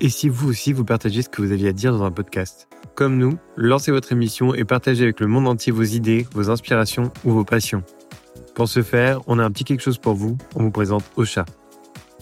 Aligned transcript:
Et 0.00 0.10
si 0.10 0.28
vous 0.28 0.50
aussi 0.50 0.74
vous 0.74 0.84
partagez 0.84 1.22
ce 1.22 1.28
que 1.28 1.40
vous 1.40 1.52
aviez 1.52 1.68
à 1.68 1.72
dire 1.72 1.92
dans 1.92 2.04
un 2.04 2.10
podcast 2.10 2.68
Comme 2.94 3.16
nous, 3.16 3.38
lancez 3.56 3.90
votre 3.90 4.12
émission 4.12 4.54
et 4.54 4.64
partagez 4.64 5.04
avec 5.04 5.20
le 5.20 5.26
monde 5.26 5.48
entier 5.48 5.72
vos 5.72 5.82
idées, 5.82 6.26
vos 6.34 6.50
inspirations 6.50 7.10
ou 7.24 7.30
vos 7.32 7.44
passions. 7.44 7.82
Pour 8.54 8.68
ce 8.68 8.82
faire, 8.82 9.20
on 9.26 9.38
a 9.38 9.44
un 9.44 9.50
petit 9.50 9.64
quelque 9.64 9.82
chose 9.82 9.96
pour 9.96 10.14
vous, 10.14 10.36
on 10.54 10.64
vous 10.64 10.70
présente 10.70 11.04
Ocha. 11.16 11.46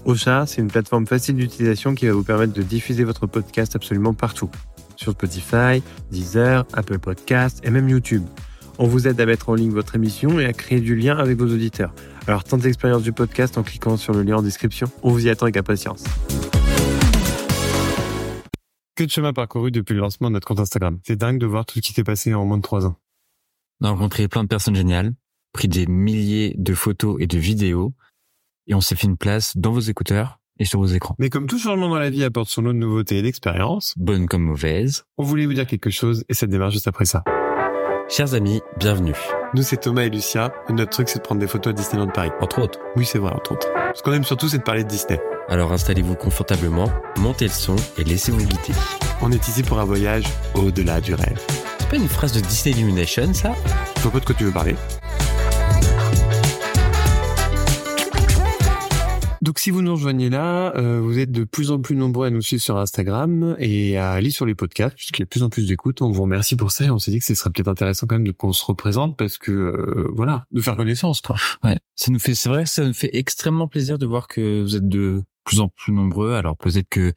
Ocha, 0.04 0.46
c'est 0.46 0.60
une 0.60 0.71
plateforme 0.71 1.06
facile 1.06 1.34
d'utilisation 1.34 1.95
qui 1.95 2.06
va 2.06 2.12
vous 2.12 2.23
permettre 2.23 2.52
de 2.52 2.62
diffuser 2.62 3.02
votre 3.02 3.27
podcast 3.27 3.75
absolument 3.75 4.14
partout. 4.14 4.50
Sur 4.95 5.12
Spotify, 5.12 5.82
Deezer, 6.12 6.64
Apple 6.75 7.00
Podcasts 7.00 7.61
et 7.66 7.70
même 7.70 7.88
YouTube. 7.88 8.22
On 8.79 8.86
vous 8.86 9.09
aide 9.09 9.20
à 9.20 9.27
mettre 9.27 9.48
en 9.48 9.54
ligne 9.54 9.72
votre 9.72 9.96
émission 9.96 10.38
et 10.38 10.46
à 10.46 10.52
créer 10.52 10.80
du 10.80 10.95
lien 10.95 11.16
avec 11.16 11.38
vos 11.38 11.46
auditeurs. 11.46 11.93
Alors 12.29 12.45
tentez 12.45 12.66
l'expérience 12.66 13.02
du 13.02 13.12
podcast 13.12 13.59
en 13.59 13.64
cliquant 13.64 13.96
sur 13.96 14.12
le 14.12 14.22
lien 14.22 14.36
en 14.36 14.43
description. 14.43 14.88
On 15.02 15.11
vous 15.11 15.27
y 15.27 15.30
attend 15.30 15.46
avec 15.46 15.56
impatience. 15.56 16.04
Que 18.97 19.03
de 19.03 19.11
chemin 19.11 19.33
parcouru 19.33 19.73
depuis 19.73 19.95
le 19.95 20.01
lancement 20.01 20.29
de 20.29 20.34
notre 20.34 20.47
compte 20.47 20.61
Instagram. 20.61 21.01
C'est 21.03 21.16
dingue 21.16 21.39
de 21.39 21.47
voir 21.47 21.66
tout 21.66 21.75
ce 21.75 21.80
qui 21.80 21.93
s'est 21.93 22.05
passé 22.05 22.33
en 22.33 22.45
moins 22.45 22.59
de 22.59 22.62
trois 22.62 22.87
ans. 22.87 22.97
On 23.80 23.87
a 23.87 23.91
rencontré 23.91 24.29
plein 24.29 24.45
de 24.45 24.48
personnes 24.48 24.77
géniales, 24.77 25.15
pris 25.53 25.67
des 25.67 25.87
milliers 25.87 26.55
de 26.59 26.75
photos 26.75 27.17
et 27.19 27.27
de 27.27 27.37
vidéos, 27.37 27.93
et 28.69 28.75
on 28.75 28.80
s'est 28.80 28.95
fait 28.95 29.09
une 29.09 29.17
place 29.17 29.57
dans 29.57 29.73
vos 29.73 29.80
écouteurs 29.80 30.39
et 30.61 30.65
sur 30.65 30.79
vos 30.79 30.87
écrans. 30.87 31.17
Mais 31.19 31.29
comme 31.29 31.48
tout 31.48 31.59
changement 31.59 31.89
dans 31.89 31.98
la 31.98 32.09
vie 32.09 32.23
apporte 32.23 32.48
son 32.48 32.62
lot 32.62 32.73
de 32.73 32.79
nouveautés 32.79 33.19
et 33.19 33.23
d'expériences, 33.23 33.95
bonne 33.97 34.29
comme 34.29 34.45
mauvaise, 34.45 35.05
on 35.19 35.25
voulait 35.25 35.47
vous 35.47 35.55
dire 35.55 35.67
quelque 35.67 35.91
chose 35.91 36.25
et 36.29 36.34
ça 36.34 36.47
démarre 36.47 36.70
juste 36.70 36.87
après 36.87 37.05
ça. 37.05 37.25
Chers 38.06 38.34
amis, 38.34 38.60
bienvenue. 38.76 39.14
Nous, 39.54 39.62
c'est 39.62 39.78
Thomas 39.78 40.02
et 40.02 40.10
Lucia. 40.10 40.52
Et 40.68 40.74
notre 40.74 40.90
truc, 40.90 41.08
c'est 41.08 41.20
de 41.20 41.22
prendre 41.24 41.40
des 41.40 41.46
photos 41.46 41.72
à 41.72 41.74
Disneyland 41.74 42.08
Paris. 42.08 42.30
Entre 42.42 42.60
autres. 42.60 42.78
Oui, 42.96 43.06
c'est 43.06 43.18
vrai, 43.18 43.32
entre 43.32 43.52
autres. 43.52 43.66
Ce 43.94 44.02
qu'on 44.02 44.12
aime 44.12 44.24
surtout, 44.24 44.46
c'est 44.46 44.58
de 44.58 44.62
parler 44.62 44.84
de 44.84 44.88
Disney. 44.88 45.18
Alors 45.48 45.72
installez-vous 45.72 46.14
confortablement, 46.14 46.90
montez 47.18 47.46
le 47.46 47.50
son 47.50 47.77
et 47.98 48.04
laissez-vous 48.04 48.44
guider. 48.44 48.78
On 49.22 49.32
est 49.32 49.48
ici 49.48 49.62
pour 49.62 49.78
un 49.78 49.84
voyage 49.84 50.24
au-delà 50.55 51.00
du 51.00 51.14
rêve. 51.14 51.41
C'est 51.78 51.88
pas 51.88 51.96
une 51.96 52.08
phrase 52.08 52.33
de 52.33 52.41
Disney 52.41 52.77
Illumination, 52.77 53.33
ça? 53.33 53.52
Je 53.96 54.02
vois 54.02 54.12
pas 54.12 54.20
de 54.20 54.24
quoi 54.24 54.34
tu 54.34 54.44
veux 54.44 54.52
parler. 54.52 54.74
Donc 59.45 59.59
si 59.59 59.70
vous 59.70 59.83
nous 59.83 59.92
rejoignez 59.92 60.31
là, 60.31 60.75
euh, 60.75 61.00
vous 61.03 61.19
êtes 61.19 61.31
de 61.31 61.45
plus 61.45 61.70
en 61.70 61.78
plus 61.78 61.97
nombreux 61.97 62.27
à 62.27 62.31
nous 62.31 62.41
suivre 62.41 62.62
sur 62.62 62.78
Instagram 62.78 63.56
et 63.59 63.98
à 63.98 64.19
lire 64.19 64.33
sur 64.33 64.47
les 64.47 64.55
podcasts, 64.55 64.97
puisqu'il 64.97 65.20
y 65.20 65.23
a 65.25 65.27
de 65.27 65.28
plus 65.28 65.42
en 65.42 65.51
plus 65.51 65.69
d'écoutes. 65.69 66.01
On 66.01 66.11
vous 66.11 66.23
remercie 66.23 66.56
pour 66.56 66.70
ça 66.70 66.86
et 66.86 66.91
on 66.91 66.98
s'est 66.98 67.11
dit 67.11 67.19
que 67.19 67.27
ce 67.27 67.34
serait 67.34 67.51
peut-être 67.51 67.69
intéressant 67.69 68.06
quand 68.06 68.14
même 68.14 68.27
de 68.27 68.33
qu'on 68.33 68.55
se 68.55 68.64
représente 68.64 69.19
parce 69.19 69.36
que 69.36 69.53
euh, 69.53 70.11
voilà, 70.14 70.47
de 70.51 70.62
faire 70.62 70.77
connaissance. 70.77 71.20
Quoi. 71.20 71.36
Ouais, 71.62 71.78
ça 71.95 72.11
nous 72.11 72.19
fait, 72.19 72.34
c'est 72.34 72.48
vrai, 72.48 72.64
ça 72.64 72.86
nous 72.86 72.95
fait 72.95 73.11
extrêmement 73.12 73.69
plaisir 73.69 73.98
de 73.98 74.06
voir 74.06 74.28
que 74.28 74.62
vous 74.62 74.77
êtes 74.77 74.89
de 74.89 75.23
plus 75.45 75.61
en 75.61 75.69
plus 75.69 75.92
nombreux. 75.92 76.33
Alors 76.33 76.56
peut-être 76.56 76.89
que 76.89 77.12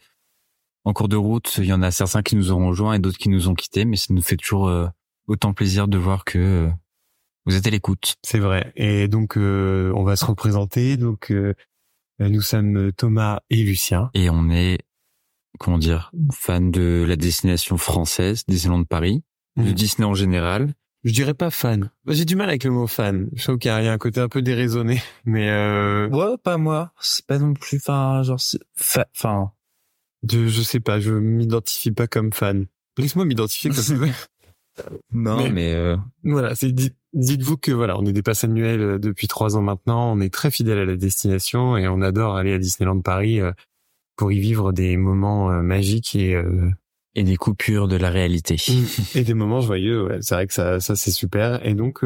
en 0.84 0.92
cours 0.92 1.08
de 1.08 1.16
route, 1.16 1.56
il 1.60 1.66
y 1.66 1.72
en 1.72 1.82
a 1.82 1.92
certains 1.92 2.24
qui 2.24 2.36
nous 2.36 2.52
ont 2.52 2.68
rejoints 2.68 2.96
et 2.96 3.00
d'autres 3.00 3.20
qui 3.20 3.30
nous 3.30 3.48
ont 3.48 3.56
quittés, 3.56 3.86
mais 3.86 3.96
ça 3.96 4.14
nous 4.14 4.22
fait 4.22 4.36
toujours 4.36 4.68
euh, 4.68 4.88
autant 5.28 5.54
plaisir 5.54 5.88
de 5.88 5.98
voir 5.98 6.26
que 6.26 6.70
vous 7.46 7.56
êtes 7.56 7.68
à 7.68 7.70
l'écoute. 7.70 8.16
C'est 8.22 8.40
vrai. 8.40 8.74
Et 8.76 9.08
donc 9.08 9.38
on 9.38 10.04
va 10.04 10.18
se 10.18 10.26
représenter. 10.26 10.98
Donc 10.98 11.32
euh, 11.32 11.54
nous 12.20 12.42
sommes 12.42 12.92
Thomas 12.94 13.40
et 13.50 13.64
Lucien. 13.64 14.10
Et 14.14 14.30
on 14.30 14.50
est, 14.50 14.80
comment 15.60 15.78
dire, 15.78 16.12
fan 16.32 16.72
de 16.72 17.06
la 17.08 17.16
destination 17.16 17.78
française, 17.78 18.44
Disneyland 18.48 18.84
Paris, 18.84 19.24
de 19.56 19.64
mmh. 19.64 19.74
Disney 19.74 20.06
en 20.06 20.14
général. 20.14 20.74
Je 21.04 21.14
dirais 21.14 21.34
pas 21.34 21.52
fan. 21.52 21.92
J'ai 22.08 22.26
du 22.26 22.36
mal 22.36 22.50
avec 22.50 22.64
le 22.64 22.72
mot 22.72 22.88
fan. 22.88 23.30
Je 23.34 23.44
trouve 23.44 23.58
qu'il 23.60 23.70
y 23.70 23.72
a 23.72 23.92
un 23.92 23.98
côté 23.98 24.20
un 24.20 24.28
peu 24.28 24.42
déraisonné. 24.42 25.02
Mais 25.26 25.50
euh... 25.50 26.10
Ouais, 26.10 26.38
pas 26.44 26.58
moi. 26.58 26.92
C'est 27.00 27.26
pas 27.26 27.40
non 27.40 27.54
plus, 27.54 27.78
enfin, 27.78 28.24
genre, 28.24 28.40
enfin. 29.12 29.52
Je, 30.30 30.48
je 30.48 30.62
sais 30.62 30.80
pas, 30.80 31.00
je 31.00 31.14
m'identifie 31.14 31.92
pas 31.92 32.08
comme 32.08 32.34
fan. 32.34 32.66
Laisse-moi 32.98 33.26
m'identifier 33.26 33.70
comme 33.70 34.12
Non, 35.12 35.50
mais, 35.50 35.74
euh... 35.74 35.98
voilà, 36.24 36.56
c'est 36.56 36.72
dit, 36.72 36.92
dites-vous 37.14 37.58
que 37.58 37.72
voilà, 37.72 37.98
on 37.98 38.06
est 38.06 38.14
des 38.14 38.24
passes 38.24 38.44
annuels 38.44 38.82
euh, 38.82 39.00
depuis 39.00 39.28
trois 39.28 39.58
ans 39.58 39.62
maintenant. 39.62 40.12
On 40.12 40.20
est 40.20 40.34
très 40.34 40.52
fidèles 40.52 40.80
à 40.80 40.86
la 40.86 40.96
destination 40.96 41.78
et 41.78 41.88
on 41.88 42.02
adore 42.02 42.36
aller 42.36 42.54
à 42.54 42.60
Disneyland 42.60 43.02
Paris 43.02 43.40
euh, 43.42 43.52
pour 44.16 44.32
y 44.32 44.40
vivre 44.40 44.72
des 44.72 44.98
moments 44.98 45.52
euh, 45.52 45.62
magiques 45.62 46.16
et 46.16 46.42
et 47.16 47.24
des 47.24 47.36
coupures 47.36 47.88
de 47.88 47.96
la 47.96 48.12
réalité 48.12 48.58
et 49.16 49.24
des 49.24 49.34
moments 49.34 49.62
joyeux. 49.62 50.06
Ouais, 50.06 50.18
c'est 50.22 50.36
vrai 50.36 50.46
que 50.46 50.54
ça, 50.54 50.80
ça 50.80 50.96
c'est 50.96 51.10
super. 51.12 51.66
Et 51.66 51.74
donc, 51.74 52.04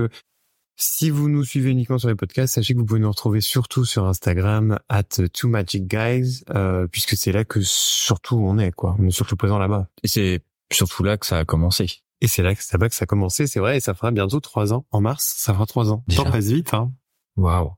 si 0.77 1.09
vous 1.09 1.27
nous 1.27 1.43
suivez 1.43 1.69
uniquement 1.69 1.97
sur 1.97 2.07
les 2.07 2.15
podcasts, 2.15 2.53
sachez 2.53 2.73
que 2.73 2.79
vous 2.79 2.85
pouvez 2.85 3.01
nous 3.01 3.09
retrouver 3.09 3.41
surtout 3.41 3.83
sur 3.83 4.05
Instagram 4.05 4.79
at 4.87 5.03
Two 5.33 5.49
Magic 5.49 5.85
Guys, 5.85 6.45
puisque 6.91 7.17
c'est 7.17 7.33
là 7.33 7.43
que 7.43 7.59
surtout 7.61 8.37
on 8.37 8.57
est 8.57 8.71
quoi. 8.71 8.95
On 8.99 9.05
est 9.05 9.11
surtout 9.11 9.35
présent 9.35 9.57
là-bas. 9.57 9.89
Et 10.03 10.07
c'est 10.07 10.43
surtout 10.71 11.03
là 11.03 11.17
que 11.17 11.25
ça 11.25 11.39
a 11.39 11.45
commencé. 11.45 12.01
Et 12.21 12.27
c'est 12.27 12.43
là 12.43 12.53
que 12.53 12.63
ça, 12.63 12.77
que 12.77 12.93
ça 12.93 13.03
a 13.03 13.05
commencé, 13.07 13.47
c'est 13.47 13.59
vrai, 13.59 13.77
et 13.77 13.79
ça 13.79 13.95
fera 13.95 14.11
bientôt 14.11 14.39
trois 14.39 14.73
ans. 14.73 14.85
En 14.91 15.01
mars, 15.01 15.33
ça 15.37 15.53
fera 15.53 15.65
trois 15.65 15.91
ans. 15.91 16.03
Le 16.07 16.15
temps 16.15 16.29
passe 16.29 16.45
vite, 16.45 16.73
hein. 16.75 16.93
Waouh. 17.35 17.73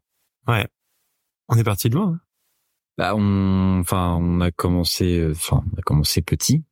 Ouais. 0.48 0.68
On 1.48 1.58
est 1.58 1.64
parti 1.64 1.90
de 1.90 1.96
loin. 1.96 2.14
Hein. 2.14 2.20
Bah, 2.98 3.16
on, 3.16 3.80
enfin, 3.80 4.18
on 4.20 4.42
a 4.42 4.52
commencé, 4.52 5.20
euh, 5.20 5.32
enfin, 5.32 5.64
on 5.74 5.80
a 5.80 5.82
commencé 5.82 6.22
petit. 6.22 6.64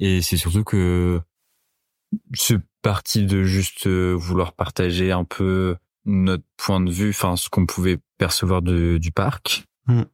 Et 0.00 0.22
c'est 0.22 0.38
surtout 0.38 0.64
que 0.64 1.20
c'est 2.32 2.60
parti 2.80 3.26
de 3.26 3.42
juste 3.44 3.86
euh, 3.86 4.14
vouloir 4.14 4.54
partager 4.54 5.12
un 5.12 5.24
peu 5.24 5.76
notre 6.06 6.44
point 6.56 6.80
de 6.80 6.90
vue, 6.90 7.10
enfin, 7.10 7.36
ce 7.36 7.50
qu'on 7.50 7.66
pouvait 7.66 7.98
percevoir 8.16 8.62
de, 8.62 8.96
du 8.96 9.12
parc. 9.12 9.66
Hmm. 9.86 10.04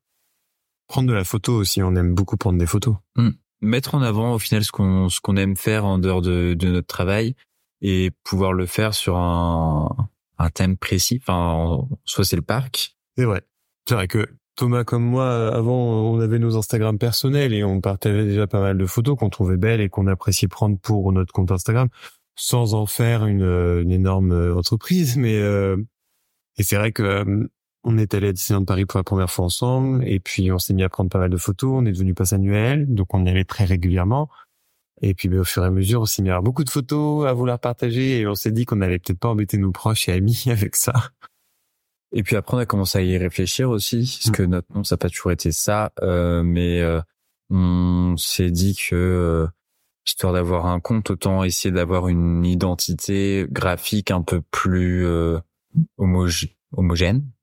Prendre 0.88 1.08
de 1.08 1.14
la 1.14 1.24
photo 1.24 1.54
aussi, 1.54 1.80
on 1.82 1.94
aime 1.94 2.14
beaucoup 2.14 2.36
prendre 2.36 2.58
des 2.58 2.66
photos. 2.66 2.96
Hmm 3.14 3.30
mettre 3.60 3.94
en 3.94 4.02
avant 4.02 4.34
au 4.34 4.38
final 4.38 4.64
ce 4.64 4.72
qu'on 4.72 5.08
ce 5.08 5.20
qu'on 5.20 5.36
aime 5.36 5.56
faire 5.56 5.84
en 5.84 5.98
dehors 5.98 6.22
de, 6.22 6.54
de 6.54 6.68
notre 6.68 6.86
travail 6.86 7.34
et 7.80 8.10
pouvoir 8.24 8.52
le 8.52 8.66
faire 8.66 8.94
sur 8.94 9.16
un, 9.16 9.94
un 10.38 10.50
thème 10.50 10.76
précis. 10.76 11.20
Enfin, 11.22 11.86
soit 12.04 12.24
c'est 12.24 12.36
le 12.36 12.42
parc. 12.42 12.96
C'est 13.16 13.24
vrai. 13.24 13.42
C'est 13.88 13.94
vrai 13.94 14.08
que 14.08 14.26
Thomas 14.56 14.84
comme 14.84 15.04
moi, 15.04 15.54
avant, 15.54 16.12
on 16.12 16.20
avait 16.20 16.38
nos 16.38 16.56
Instagram 16.56 16.98
personnels 16.98 17.52
et 17.52 17.64
on 17.64 17.80
partageait 17.80 18.24
déjà 18.24 18.46
pas 18.46 18.60
mal 18.60 18.78
de 18.78 18.86
photos 18.86 19.18
qu'on 19.18 19.30
trouvait 19.30 19.56
belles 19.56 19.80
et 19.80 19.88
qu'on 19.88 20.06
appréciait 20.06 20.48
prendre 20.48 20.78
pour 20.78 21.12
notre 21.12 21.32
compte 21.32 21.50
Instagram, 21.50 21.88
sans 22.36 22.74
en 22.74 22.86
faire 22.86 23.26
une, 23.26 23.42
une 23.42 23.90
énorme 23.90 24.54
entreprise. 24.56 25.16
Mais 25.16 25.36
euh, 25.36 25.76
et 26.56 26.62
c'est 26.62 26.76
vrai 26.76 26.92
que 26.92 27.02
euh, 27.02 27.48
on 27.84 27.98
est 27.98 28.14
allé 28.14 28.28
à 28.28 28.32
Disneyland 28.32 28.64
Paris 28.64 28.86
pour 28.86 28.98
la 28.98 29.04
première 29.04 29.30
fois 29.30 29.44
ensemble, 29.44 30.02
et 30.08 30.18
puis 30.18 30.50
on 30.50 30.58
s'est 30.58 30.72
mis 30.72 30.82
à 30.82 30.88
prendre 30.88 31.10
pas 31.10 31.18
mal 31.18 31.30
de 31.30 31.36
photos. 31.36 31.70
On 31.74 31.84
est 31.84 31.92
devenu 31.92 32.14
passe 32.14 32.32
annuel, 32.32 32.86
donc 32.92 33.14
on 33.14 33.24
y 33.24 33.28
allait 33.28 33.44
très 33.44 33.64
régulièrement. 33.64 34.28
Et 35.02 35.12
puis, 35.14 35.28
ben, 35.28 35.40
au 35.40 35.44
fur 35.44 35.62
et 35.62 35.66
à 35.66 35.70
mesure, 35.70 36.00
on 36.00 36.06
s'est 36.06 36.22
mis 36.22 36.30
à 36.30 36.40
beaucoup 36.40 36.64
de 36.64 36.70
photos 36.70 37.26
à 37.26 37.32
vouloir 37.34 37.58
partager, 37.58 38.20
et 38.20 38.26
on 38.26 38.34
s'est 38.34 38.52
dit 38.52 38.64
qu'on 38.64 38.80
allait 38.80 38.98
peut-être 38.98 39.18
pas 39.18 39.28
embêter 39.28 39.58
nos 39.58 39.70
proches 39.70 40.08
et 40.08 40.12
amis 40.12 40.44
avec 40.50 40.76
ça. 40.76 40.94
Et 42.12 42.22
puis 42.22 42.36
après, 42.36 42.56
on 42.56 42.60
a 42.60 42.66
commencé 42.66 42.98
à 42.98 43.02
y 43.02 43.18
réfléchir 43.18 43.68
aussi, 43.68 43.98
parce 43.98 44.28
mm. 44.28 44.32
que 44.32 44.42
notre 44.44 44.72
nom, 44.74 44.82
ça 44.82 44.94
n'a 44.94 44.98
pas 44.98 45.10
toujours 45.10 45.32
été 45.32 45.52
ça, 45.52 45.92
euh, 46.00 46.42
mais 46.42 46.80
euh, 46.80 47.00
on 47.50 48.16
s'est 48.16 48.50
dit 48.50 48.76
que 48.76 48.94
euh, 48.94 49.46
histoire 50.06 50.32
d'avoir 50.32 50.66
un 50.66 50.80
compte, 50.80 51.10
autant 51.10 51.44
essayer 51.44 51.72
d'avoir 51.72 52.08
une 52.08 52.46
identité 52.46 53.46
graphique 53.50 54.10
un 54.10 54.22
peu 54.22 54.40
plus 54.50 55.06
homogène 55.98 56.50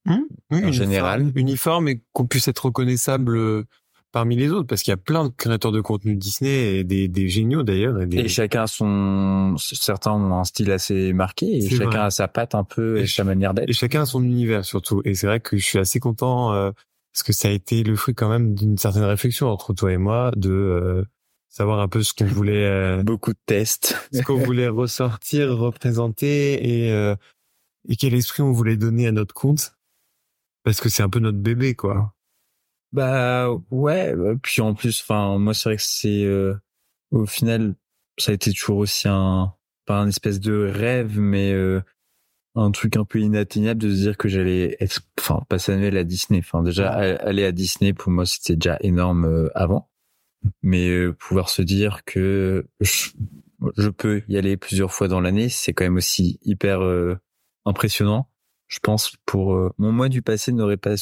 Mmh. 0.06 0.66
en 0.66 0.72
général. 0.72 1.32
Uniforme 1.36 1.88
et 1.88 2.02
qu'on 2.14 2.26
puisse 2.26 2.48
être 2.48 2.66
reconnaissable 2.66 3.38
euh, 3.38 3.66
parmi 4.12 4.36
les 4.36 4.52
autres 4.52 4.68
parce 4.68 4.82
qu'il 4.82 4.92
y 4.92 4.94
a 4.94 4.98
plein 4.98 5.26
de 5.26 5.34
créateurs 5.36 5.72
de 5.72 5.82
contenu 5.82 6.16
Disney 6.16 6.80
et 6.80 6.84
des, 6.84 7.08
des 7.08 7.30
géniaux 7.30 7.64
d'ailleurs. 7.64 8.02
Et, 8.12 8.28
chacun 8.28 8.68
son, 8.68 9.56
certains 9.58 10.12
ont 10.12 10.34
un 10.34 10.44
style 10.44 10.72
assez 10.72 11.14
marqué 11.14 11.58
et 11.58 11.70
chacun 11.70 12.04
a 12.04 12.10
sa 12.10 12.28
patte 12.28 12.56
un 12.56 12.64
peu 12.64 13.00
et, 13.00 13.08
sa 13.08 13.24
manière 13.24 13.54
d'être. 13.54 13.70
Et 13.70 13.74
chacun 13.74 14.02
a 14.02 14.06
son 14.06 14.24
univers 14.24 14.66
surtout. 14.66 15.02
Et 15.06 15.14
c'est 15.14 15.28
vrai 15.28 15.40
que 15.40 15.58
je 15.58 15.64
suis 15.64 15.80
assez 15.80 16.00
content 16.00 16.54
euh, 16.54 16.72
parce 17.14 17.24
que 17.24 17.34
ça 17.34 17.48
a 17.48 17.52
été 17.52 17.84
le 17.84 17.96
fruit 17.96 18.16
quand 18.16 18.30
même 18.30 18.56
d'une 18.56 18.78
certaine 18.78 19.04
réflexion 19.04 19.50
entre 19.50 19.74
toi 19.74 19.92
et 19.92 19.98
moi 19.98 20.32
de 20.36 20.52
euh, 20.52 21.04
savoir 21.50 21.80
un 21.80 21.88
peu 21.88 22.04
ce 22.04 22.14
qu'on 22.14 22.26
voulait. 22.26 23.04
Beaucoup 23.04 23.34
de 23.34 23.40
tests. 23.46 23.96
ce 24.12 24.22
qu'on 24.24 24.38
voulait 24.38 24.68
ressortir, 24.68 25.56
représenter 25.58 26.88
et 26.88 27.16
et 27.88 27.96
quel 27.96 28.14
esprit 28.14 28.44
on 28.44 28.52
voulait 28.52 28.78
donner 28.78 29.08
à 29.08 29.12
notre 29.12 29.34
compte? 29.34 29.76
Parce 30.64 30.80
que 30.80 30.90
c'est 30.90 31.04
un 31.04 31.10
peu 31.10 31.20
notre 31.20 31.40
bébé 31.40 31.76
quoi. 31.76 32.14
Bah 32.92 33.50
ouais, 33.72 34.14
euh, 34.14 34.36
puis 34.42 34.62
en 34.62 34.74
plus 34.74 35.02
enfin 35.02 35.38
moi 35.38 35.54
c'est 35.54 35.70
vrai 35.70 35.78
que 35.78 35.84
c'est 35.84 36.26
euh, 36.26 36.56
au 37.12 37.26
final 37.26 37.76
ça 38.18 38.32
a 38.32 38.36
été 38.36 38.52
toujours 38.52 38.78
aussi 38.78 39.08
un 39.08 39.54
pas 39.86 40.00
un 40.00 40.10
espèce 40.10 40.42
de 40.42 40.70
rêve 40.70 41.18
mais 41.18 41.54
euh, 41.54 41.82
un 42.56 42.72
truc 42.72 42.98
un 42.98 43.06
peu 43.06 43.20
inatteignable 43.20 43.82
de 43.82 43.90
se 43.90 43.96
dire 44.02 44.18
que 44.18 44.28
j'allais 44.28 44.76
être 44.82 45.02
enfin 45.20 45.42
passer 45.48 45.72
annuel 45.72 45.98
à 45.98 46.04
Disney. 46.04 46.40
Enfin 46.40 46.64
déjà 46.64 46.92
aller 46.92 47.46
à 47.46 47.54
Disney 47.54 47.94
pour 47.94 48.12
moi 48.12 48.26
c'était 48.26 48.56
déjà 48.56 48.78
énorme 48.82 49.50
avant. 49.56 49.90
Mais 50.64 51.12
pouvoir 51.14 51.50
se 51.50 51.62
dire 51.62 52.04
que 52.04 52.66
je, 52.80 53.10
je, 53.78 53.90
peux 53.90 54.24
y 54.28 54.38
aller 54.38 54.58
plusieurs 54.58 54.92
fois 54.92 55.08
dans 55.08 55.22
l'année, 55.22 55.50
c'est 55.50 55.72
quand 55.72 55.84
même 55.84 55.98
aussi 55.98 56.40
hyper 56.42 56.82
impressionnant 57.66 58.28
je 58.72 58.80
pense, 58.82 59.14
pour 59.26 59.54
euh, 59.54 59.74
mon 59.78 59.92
moi 59.92 60.08
du 60.08 60.22
passé 60.22 60.54
n'aurait 60.54 60.78
pas 60.78 60.96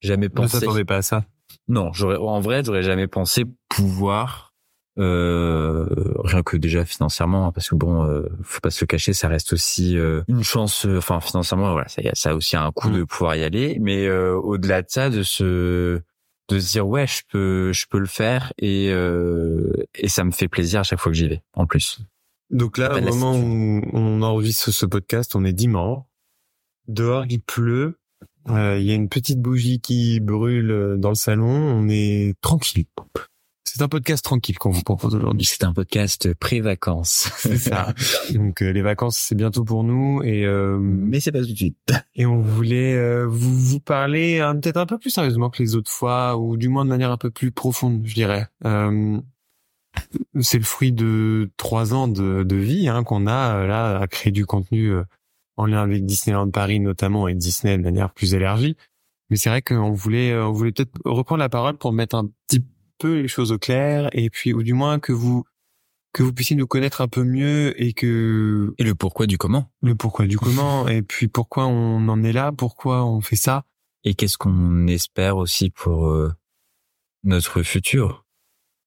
jamais 0.00 0.30
pensé. 0.30 0.66
Ne 0.66 0.82
pas 0.84 0.96
à 0.96 1.02
ça. 1.02 1.26
Non, 1.68 1.92
j'aurais 1.92 2.16
en 2.16 2.40
vrai, 2.40 2.62
j'aurais 2.64 2.82
jamais 2.82 3.06
pensé 3.06 3.44
pouvoir 3.68 4.54
euh, 4.98 5.86
rien 6.24 6.42
que 6.42 6.56
déjà 6.56 6.86
financièrement 6.86 7.48
hein, 7.48 7.52
parce 7.52 7.68
que 7.68 7.74
bon 7.74 8.04
euh, 8.04 8.22
faut 8.42 8.60
pas 8.60 8.70
se 8.70 8.84
le 8.84 8.86
cacher 8.86 9.12
ça 9.12 9.26
reste 9.26 9.52
aussi 9.52 9.98
euh, 9.98 10.22
une 10.28 10.44
chance 10.44 10.86
euh, 10.86 10.98
enfin 10.98 11.18
financièrement 11.20 11.72
voilà 11.72 11.88
ça 11.88 12.00
ça 12.12 12.30
a 12.30 12.34
aussi 12.34 12.56
un 12.56 12.70
coût 12.70 12.90
Mm. 12.90 12.98
de 12.98 13.02
pouvoir 13.02 13.34
y 13.34 13.42
aller 13.42 13.78
mais 13.80 14.06
euh, 14.06 14.36
au-delà 14.36 14.82
de 14.82 14.86
ça 14.88 15.10
de 15.10 15.24
se 15.24 16.00
de 16.48 16.58
se 16.60 16.70
dire 16.70 16.86
ouais 16.86 17.08
je 17.08 17.22
peux 17.28 17.72
je 17.72 17.86
peux 17.90 17.98
le 17.98 18.06
faire 18.06 18.52
et 18.56 18.90
euh, 18.92 19.72
et 19.96 20.08
ça 20.08 20.22
me 20.22 20.30
fait 20.30 20.46
plaisir 20.46 20.78
à 20.78 20.82
chaque 20.84 21.00
fois 21.00 21.10
que 21.10 21.18
j'y 21.18 21.26
vais 21.26 21.42
en 21.54 21.66
plus 21.66 21.98
Donc 22.50 22.78
là, 22.78 22.88
Pas 22.88 22.98
au 22.98 23.00
de 23.00 23.06
moment 23.06 23.34
où 23.36 23.82
on 23.92 24.22
enregistre 24.22 24.70
ce 24.70 24.86
podcast, 24.86 25.34
on 25.34 25.44
est 25.44 25.52
dimanche. 25.52 26.04
Dehors, 26.88 27.24
il 27.28 27.40
pleut. 27.40 27.98
Euh, 28.50 28.78
Il 28.78 28.84
y 28.86 28.90
a 28.90 28.94
une 28.94 29.08
petite 29.08 29.40
bougie 29.40 29.80
qui 29.80 30.20
brûle 30.20 30.70
euh, 30.70 30.96
dans 30.96 31.08
le 31.08 31.14
salon. 31.14 31.48
On 31.48 31.88
est 31.88 32.34
tranquille. 32.42 32.84
C'est 33.76 33.82
un 33.82 33.88
podcast 33.88 34.22
tranquille 34.24 34.56
qu'on 34.56 34.70
vous 34.70 34.82
propose 34.82 35.16
aujourd'hui. 35.16 35.44
c'est 35.46 35.64
un 35.64 35.72
podcast 35.72 36.32
pré-vacances 36.34 37.28
C'est 37.38 37.56
ça. 37.56 37.92
Donc 38.32 38.62
euh, 38.62 38.70
les 38.70 38.82
vacances, 38.82 39.16
c'est 39.16 39.34
bientôt 39.34 39.64
pour 39.64 39.82
nous 39.82 40.22
et 40.22 40.44
euh, 40.44 40.78
mais 40.78 41.18
c'est 41.18 41.32
pas 41.32 41.40
tout 41.40 41.50
de 41.50 41.56
suite 41.56 41.76
et 42.14 42.24
on 42.24 42.40
voulait 42.40 42.94
euh, 42.94 43.26
vous, 43.26 43.58
vous 43.58 43.80
parler 43.80 44.38
hein, 44.38 44.54
peut-être 44.54 44.76
un 44.76 44.86
peu 44.86 44.96
plus 44.96 45.10
sérieusement 45.10 45.50
que 45.50 45.60
les 45.60 45.74
autres 45.74 45.90
fois 45.90 46.36
ou 46.36 46.56
du 46.56 46.68
moins 46.68 46.84
de 46.84 46.90
manière 46.90 47.10
un 47.10 47.16
peu 47.16 47.30
plus 47.30 47.50
profonde, 47.50 48.02
je 48.04 48.14
dirais. 48.14 48.46
C'est 50.40 50.58
le 50.58 50.64
fruit 50.64 50.92
de 50.92 51.50
trois 51.56 51.94
ans 51.94 52.08
de, 52.08 52.42
de 52.42 52.56
vie 52.56 52.88
hein, 52.88 53.04
qu'on 53.04 53.26
a 53.26 53.56
euh, 53.56 53.66
là 53.66 53.98
à 54.00 54.06
créer 54.06 54.32
du 54.32 54.46
contenu 54.46 54.88
euh, 54.88 55.04
en 55.56 55.66
lien 55.66 55.82
avec 55.82 56.04
Disneyland 56.04 56.50
Paris 56.50 56.80
notamment 56.80 57.28
et 57.28 57.34
Disney 57.34 57.76
de 57.76 57.82
manière 57.82 58.12
plus 58.12 58.34
élargie. 58.34 58.76
Mais 59.30 59.36
c'est 59.36 59.48
vrai 59.48 59.62
qu'on 59.62 59.92
voulait, 59.92 60.32
euh, 60.32 60.46
on 60.46 60.52
voulait 60.52 60.72
peut-être 60.72 60.92
reprendre 61.04 61.40
la 61.40 61.48
parole 61.48 61.76
pour 61.76 61.92
mettre 61.92 62.16
un 62.16 62.28
petit 62.46 62.64
peu 62.98 63.20
les 63.20 63.28
choses 63.28 63.52
au 63.52 63.58
clair 63.58 64.08
et 64.12 64.30
puis 64.30 64.52
ou 64.52 64.62
du 64.62 64.74
moins 64.74 64.98
que 64.98 65.12
vous 65.12 65.44
que 66.12 66.22
vous 66.22 66.32
puissiez 66.32 66.54
nous 66.54 66.68
connaître 66.68 67.00
un 67.00 67.08
peu 67.08 67.24
mieux 67.24 67.80
et 67.82 67.92
que 67.92 68.72
et 68.78 68.84
le 68.84 68.94
pourquoi 68.94 69.26
du 69.26 69.36
comment 69.36 69.68
le 69.82 69.96
pourquoi 69.96 70.26
du 70.26 70.38
comment 70.38 70.86
et 70.88 71.02
puis 71.02 71.26
pourquoi 71.28 71.66
on 71.66 72.08
en 72.08 72.22
est 72.22 72.32
là, 72.32 72.52
pourquoi 72.52 73.04
on 73.04 73.20
fait 73.20 73.36
ça. 73.36 73.64
et 74.04 74.14
qu'est-ce 74.14 74.38
qu'on 74.38 74.86
espère 74.86 75.36
aussi 75.36 75.70
pour 75.70 76.06
euh, 76.06 76.32
notre 77.24 77.62
futur 77.62 78.23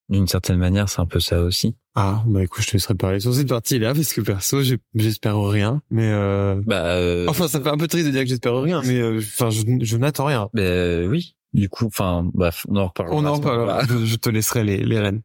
d'une 0.09 0.27
certaine 0.27 0.57
manière 0.57 0.89
c'est 0.89 1.01
un 1.01 1.05
peu 1.05 1.19
ça 1.19 1.41
aussi 1.41 1.75
Ah 1.95 2.23
bah 2.27 2.43
écoute, 2.43 2.63
je 2.63 2.69
te 2.69 2.73
laisserai 2.73 2.95
parler 2.95 3.19
sur 3.19 3.33
cette 3.33 3.49
partie-là 3.49 3.93
parce 3.95 4.13
que 4.13 4.21
perso, 4.21 4.61
j'espère 4.93 5.39
rien, 5.39 5.81
mais 5.89 6.11
euh... 6.11 6.61
bah 6.65 6.85
euh, 6.95 7.25
enfin 7.27 7.47
ça 7.47 7.61
fait 7.61 7.69
un 7.69 7.77
peu 7.77 7.87
triste 7.87 8.07
de 8.07 8.11
dire 8.11 8.23
que 8.23 8.29
j'espère 8.29 8.55
rien, 8.61 8.81
mais 8.85 8.99
euh, 8.99 9.19
enfin 9.19 9.49
je, 9.49 9.63
je 9.81 9.97
n'attends 9.97 10.25
rien. 10.25 10.49
Ben 10.53 11.07
oui. 11.07 11.35
Du 11.53 11.69
coup, 11.69 11.85
enfin, 11.85 12.29
bref, 12.33 12.65
on 12.67 12.75
en 12.75 12.87
reparlera. 12.87 13.15
On 13.15 13.25
en 13.25 13.33
reparlera. 13.33 13.85
Je, 13.87 14.05
je 14.05 14.15
te 14.17 14.29
laisserai 14.29 14.63
les, 14.63 14.83
les 14.83 14.99
rênes. 14.99 15.21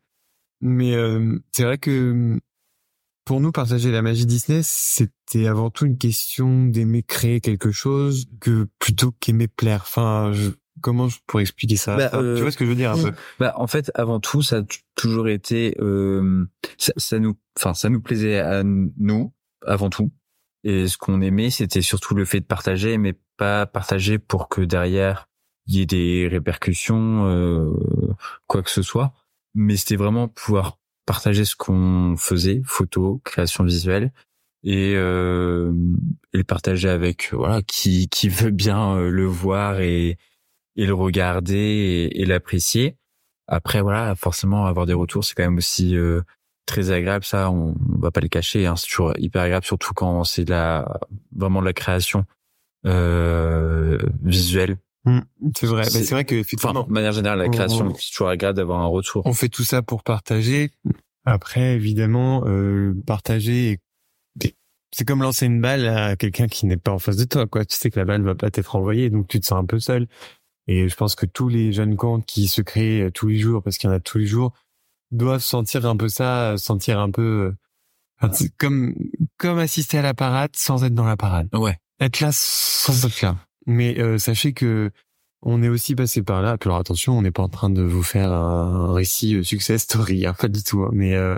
Mais 0.61 0.95
euh, 0.95 1.39
c'est 1.53 1.65
vrai 1.65 1.77
que 1.77 2.39
pour 3.25 3.41
nous, 3.41 3.53
partager 3.53 3.93
la 3.93 4.03
magie 4.03 4.27
Disney, 4.27 4.61
c'était 4.65 5.47
avant 5.47 5.71
tout 5.71 5.87
une 5.87 5.99
question 5.99 6.67
d'aimer 6.67 7.03
créer 7.03 7.41
quelque 7.41 7.71
chose 7.71 8.27
que 8.41 8.67
plutôt 8.79 9.13
qu'aimer 9.21 9.49
plaire. 9.49 9.83
Enfin, 9.83 10.33
je, 10.33 10.51
comment 10.83 11.09
je 11.09 11.19
pourrais 11.27 11.43
expliquer 11.45 11.77
ça 11.77 11.97
Bah, 11.97 12.09
Enfin, 12.09 12.23
euh, 12.23 12.37
Tu 12.37 12.43
vois 12.43 12.51
ce 12.51 12.57
que 12.59 12.65
je 12.65 12.71
veux 12.71 12.77
dire 12.77 12.91
un 12.93 13.03
peu 13.03 13.13
Bah, 13.39 13.55
en 13.57 13.67
fait, 13.67 13.91
avant 13.95 14.21
tout, 14.21 14.43
ça 14.43 14.59
a 14.59 14.63
toujours 14.95 15.29
été, 15.29 15.75
euh, 15.81 16.45
ça, 16.77 16.93
ça 16.97 17.19
nous, 17.19 17.37
enfin, 17.59 17.73
ça 17.75 17.89
nous 17.89 18.01
plaisait 18.03 18.39
à 18.41 18.63
nous 18.65 19.33
avant 19.67 19.89
tout. 19.89 20.13
Et 20.65 20.87
ce 20.87 20.99
qu'on 20.99 21.21
aimait, 21.23 21.51
c'était 21.51 21.83
surtout 21.83 22.15
le 22.15 22.25
fait 22.25 22.41
de 22.41 22.45
partager, 22.47 22.99
mais 22.99 23.15
pas 23.37 23.67
partager 23.67 24.19
pour 24.19 24.49
que 24.49 24.61
derrière 24.61 25.29
il 25.67 25.77
y 25.77 25.81
ait 25.81 25.87
des 25.87 26.29
répercussions, 26.29 27.27
euh, 27.27 27.73
quoi 28.47 28.63
que 28.63 28.71
ce 28.71 28.83
soit. 28.83 29.13
Mais 29.55 29.77
c'était 29.77 29.97
vraiment 29.97 30.29
pouvoir 30.29 30.79
partager 31.07 31.45
ce 31.45 31.57
qu'on 31.57 32.15
faisait, 32.17 32.63
photos, 32.65 33.21
création 33.25 33.65
visuelle, 33.65 34.13
et, 34.65 34.95
euh, 34.97 35.73
et 36.33 36.39
le 36.39 36.45
partager 36.45 36.89
avec 36.89 37.31
voilà 37.33 37.63
qui 37.63 38.09
qui 38.09 38.29
veut 38.29 38.51
bien 38.53 38.97
euh, 38.97 39.11
le 39.11 39.27
voir 39.27 39.81
et 39.81 40.19
et 40.77 40.87
le 40.87 40.95
regarder 40.95 41.57
et, 41.57 42.21
et 42.23 42.25
l'apprécier. 42.25 42.97
Après 43.49 43.83
voilà, 43.83 44.15
forcément 44.15 44.67
avoir 44.67 44.87
des 44.87 44.93
retours, 44.95 45.25
c'est 45.25 45.35
quand 45.35 45.43
même 45.43 45.59
aussi 45.59 45.97
euh, 45.97 46.23
très 46.67 46.91
agréable. 46.91 47.25
Ça, 47.25 47.51
on, 47.51 47.75
on 47.95 47.99
va 47.99 48.11
pas 48.11 48.21
le 48.21 48.29
cacher. 48.29 48.67
Hein, 48.67 48.77
c'est 48.77 48.87
toujours 48.89 49.13
hyper 49.19 49.43
agréable, 49.43 49.67
surtout 49.67 49.93
quand 49.95 50.25
c'est 50.25 50.45
de 50.45 50.51
la 50.51 51.01
vraiment 51.37 51.61
de 51.61 51.67
la 51.67 51.73
création 51.73 52.25
euh, 52.87 53.99
visuelle. 54.23 54.77
C'est 55.57 55.67
vrai. 55.67 55.85
C'est- 55.85 56.11
vrai 56.13 56.25
que 56.25 56.35
Enfin, 56.37 56.41
effectivement, 56.41 56.85
de 56.85 56.93
manière 56.93 57.13
générale, 57.13 57.41
la 57.41 57.47
On- 57.47 57.51
création, 57.51 57.87
on- 57.87 57.95
c'est 57.95 58.11
toujours 58.11 58.29
agréable 58.29 58.57
d'avoir 58.57 58.81
un 58.81 58.87
retour. 58.87 59.23
on 59.27 59.33
fait 59.33 59.49
tout 59.49 59.65
ça 59.65 59.83
pour 59.83 60.05
partager. 60.05 60.71
Après, 61.25 61.75
évidemment, 61.75 62.45
euh, 62.47 62.95
partager, 63.07 63.81
c'est 64.95 65.07
comme 65.07 65.23
lancer 65.23 65.47
une 65.47 65.61
balle 65.61 65.87
à 65.89 66.17
quelqu'un 66.17 66.47
qui 66.49 66.67
n'est 66.67 66.77
pas 66.77 66.93
en 66.93 66.99
face 66.99 67.17
de 67.17 67.25
toi. 67.25 67.47
Quoi, 67.47 67.65
tu 67.65 67.75
sais 67.77 67.91
que 67.91 67.99
la 67.99 68.05
balle 68.05 68.23
va 68.23 68.35
pas 68.35 68.51
t'être 68.51 68.77
envoyée, 68.77 69.09
donc 69.11 69.27
tu 69.27 69.41
te 69.41 69.47
sens 69.47 69.59
un 69.59 69.65
peu 69.65 69.79
seul. 69.81 70.07
Et 70.75 70.89
je 70.89 70.97
pense 70.97 71.15
que 71.15 71.27
tous 71.27 71.49
les 71.49 71.73
jeunes 71.73 71.97
comptes 71.97 72.25
qui 72.25 72.49
se 72.49 72.63
créent 72.63 73.03
euh, 73.03 73.11
tous 73.11 73.29
les 73.29 73.39
jours, 73.39 73.63
parce 73.63 73.77
qu'il 73.77 73.91
y 73.91 73.93
en 73.93 73.97
a 73.97 74.01
tous 74.01 74.19
les 74.19 74.27
jours, 74.27 74.53
doivent 75.11 75.43
sentir 75.43 75.85
un 75.87 75.97
peu 75.97 76.09
ça, 76.09 76.57
sentir 76.57 76.99
un 76.99 77.11
peu 77.11 77.23
euh, 77.23 77.57
enfin, 78.23 78.47
comme 78.59 78.95
comme 79.37 79.59
assister 79.59 79.99
à 79.99 80.03
la 80.03 80.15
parade 80.15 80.51
sans 80.57 80.85
être 80.85 80.95
dans 80.95 81.05
la 81.05 81.17
parade. 81.19 81.49
Ouais. 81.55 81.77
Être 82.01 82.21
là 82.21 82.31
sans 82.33 83.05
être 83.05 83.21
là. 83.21 83.37
Mais 83.67 83.99
euh, 84.01 84.17
sachez 84.19 84.53
que 84.55 84.91
on 85.43 85.63
est 85.63 85.69
aussi 85.69 85.95
passé 85.95 86.23
par 86.23 86.41
là. 86.41 86.57
Alors 86.65 86.79
attention, 86.79 87.19
on 87.19 87.23
n'est 87.23 87.31
pas 87.33 87.43
en 87.43 87.49
train 87.49 87.69
de 87.69 87.83
vous 87.83 88.03
faire 88.03 88.33
un 88.33 88.93
récit 88.95 89.35
euh, 89.35 89.43
success 89.43 89.83
story, 89.83 90.25
hein, 90.25 90.35
pas 90.39 90.49
du 90.49 90.63
tout. 90.63 90.83
hein. 90.85 90.91
Mais 90.93 91.15
euh, 91.15 91.37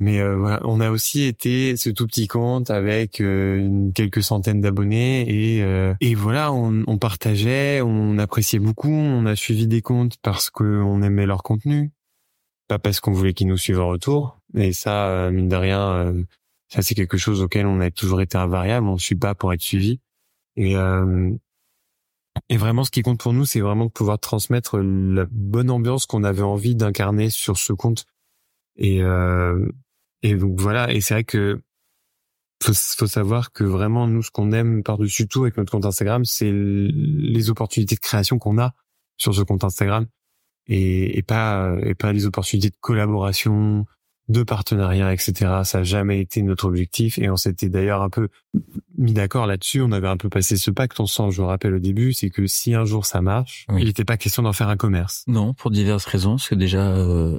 mais 0.00 0.20
euh, 0.20 0.36
voilà, 0.36 0.60
on 0.64 0.80
a 0.80 0.90
aussi 0.90 1.22
été 1.22 1.76
ce 1.76 1.90
tout 1.90 2.06
petit 2.06 2.26
compte 2.26 2.70
avec 2.70 3.20
euh, 3.20 3.90
quelques 3.94 4.22
centaines 4.22 4.60
d'abonnés 4.60 5.22
et 5.28 5.62
euh, 5.62 5.94
et 6.00 6.14
voilà, 6.14 6.52
on, 6.52 6.82
on 6.86 6.98
partageait, 6.98 7.80
on 7.80 8.18
appréciait 8.18 8.58
beaucoup, 8.58 8.90
on 8.90 9.24
a 9.26 9.36
suivi 9.36 9.68
des 9.68 9.82
comptes 9.82 10.16
parce 10.22 10.50
que 10.50 10.64
on 10.82 11.00
aimait 11.02 11.26
leur 11.26 11.42
contenu, 11.42 11.92
pas 12.68 12.78
parce 12.78 13.00
qu'on 13.00 13.12
voulait 13.12 13.34
qu'ils 13.34 13.46
nous 13.46 13.56
suivent 13.56 13.80
en 13.80 13.88
retour. 13.88 14.40
Et 14.56 14.72
ça, 14.72 15.08
euh, 15.08 15.30
mine 15.30 15.48
de 15.48 15.56
rien, 15.56 15.80
euh, 15.80 16.22
ça 16.68 16.82
c'est 16.82 16.94
quelque 16.94 17.16
chose 17.18 17.42
auquel 17.42 17.66
on 17.66 17.80
a 17.80 17.90
toujours 17.90 18.20
été 18.20 18.36
invariable. 18.36 18.88
On 18.88 18.94
ne 18.94 18.98
suit 18.98 19.16
pas 19.16 19.34
pour 19.34 19.52
être 19.52 19.62
suivi. 19.62 20.00
Et 20.56 20.76
euh, 20.76 21.30
et 22.48 22.56
vraiment, 22.56 22.84
ce 22.84 22.90
qui 22.90 23.02
compte 23.02 23.20
pour 23.20 23.32
nous, 23.32 23.44
c'est 23.44 23.60
vraiment 23.60 23.86
de 23.86 23.90
pouvoir 23.90 24.18
transmettre 24.18 24.78
la 24.78 25.26
bonne 25.30 25.70
ambiance 25.70 26.06
qu'on 26.06 26.24
avait 26.24 26.42
envie 26.42 26.74
d'incarner 26.74 27.30
sur 27.30 27.58
ce 27.58 27.72
compte. 27.72 28.06
Et, 28.76 29.02
euh, 29.02 29.68
et 30.24 30.34
donc 30.34 30.60
voilà. 30.60 30.90
Et 30.92 31.00
c'est 31.00 31.14
vrai 31.14 31.24
que 31.24 31.60
faut, 32.62 32.72
faut 32.74 33.06
savoir 33.06 33.52
que 33.52 33.62
vraiment, 33.64 34.06
nous, 34.08 34.22
ce 34.22 34.30
qu'on 34.30 34.50
aime 34.52 34.82
par-dessus 34.82 35.28
tout 35.28 35.42
avec 35.42 35.56
notre 35.56 35.70
compte 35.70 35.84
Instagram, 35.86 36.24
c'est 36.24 36.50
les 36.52 37.50
opportunités 37.50 37.94
de 37.94 38.00
création 38.00 38.38
qu'on 38.38 38.58
a 38.58 38.72
sur 39.16 39.34
ce 39.34 39.42
compte 39.42 39.64
Instagram 39.64 40.06
et, 40.66 41.18
et 41.18 41.22
pas 41.22 41.76
et 41.84 41.94
pas 41.94 42.12
les 42.12 42.26
opportunités 42.26 42.70
de 42.70 42.76
collaboration, 42.80 43.84
de 44.28 44.42
partenariat, 44.42 45.12
etc. 45.12 45.34
Ça 45.64 45.78
a 45.78 45.82
jamais 45.82 46.20
été 46.20 46.40
notre 46.42 46.64
objectif 46.64 47.18
et 47.18 47.28
on 47.28 47.36
s'était 47.36 47.68
d'ailleurs 47.68 48.00
un 48.00 48.08
peu 48.08 48.28
mis 48.96 49.12
d'accord 49.12 49.46
là-dessus. 49.46 49.82
On 49.82 49.92
avait 49.92 50.08
un 50.08 50.16
peu 50.16 50.30
passé 50.30 50.56
ce 50.56 50.70
pacte 50.70 50.98
ensemble. 51.00 51.32
Je 51.34 51.42
me 51.42 51.46
rappelle 51.46 51.74
au 51.74 51.78
début, 51.80 52.14
c'est 52.14 52.30
que 52.30 52.46
si 52.46 52.72
un 52.74 52.86
jour 52.86 53.04
ça 53.04 53.20
marche, 53.20 53.66
Oui. 53.68 53.82
il 53.82 53.86
n'était 53.88 54.06
pas 54.06 54.16
question 54.16 54.42
d'en 54.42 54.54
faire 54.54 54.70
un 54.70 54.78
commerce. 54.78 55.24
Non, 55.26 55.52
pour 55.52 55.70
diverses 55.70 56.06
raisons, 56.06 56.36
parce 56.36 56.48
que 56.48 56.54
déjà 56.54 56.92
euh, 56.96 57.36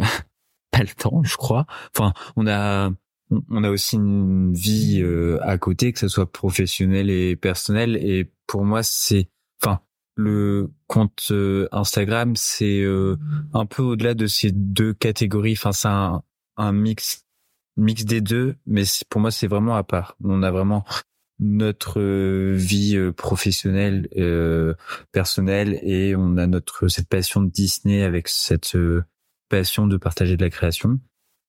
pas 0.77 0.83
le 0.83 0.93
temps, 0.95 1.23
je 1.23 1.37
crois. 1.37 1.65
Enfin, 1.95 2.13
on 2.35 2.47
a 2.47 2.91
on- 3.31 3.63
a 3.63 3.69
aussi 3.69 3.95
une 3.95 4.53
vie 4.53 5.01
euh, 5.01 5.39
à 5.41 5.57
côté, 5.57 5.91
que 5.93 5.99
ce 5.99 6.07
soit 6.07 6.31
professionnelle 6.31 7.09
et 7.09 7.35
personnelle. 7.35 7.97
Et 7.97 8.31
pour 8.47 8.63
moi, 8.65 8.83
c'est, 8.83 9.29
enfin, 9.63 9.79
le 10.15 10.71
compte 10.87 11.27
euh, 11.31 11.67
Instagram, 11.71 12.35
c'est 12.35 12.81
euh, 12.81 13.17
un 13.53 13.65
peu 13.65 13.81
au-delà 13.81 14.13
de 14.13 14.27
ces 14.27 14.51
deux 14.51 14.93
catégories. 14.93 15.53
Enfin, 15.57 15.71
c'est 15.71 15.87
un, 15.87 16.21
un 16.57 16.71
mix, 16.71 17.25
mix 17.77 18.05
des 18.05 18.21
deux, 18.21 18.55
mais 18.67 18.83
pour 19.09 19.21
moi, 19.21 19.31
c'est 19.31 19.47
vraiment 19.47 19.75
à 19.75 19.83
part. 19.83 20.15
On 20.23 20.43
a 20.43 20.51
vraiment 20.51 20.85
notre 21.39 21.99
euh, 21.99 22.53
vie 22.55 22.95
euh, 22.95 23.11
professionnelle, 23.11 24.07
personnelle, 25.11 25.79
et 25.81 26.15
on 26.15 26.37
a 26.37 26.47
notre 26.47 26.87
cette 26.87 27.09
passion 27.09 27.41
de 27.41 27.49
Disney 27.49 28.03
avec 28.03 28.27
cette 28.27 28.77
passion 29.49 29.87
de 29.87 29.97
partager 29.97 30.37
de 30.37 30.43
la 30.43 30.49
création. 30.49 30.99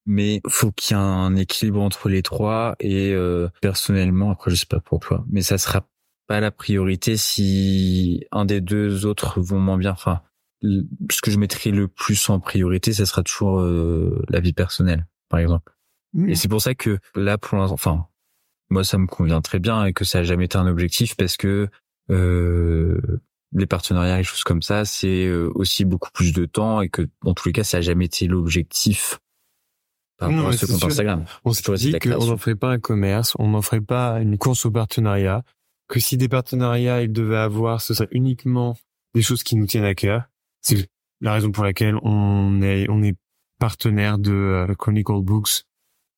Mais 0.07 0.41
faut 0.47 0.71
qu'il 0.71 0.97
y 0.97 1.00
ait 1.00 1.03
un 1.03 1.35
équilibre 1.35 1.81
entre 1.81 2.09
les 2.09 2.23
trois 2.23 2.76
et 2.79 3.12
euh, 3.12 3.49
personnellement, 3.61 4.31
après 4.31 4.53
je 4.53 4.57
sais 4.57 4.67
pas 4.67 4.79
pour 4.79 5.00
toi, 5.00 5.25
mais 5.29 5.43
ça 5.43 5.59
sera 5.59 5.88
pas 6.29 6.41
la 6.41 6.50
priorité 6.53 7.17
si 7.17 8.25
un 8.31 8.45
des 8.45 8.61
deux 8.61 9.05
autres 9.05 9.41
vont 9.41 9.59
moins 9.59 9.79
bien. 9.79 9.93
Enfin, 9.93 10.23
ce 10.62 11.21
que 11.23 11.31
je 11.31 11.38
mettrai 11.38 11.71
le 11.71 11.88
plus 11.88 12.29
en 12.31 12.41
priorité, 12.41 12.93
ça 12.93 13.07
sera 13.07 13.23
toujours 13.23 13.61
euh, 13.61 14.25
la 14.29 14.41
vie 14.41 14.53
personnelle, 14.53 15.07
par 15.29 15.41
exemple. 15.41 15.73
Et 16.26 16.35
c'est 16.35 16.49
pour 16.49 16.62
ça 16.62 16.75
que 16.75 16.99
là, 17.15 17.37
pour 17.37 17.59
l'instant, 17.59 17.75
enfin, 17.75 18.07
moi, 18.71 18.85
ça 18.85 18.97
me 18.99 19.07
convient 19.07 19.43
très 19.43 19.59
bien 19.59 19.85
et 19.85 19.93
que 19.93 20.05
ça 20.05 20.21
a 20.21 20.23
jamais 20.23 20.47
été 20.47 20.57
un 20.57 20.67
objectif 20.67 21.17
parce 21.17 21.37
que 21.37 21.69
euh, 22.11 23.21
les 23.53 23.67
partenariats 23.67 24.21
et 24.21 24.25
choses 24.25 24.45
comme 24.45 24.62
ça, 24.62 24.85
c'est 24.85 25.26
euh, 25.26 25.50
aussi 25.55 25.85
beaucoup 25.85 26.11
plus 26.12 26.33
de 26.33 26.47
temps 26.47 26.81
et 26.81 26.88
que 26.88 27.09
dans 27.23 27.35
tous 27.35 27.49
les 27.49 27.53
cas, 27.53 27.65
ça 27.65 27.79
a 27.79 27.81
jamais 27.81 28.07
été 28.07 28.26
l'objectif 28.26 29.19
par 30.19 30.31
rapport 30.31 30.49
à 30.49 30.53
ce 30.53 30.67
compte 30.67 30.85
Instagram. 30.85 31.25
On 31.45 31.53
s'est 31.53 31.73
dit 31.75 31.99
qu'on 31.99 32.26
n'en 32.26 32.37
ferait 32.37 32.57
pas 32.57 32.71
un 32.71 32.79
commerce, 32.79 33.35
on 33.38 33.49
n'en 33.49 33.62
ferait 33.62 33.81
pas 33.81 34.21
une 34.21 34.38
course 34.38 34.67
au 34.67 34.71
partenariat, 34.71 35.43
que 35.88 36.00
si 36.00 36.17
des 36.17 36.29
partenariats 36.29 37.03
il 37.03 37.12
devait 37.12 37.37
avoir, 37.37 37.81
ce 37.81 37.95
serait 37.95 38.09
uniquement 38.11 38.76
des 39.15 39.23
choses 39.23 39.43
qui 39.43 39.57
nous 39.57 39.67
tiennent 39.67 39.85
à 39.85 39.95
cœur. 39.95 40.25
C'est 40.62 40.88
la 41.21 41.33
raison 41.33 41.50
pour 41.50 41.65
laquelle 41.65 41.97
on 42.03 42.61
est 42.62 42.88
on 42.88 43.03
est 43.03 43.17
partenaire 43.59 44.19
de 44.19 44.33
euh, 44.33 44.75
Chronicle 44.75 45.23
Books 45.23 45.62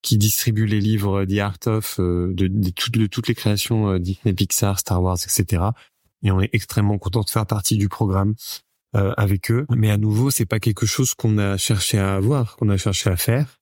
qui 0.03 0.17
distribue 0.17 0.67
les 0.67 0.81
livres 0.81 1.25
The 1.25 1.39
Art 1.39 1.59
of 1.67 1.99
euh, 1.99 2.33
de, 2.33 2.49
de, 2.49 3.07
toutes 3.07 3.29
les 3.29 3.35
créations 3.35 3.91
euh, 3.91 3.99
Disney, 3.99 4.33
Pixar, 4.33 4.79
Star 4.79 5.03
Wars, 5.03 5.19
etc. 5.25 5.63
Et 6.23 6.31
on 6.31 6.41
est 6.41 6.51
extrêmement 6.53 6.99
content 6.99 7.23
de 7.23 7.31
faire 7.31 7.47
partie 7.47 7.77
du 7.77 7.89
programme 7.89 8.35
euh, 8.97 9.13
avec 9.17 9.51
eux. 9.51 9.67
Mais 9.75 9.91
à 9.91 9.97
nouveau, 9.97 10.31
c'est 10.31 10.47
pas 10.47 10.61
quelque 10.61 10.87
chose 10.87 11.15
qu'on 11.15 11.39
a 11.39 11.57
cherché 11.57 11.99
à 11.99 12.15
avoir, 12.15 12.57
qu'on 12.57 12.69
a 12.69 12.77
cherché 12.77 13.11
à 13.11 13.17
faire. 13.17 13.59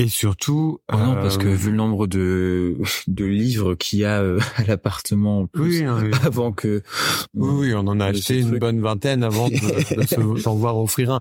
Et 0.00 0.08
surtout, 0.08 0.78
oh 0.92 0.96
non, 0.96 1.14
parce 1.14 1.38
que 1.38 1.48
vu 1.48 1.70
le 1.70 1.76
nombre 1.76 2.06
de 2.06 2.76
de 3.08 3.24
livres 3.24 3.74
qu'il 3.74 3.98
y 3.98 4.04
a 4.04 4.20
à 4.56 4.64
l'appartement, 4.64 5.48
plus 5.48 5.82
hein, 5.82 6.08
avant 6.24 6.52
que 6.52 6.82
oui, 7.34 7.74
on 7.74 7.80
en 7.80 7.98
a 7.98 8.06
acheté 8.06 8.40
une 8.40 8.58
bonne 8.58 8.80
vingtaine 8.80 9.24
avant 9.24 9.48
de, 9.48 10.34
de 10.34 10.38
s'en 10.40 10.54
voir 10.54 10.78
offrir 10.78 11.10
un. 11.10 11.20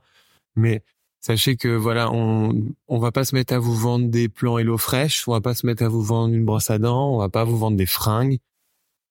Mais 0.56 0.84
Sachez 1.20 1.58
que 1.58 1.68
voilà, 1.68 2.12
on 2.12 2.54
on 2.88 3.00
va 3.00 3.12
pas 3.12 3.26
se 3.26 3.36
mettre 3.36 3.54
à 3.54 3.60
vous 3.60 3.76
vendre 3.76 4.08
des 4.08 4.30
plans 4.30 4.60
Hello 4.60 4.78
Fresh, 4.78 5.28
on 5.28 5.32
va 5.32 5.42
pas 5.42 5.56
se 5.56 5.66
mettre 5.66 5.84
à 5.84 5.90
vous 5.90 6.04
vendre 6.04 6.34
une 6.34 6.46
brosse 6.46 6.70
à 6.70 6.78
dents, 6.78 7.16
on 7.16 7.18
va 7.18 7.30
pas 7.30 7.44
vous 7.44 7.58
vendre 7.58 7.76
des 7.76 7.86
fringues, 7.86 8.38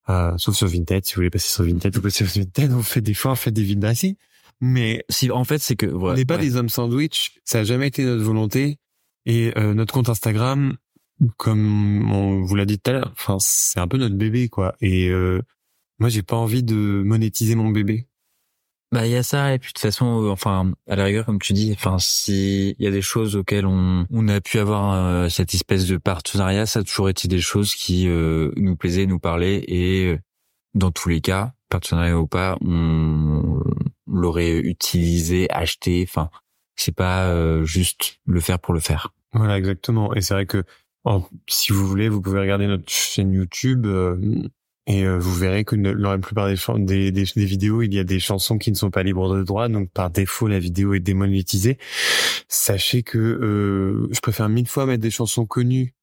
euh, 0.09 0.37
sauf 0.39 0.55
sur 0.55 0.69
Vinted. 0.69 1.05
Si 1.05 1.15
vous 1.15 1.19
voulez 1.19 1.31
passer 1.31 1.51
sur 1.51 1.65
Vinted, 1.65 1.95
vous 1.95 2.03
passez 2.03 2.25
sur 2.27 2.43
Vinted, 2.43 2.73
on 2.73 2.83
fait 2.83 3.01
des 3.01 3.15
fois, 3.15 3.33
on 3.33 3.37
fait 3.37 3.51
des 3.51 3.63
vides 3.63 3.85
ainsi. 3.85 4.17
Mais 4.61 5.05
si 5.09 5.31
en 5.31 5.45
fait 5.45 5.59
c'est 5.59 5.77
que 5.77 5.87
voilà, 5.87 6.15
on 6.15 6.17
n'est 6.17 6.25
pas 6.25 6.39
des 6.39 6.57
hommes 6.57 6.69
sandwich, 6.69 7.39
ça 7.45 7.61
a 7.61 7.65
jamais 7.65 7.89
été 7.89 8.05
notre 8.05 8.23
volonté. 8.23 8.79
Et 9.27 9.53
euh, 9.59 9.75
notre 9.75 9.93
compte 9.93 10.09
Instagram, 10.09 10.77
comme 11.37 12.11
on 12.13 12.43
vous 12.45 12.55
l'a 12.55 12.65
dit 12.65 12.79
tout 12.79 12.91
à 12.91 12.95
l'heure, 12.95 13.13
enfin 13.13 13.39
c'est 13.41 13.81
un 13.81 13.89
peu 13.89 13.99
notre 13.99 14.15
bébé 14.15 14.49
quoi. 14.49 14.77
Et 14.81 15.09
euh, 15.09 15.43
moi 15.99 16.09
j'ai 16.09 16.23
pas 16.23 16.37
envie 16.37 16.63
de 16.63 17.03
monétiser 17.05 17.55
mon 17.57 17.71
bébé. 17.71 18.07
Bah 18.97 19.07
il 19.07 19.13
y 19.13 19.17
a 19.17 19.23
ça 19.23 19.53
et 19.53 19.59
puis 19.59 19.69
de 19.69 19.73
toute 19.75 19.83
façon 19.83 20.23
euh, 20.23 20.31
enfin 20.31 20.73
à 20.89 20.97
la 20.97 21.05
rigueur 21.05 21.27
comme 21.27 21.39
tu 21.39 21.53
dis 21.53 21.71
enfin 21.77 21.99
si 21.99 22.75
il 22.79 22.83
y 22.83 22.89
a 22.89 22.91
des 22.91 23.03
choses 23.03 23.37
auxquelles 23.37 23.67
on 23.67 24.07
on 24.11 24.27
a 24.27 24.41
pu 24.41 24.59
avoir 24.59 24.95
euh, 24.95 25.29
cette 25.29 25.53
espèce 25.53 25.87
de 25.87 25.99
partenariat 25.99 26.65
ça 26.65 26.81
a 26.81 26.83
toujours 26.83 27.11
été 27.11 27.29
des 27.29 27.43
choses 27.43 27.75
qui 27.75 28.09
euh, 28.09 28.53
nous 28.57 28.75
plaisaient 28.75 29.05
nous 29.05 29.19
parlaient 29.19 29.63
et 29.69 30.17
dans 30.73 30.93
tous 30.93 31.11
les 31.11 31.21
cas 31.21 31.53
partenariat 31.69 32.19
ou 32.19 32.27
pas 32.27 32.57
on, 32.63 33.61
l'aurait 34.07 34.57
utilisé 34.61 35.47
acheté 35.51 36.03
enfin 36.09 36.31
c'est 36.75 36.97
pas 36.97 37.31
juste 37.65 38.21
le 38.25 38.41
faire 38.41 38.59
pour 38.59 38.73
le 38.73 38.81
faire. 38.81 39.13
Voilà 39.35 39.59
exactement. 39.59 40.15
Et 40.15 40.23
c'est 40.23 40.33
vrai 40.33 40.47
que 40.47 40.65
si 41.49 41.73
vous 41.73 41.87
voulez 41.87 42.09
vous 42.09 42.23
pouvez 42.23 42.41
regarder 42.41 42.67
notre 42.67 42.91
chaîne 42.91 43.31
YouTube 43.31 43.87
et 44.87 45.05
euh, 45.05 45.19
vous 45.19 45.35
verrez 45.35 45.65
que 45.65 45.75
dans 45.75 46.13
la 46.13 46.19
plupart 46.19 46.49
des, 46.49 47.11
des, 47.11 47.11
des, 47.11 47.45
vidéos, 47.45 47.83
il 47.83 47.93
y 47.93 47.99
a 47.99 48.05
des 48.05 48.21
chansons 48.21 48.57
qui 48.57 48.71
ne 48.71 48.77
sont 48.77 48.91
pas 48.91 49.03
libres 49.03 49.35
de 49.35 49.43
droit, 49.43 49.69
donc 49.69 49.91
par 49.91 50.11
défaut, 50.11 50.47
la 50.47 50.61
vidéo 50.61 50.95
est 50.95 51.01
démonétisée. 51.01 51.79
Sachez 52.49 53.03
que 53.03 53.19
euh, 53.19 54.09
je 54.13 54.21
préfère 54.21 54.49
mille 54.49 54.69
fois 54.69 54.87
mettre 54.87 55.03
des 55.03 55.11
chansons 55.11 55.45
connues, 55.45 55.95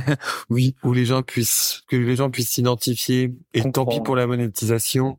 oui, 0.50 0.74
où 0.82 0.92
les 0.92 1.04
gens 1.04 1.22
puissent 1.22 1.82
que 1.86 1.94
les 1.94 2.16
gens 2.16 2.30
puissent 2.30 2.50
s'identifier. 2.50 3.32
Et 3.54 3.62
tant 3.70 3.86
pis 3.86 4.00
pour 4.00 4.16
la 4.16 4.26
monétisation, 4.26 5.18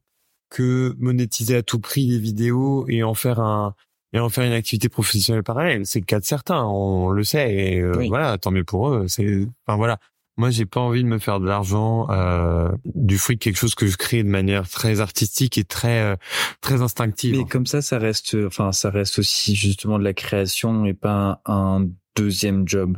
que 0.50 0.94
monétiser 1.00 1.56
à 1.56 1.64
tout 1.64 1.80
prix 1.80 2.06
les 2.08 2.20
vidéos 2.20 2.86
et 2.90 3.04
en 3.04 3.14
faire 3.14 3.40
un 3.40 3.74
et 4.14 4.20
en 4.20 4.30
faire 4.30 4.44
une 4.44 4.54
activité 4.54 4.90
professionnelle 4.90 5.44
parallèle. 5.44 5.86
C'est 5.86 6.00
le 6.00 6.06
cas 6.06 6.20
de 6.20 6.26
certains, 6.26 6.64
on, 6.64 7.10
le 7.10 7.24
sait. 7.24 7.52
Et 7.52 7.80
euh, 7.80 8.06
voilà, 8.08 8.38
tant 8.38 8.52
mieux 8.52 8.64
pour 8.64 8.90
eux. 8.90 9.06
C'est, 9.08 9.48
enfin 9.66 9.76
voilà, 9.76 9.98
moi, 10.38 10.50
j'ai 10.50 10.66
pas 10.66 10.80
envie 10.80 11.04
de 11.04 11.08
me 11.08 11.20
faire 11.20 11.40
de 11.40 11.48
l'argent 11.48 12.08
euh, 12.10 12.70
du 12.86 13.18
fruit 13.18 13.36
de 13.36 13.42
quelque 13.42 13.58
chose 13.58 13.76
que 13.76 13.88
je 13.88 13.98
crée 13.98 14.24
de 14.24 14.30
manière 14.30 14.68
très 14.68 15.00
artistique 15.00 15.58
et 15.58 15.64
très 15.64 16.02
euh, 16.02 16.16
très 16.62 16.82
instinctive. 16.82 17.38
Mais 17.38 17.46
comme 17.46 17.66
ça, 17.66 17.82
ça 17.82 18.00
reste, 18.00 18.36
enfin, 18.46 18.72
ça 18.72 18.90
reste 18.90 19.20
aussi 19.20 19.56
justement 19.56 20.00
de 20.00 20.04
la 20.04 20.14
création 20.14 20.86
et 20.86 20.94
pas 20.94 21.42
un, 21.46 21.88
deuxième 22.16 22.68
job. 22.68 22.98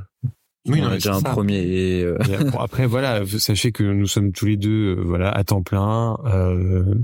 Oui, 0.67 0.81
on 0.81 0.87
a 0.87 0.95
déjà 0.95 1.15
un 1.15 1.21
premier. 1.21 1.61
Et 1.61 2.03
euh... 2.03 2.17
après, 2.59 2.87
voilà, 2.87 3.23
sachez 3.37 3.71
que 3.71 3.83
nous 3.83 4.07
sommes 4.07 4.31
tous 4.31 4.47
les 4.47 4.57
deux, 4.57 4.95
euh, 4.97 5.03
voilà, 5.03 5.29
à 5.29 5.43
temps 5.43 5.61
plein. 5.61 6.17
Euh, 6.25 6.95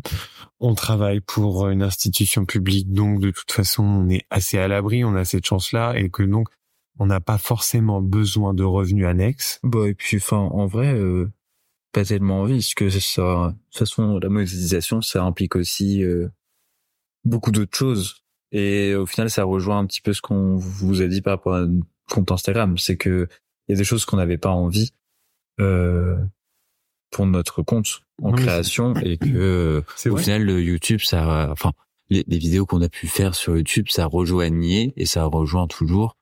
on 0.59 0.73
travaille 0.73 1.21
pour 1.21 1.69
une 1.69 1.83
institution 1.83 2.45
publique, 2.45 2.91
donc 2.91 3.19
de 3.19 3.29
toute 3.29 3.51
façon, 3.51 3.83
on 3.83 4.09
est 4.09 4.23
assez 4.31 4.57
à 4.57 4.67
l'abri, 4.67 5.03
on 5.03 5.15
a 5.15 5.25
cette 5.25 5.45
chance-là, 5.45 5.93
et 5.95 6.09
que 6.09 6.23
donc 6.23 6.47
on 6.99 7.05
n'a 7.05 7.19
pas 7.19 7.37
forcément 7.37 8.01
besoin 8.01 8.53
de 8.53 8.63
revenus 8.63 9.05
annexes. 9.05 9.59
Bah 9.63 9.87
et 9.87 9.93
puis 9.93 10.17
enfin 10.17 10.37
en 10.37 10.65
vrai 10.67 10.93
euh, 10.93 11.31
pas 11.93 12.05
tellement 12.05 12.41
envie 12.41 12.55
parce 12.55 12.73
que 12.73 12.89
ça 12.89 13.21
de 13.21 13.55
toute 13.71 13.79
façon 13.79 14.19
la 14.19 14.29
monétisation 14.29 15.01
ça 15.01 15.23
implique 15.23 15.55
aussi 15.55 16.03
euh, 16.03 16.29
beaucoup 17.23 17.51
d'autres 17.51 17.77
choses. 17.77 18.23
Et 18.51 18.95
au 18.95 19.05
final 19.05 19.29
ça 19.29 19.43
rejoint 19.43 19.79
un 19.79 19.85
petit 19.85 20.01
peu 20.01 20.13
ce 20.13 20.21
qu'on 20.21 20.57
vous 20.57 21.01
a 21.01 21.07
dit 21.07 21.21
par 21.21 21.33
rapport 21.33 21.55
à 21.55 21.61
un 21.61 21.79
compte 22.09 22.31
Instagram, 22.31 22.77
c'est 22.77 22.97
que 22.97 23.27
il 23.67 23.73
y 23.73 23.75
a 23.75 23.77
des 23.77 23.85
choses 23.85 24.05
qu'on 24.05 24.17
n'avait 24.17 24.37
pas 24.37 24.49
envie 24.49 24.91
euh, 25.61 26.17
pour 27.09 27.25
notre 27.25 27.61
compte 27.61 28.01
en 28.21 28.33
création. 28.33 28.93
et 28.95 29.17
que 29.17 29.83
au 30.09 30.17
final 30.17 30.43
le 30.43 30.61
YouTube 30.61 30.99
ça 31.01 31.49
enfin 31.51 31.71
les, 32.09 32.25
les 32.27 32.37
vidéos 32.37 32.65
qu'on 32.65 32.81
a 32.81 32.89
pu 32.89 33.07
faire 33.07 33.33
sur 33.33 33.55
YouTube 33.55 33.87
ça 33.89 34.05
rejoignait 34.05 34.93
et 34.97 35.05
ça 35.05 35.23
rejoint 35.23 35.67
toujours 35.67 36.17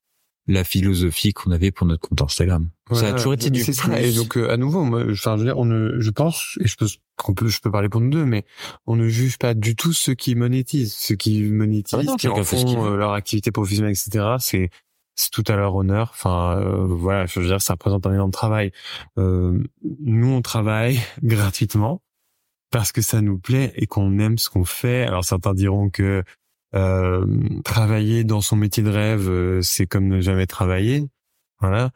la 0.50 0.64
philosophie 0.64 1.32
qu'on 1.32 1.52
avait 1.52 1.70
pour 1.70 1.86
notre 1.86 2.08
compte 2.08 2.22
Instagram. 2.24 2.70
ça 2.92 3.10
a 3.10 3.14
toujours 3.14 3.36
été 3.36 3.52
du 3.52 3.62
ça. 3.62 4.02
Et 4.02 4.12
donc 4.12 4.36
euh, 4.36 4.50
à 4.50 4.58
nouveau, 4.58 4.84
moi, 4.84 5.04
enfin, 5.12 5.36
je 5.36 5.42
veux 5.42 5.46
dire, 5.46 5.58
on 5.60 5.66
ne, 5.66 6.00
je 6.00 6.10
pense, 6.10 6.58
et 6.60 6.68
je 6.68 6.76
peux, 6.76 6.88
qu'on 7.18 7.36
peut, 7.36 7.48
je 7.48 7.62
peux 7.62 7.70
parler 7.70 7.88
pour 7.88 8.02
nous 8.02 8.10
deux, 8.10 8.26
mais 8.26 8.46
on 8.88 8.96
ne 8.96 9.08
juge 9.08 9.38
pas 9.38 9.54
du 9.54 9.76
tout 9.76 9.94
ceux 9.94 10.16
qui 10.16 10.34
monétisent, 10.34 10.96
ceux 10.96 11.16
qui 11.16 11.44
monétisent, 11.44 12.00
ah 12.10 12.16
qui 12.18 12.28
en 12.28 12.44
font 12.44 12.86
euh, 12.86 12.98
leur 12.98 13.14
activité 13.14 13.52
professionnelle, 13.52 13.92
etc. 13.92 14.38
C'est 14.40 14.72
c'est 15.14 15.30
tout 15.30 15.44
à 15.48 15.56
leur 15.56 15.76
honneur. 15.76 16.10
Enfin, 16.14 16.58
euh, 16.58 16.88
voilà, 16.88 17.28
je 17.28 17.40
veux 17.40 17.46
dire, 17.46 17.62
ça 17.62 17.74
représente 17.74 18.08
un 18.08 18.14
énorme 18.14 18.32
travail. 18.32 18.72
nous, 19.18 20.30
on 20.32 20.42
travaille 20.42 21.00
gratuitement 21.24 22.02
parce 22.72 22.92
que 22.92 23.02
ça 23.02 23.22
nous 23.22 23.38
plaît 23.38 23.72
et 23.76 23.86
qu'on 23.86 24.18
aime 24.18 24.38
ce 24.38 24.50
qu'on 24.50 24.66
fait. 24.66 25.04
Alors 25.04 25.26
certains 25.26 25.54
diront 25.54 25.90
que 25.90 26.24
euh, 26.76 27.26
travailler 27.64 28.24
dans 28.24 28.42
son 28.42 28.56
métier 28.56 28.84
de 28.84 28.90
rêve, 28.90 29.30
euh, 29.30 29.62
c'est 29.62 29.88
comme 29.88 30.08
ne 30.08 30.22
jamais 30.22 30.46
travailler. 30.46 31.08
Voilà. 31.60 31.92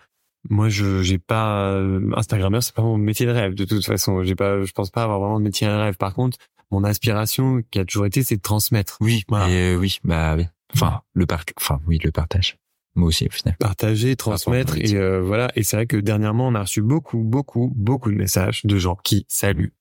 Moi, 0.49 0.69
je 0.69 1.03
j'ai 1.03 1.19
pas 1.19 1.69
euh, 1.71 2.11
Instagrammeur, 2.15 2.63
c'est 2.63 2.75
pas 2.75 2.81
mon 2.81 2.97
métier 2.97 3.25
de 3.25 3.31
rêve 3.31 3.53
de 3.53 3.65
toute 3.65 3.85
façon. 3.85 4.23
J'ai 4.23 4.35
pas, 4.35 4.63
je 4.63 4.71
pense 4.73 4.89
pas 4.89 5.03
avoir 5.03 5.19
vraiment 5.19 5.39
de 5.39 5.45
métier 5.45 5.67
de 5.67 5.73
rêve. 5.73 5.95
Par 5.95 6.13
contre, 6.13 6.37
mon 6.71 6.83
aspiration 6.83 7.61
qui 7.71 7.79
a 7.79 7.85
toujours 7.85 8.05
été, 8.05 8.23
c'est 8.23 8.37
de 8.37 8.41
transmettre. 8.41 8.97
Oui, 8.99 9.23
oui, 9.29 9.99
bah 10.03 10.35
oui. 10.35 10.45
Enfin, 10.73 11.01
le 11.13 11.25
par, 11.25 11.43
enfin 11.59 11.79
oui, 11.87 11.99
le 12.03 12.11
partage. 12.11 12.57
Moi 12.95 13.07
aussi, 13.07 13.25
au 13.27 13.31
final. 13.31 13.55
Partager, 13.59 14.15
transmettre, 14.15 14.77
et 14.77 15.19
voilà. 15.19 15.51
Et 15.55 15.63
c'est 15.63 15.77
vrai 15.77 15.87
que 15.87 15.97
dernièrement, 15.97 16.47
on 16.47 16.55
a 16.55 16.61
reçu 16.61 16.81
beaucoup, 16.81 17.19
beaucoup, 17.19 17.71
beaucoup 17.75 18.11
de 18.11 18.15
messages 18.15 18.65
de 18.65 18.77
gens 18.77 18.97
qui 19.03 19.25
saluent 19.29 19.73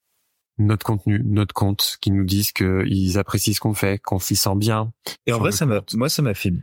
notre 0.57 0.85
contenu, 0.85 1.21
notre 1.25 1.53
compte, 1.53 1.97
qui 2.01 2.11
nous 2.11 2.25
disent 2.25 2.51
qu'ils 2.51 3.17
apprécient 3.17 3.53
ce 3.53 3.59
qu'on 3.59 3.73
fait, 3.73 3.99
qu'on 3.99 4.19
s'y 4.19 4.35
sent 4.35 4.55
bien. 4.55 4.91
Et 5.25 5.33
en 5.33 5.39
vrai, 5.39 5.51
ça 5.51 5.65
m'a, 5.65 5.81
moi, 5.93 6.09
ça 6.09 6.21
m'a 6.21 6.33
fait 6.33 6.53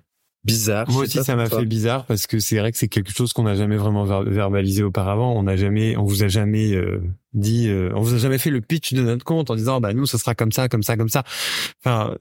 bizarre. 0.45 0.91
Moi 0.91 1.03
aussi, 1.03 1.23
ça 1.23 1.37
m'a 1.37 1.49
fait 1.49 1.65
bizarre 1.65 2.07
parce 2.07 2.27
que 2.27 2.39
c'est 2.39 2.59
vrai 2.59 2.73
que 2.73 2.79
c'est 2.79 2.89
quelque 2.89 3.13
chose 3.13 3.33
qu'on 3.33 3.43
n'a 3.43 3.55
jamais 3.55 3.77
vraiment 3.77 4.05
verbalisé 4.05 4.83
auparavant. 4.83 5.35
On 5.37 5.43
n'a 5.43 5.57
jamais, 5.57 5.97
on 5.97 6.05
vous 6.05 6.23
a 6.23 6.29
jamais 6.29 6.73
euh, 6.73 7.03
dit, 7.35 7.69
euh, 7.69 7.91
on 7.95 8.01
vous 8.01 8.15
a 8.15 8.19
jamais 8.19 8.39
fait 8.39 8.51
le 8.51 8.61
pitch 8.61 8.93
de 8.93 9.03
notre 9.03 9.25
compte 9.25 9.51
en 9.51 9.57
disant, 9.57 9.81
bah 9.81 9.93
nous, 9.93 10.07
ça 10.07 10.19
sera 10.19 10.35
comme 10.35 10.53
ça, 10.53 10.69
comme 10.69 10.83
ça, 10.83 10.97
comme 10.97 11.09
ça. 11.09 11.25
Enfin, 11.85 12.17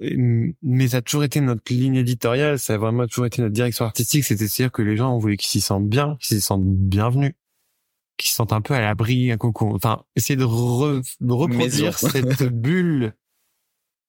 mais 0.61 0.89
ça 0.89 0.97
a 0.97 1.01
toujours 1.01 1.23
été 1.23 1.39
notre 1.39 1.71
ligne 1.71 1.95
éditoriale. 1.95 2.59
Ça 2.59 2.73
a 2.73 2.77
vraiment 2.77 3.07
toujours 3.07 3.25
été 3.25 3.41
notre 3.41 3.53
direction 3.53 3.85
artistique. 3.85 4.23
C'était 4.23 4.45
dire 4.45 4.71
que 4.71 4.81
les 4.81 4.97
gens, 4.97 5.13
on 5.13 5.17
voulait 5.17 5.37
qu'ils 5.37 5.49
s'y 5.49 5.61
sentent 5.61 5.87
bien, 5.87 6.17
qu'ils 6.19 6.37
s'y 6.37 6.41
sentent 6.41 6.65
bienvenus 6.65 7.33
qui 8.19 8.29
se 8.29 8.35
sentent 8.35 8.53
un 8.53 8.61
peu 8.61 8.75
à 8.75 8.81
l'abri, 8.81 9.31
un 9.31 9.37
cocon. 9.37 9.73
Enfin, 9.73 10.03
essayer 10.15 10.35
de, 10.35 10.43
reproduire 10.43 11.97
cette 11.97 12.43
bulle, 12.53 13.13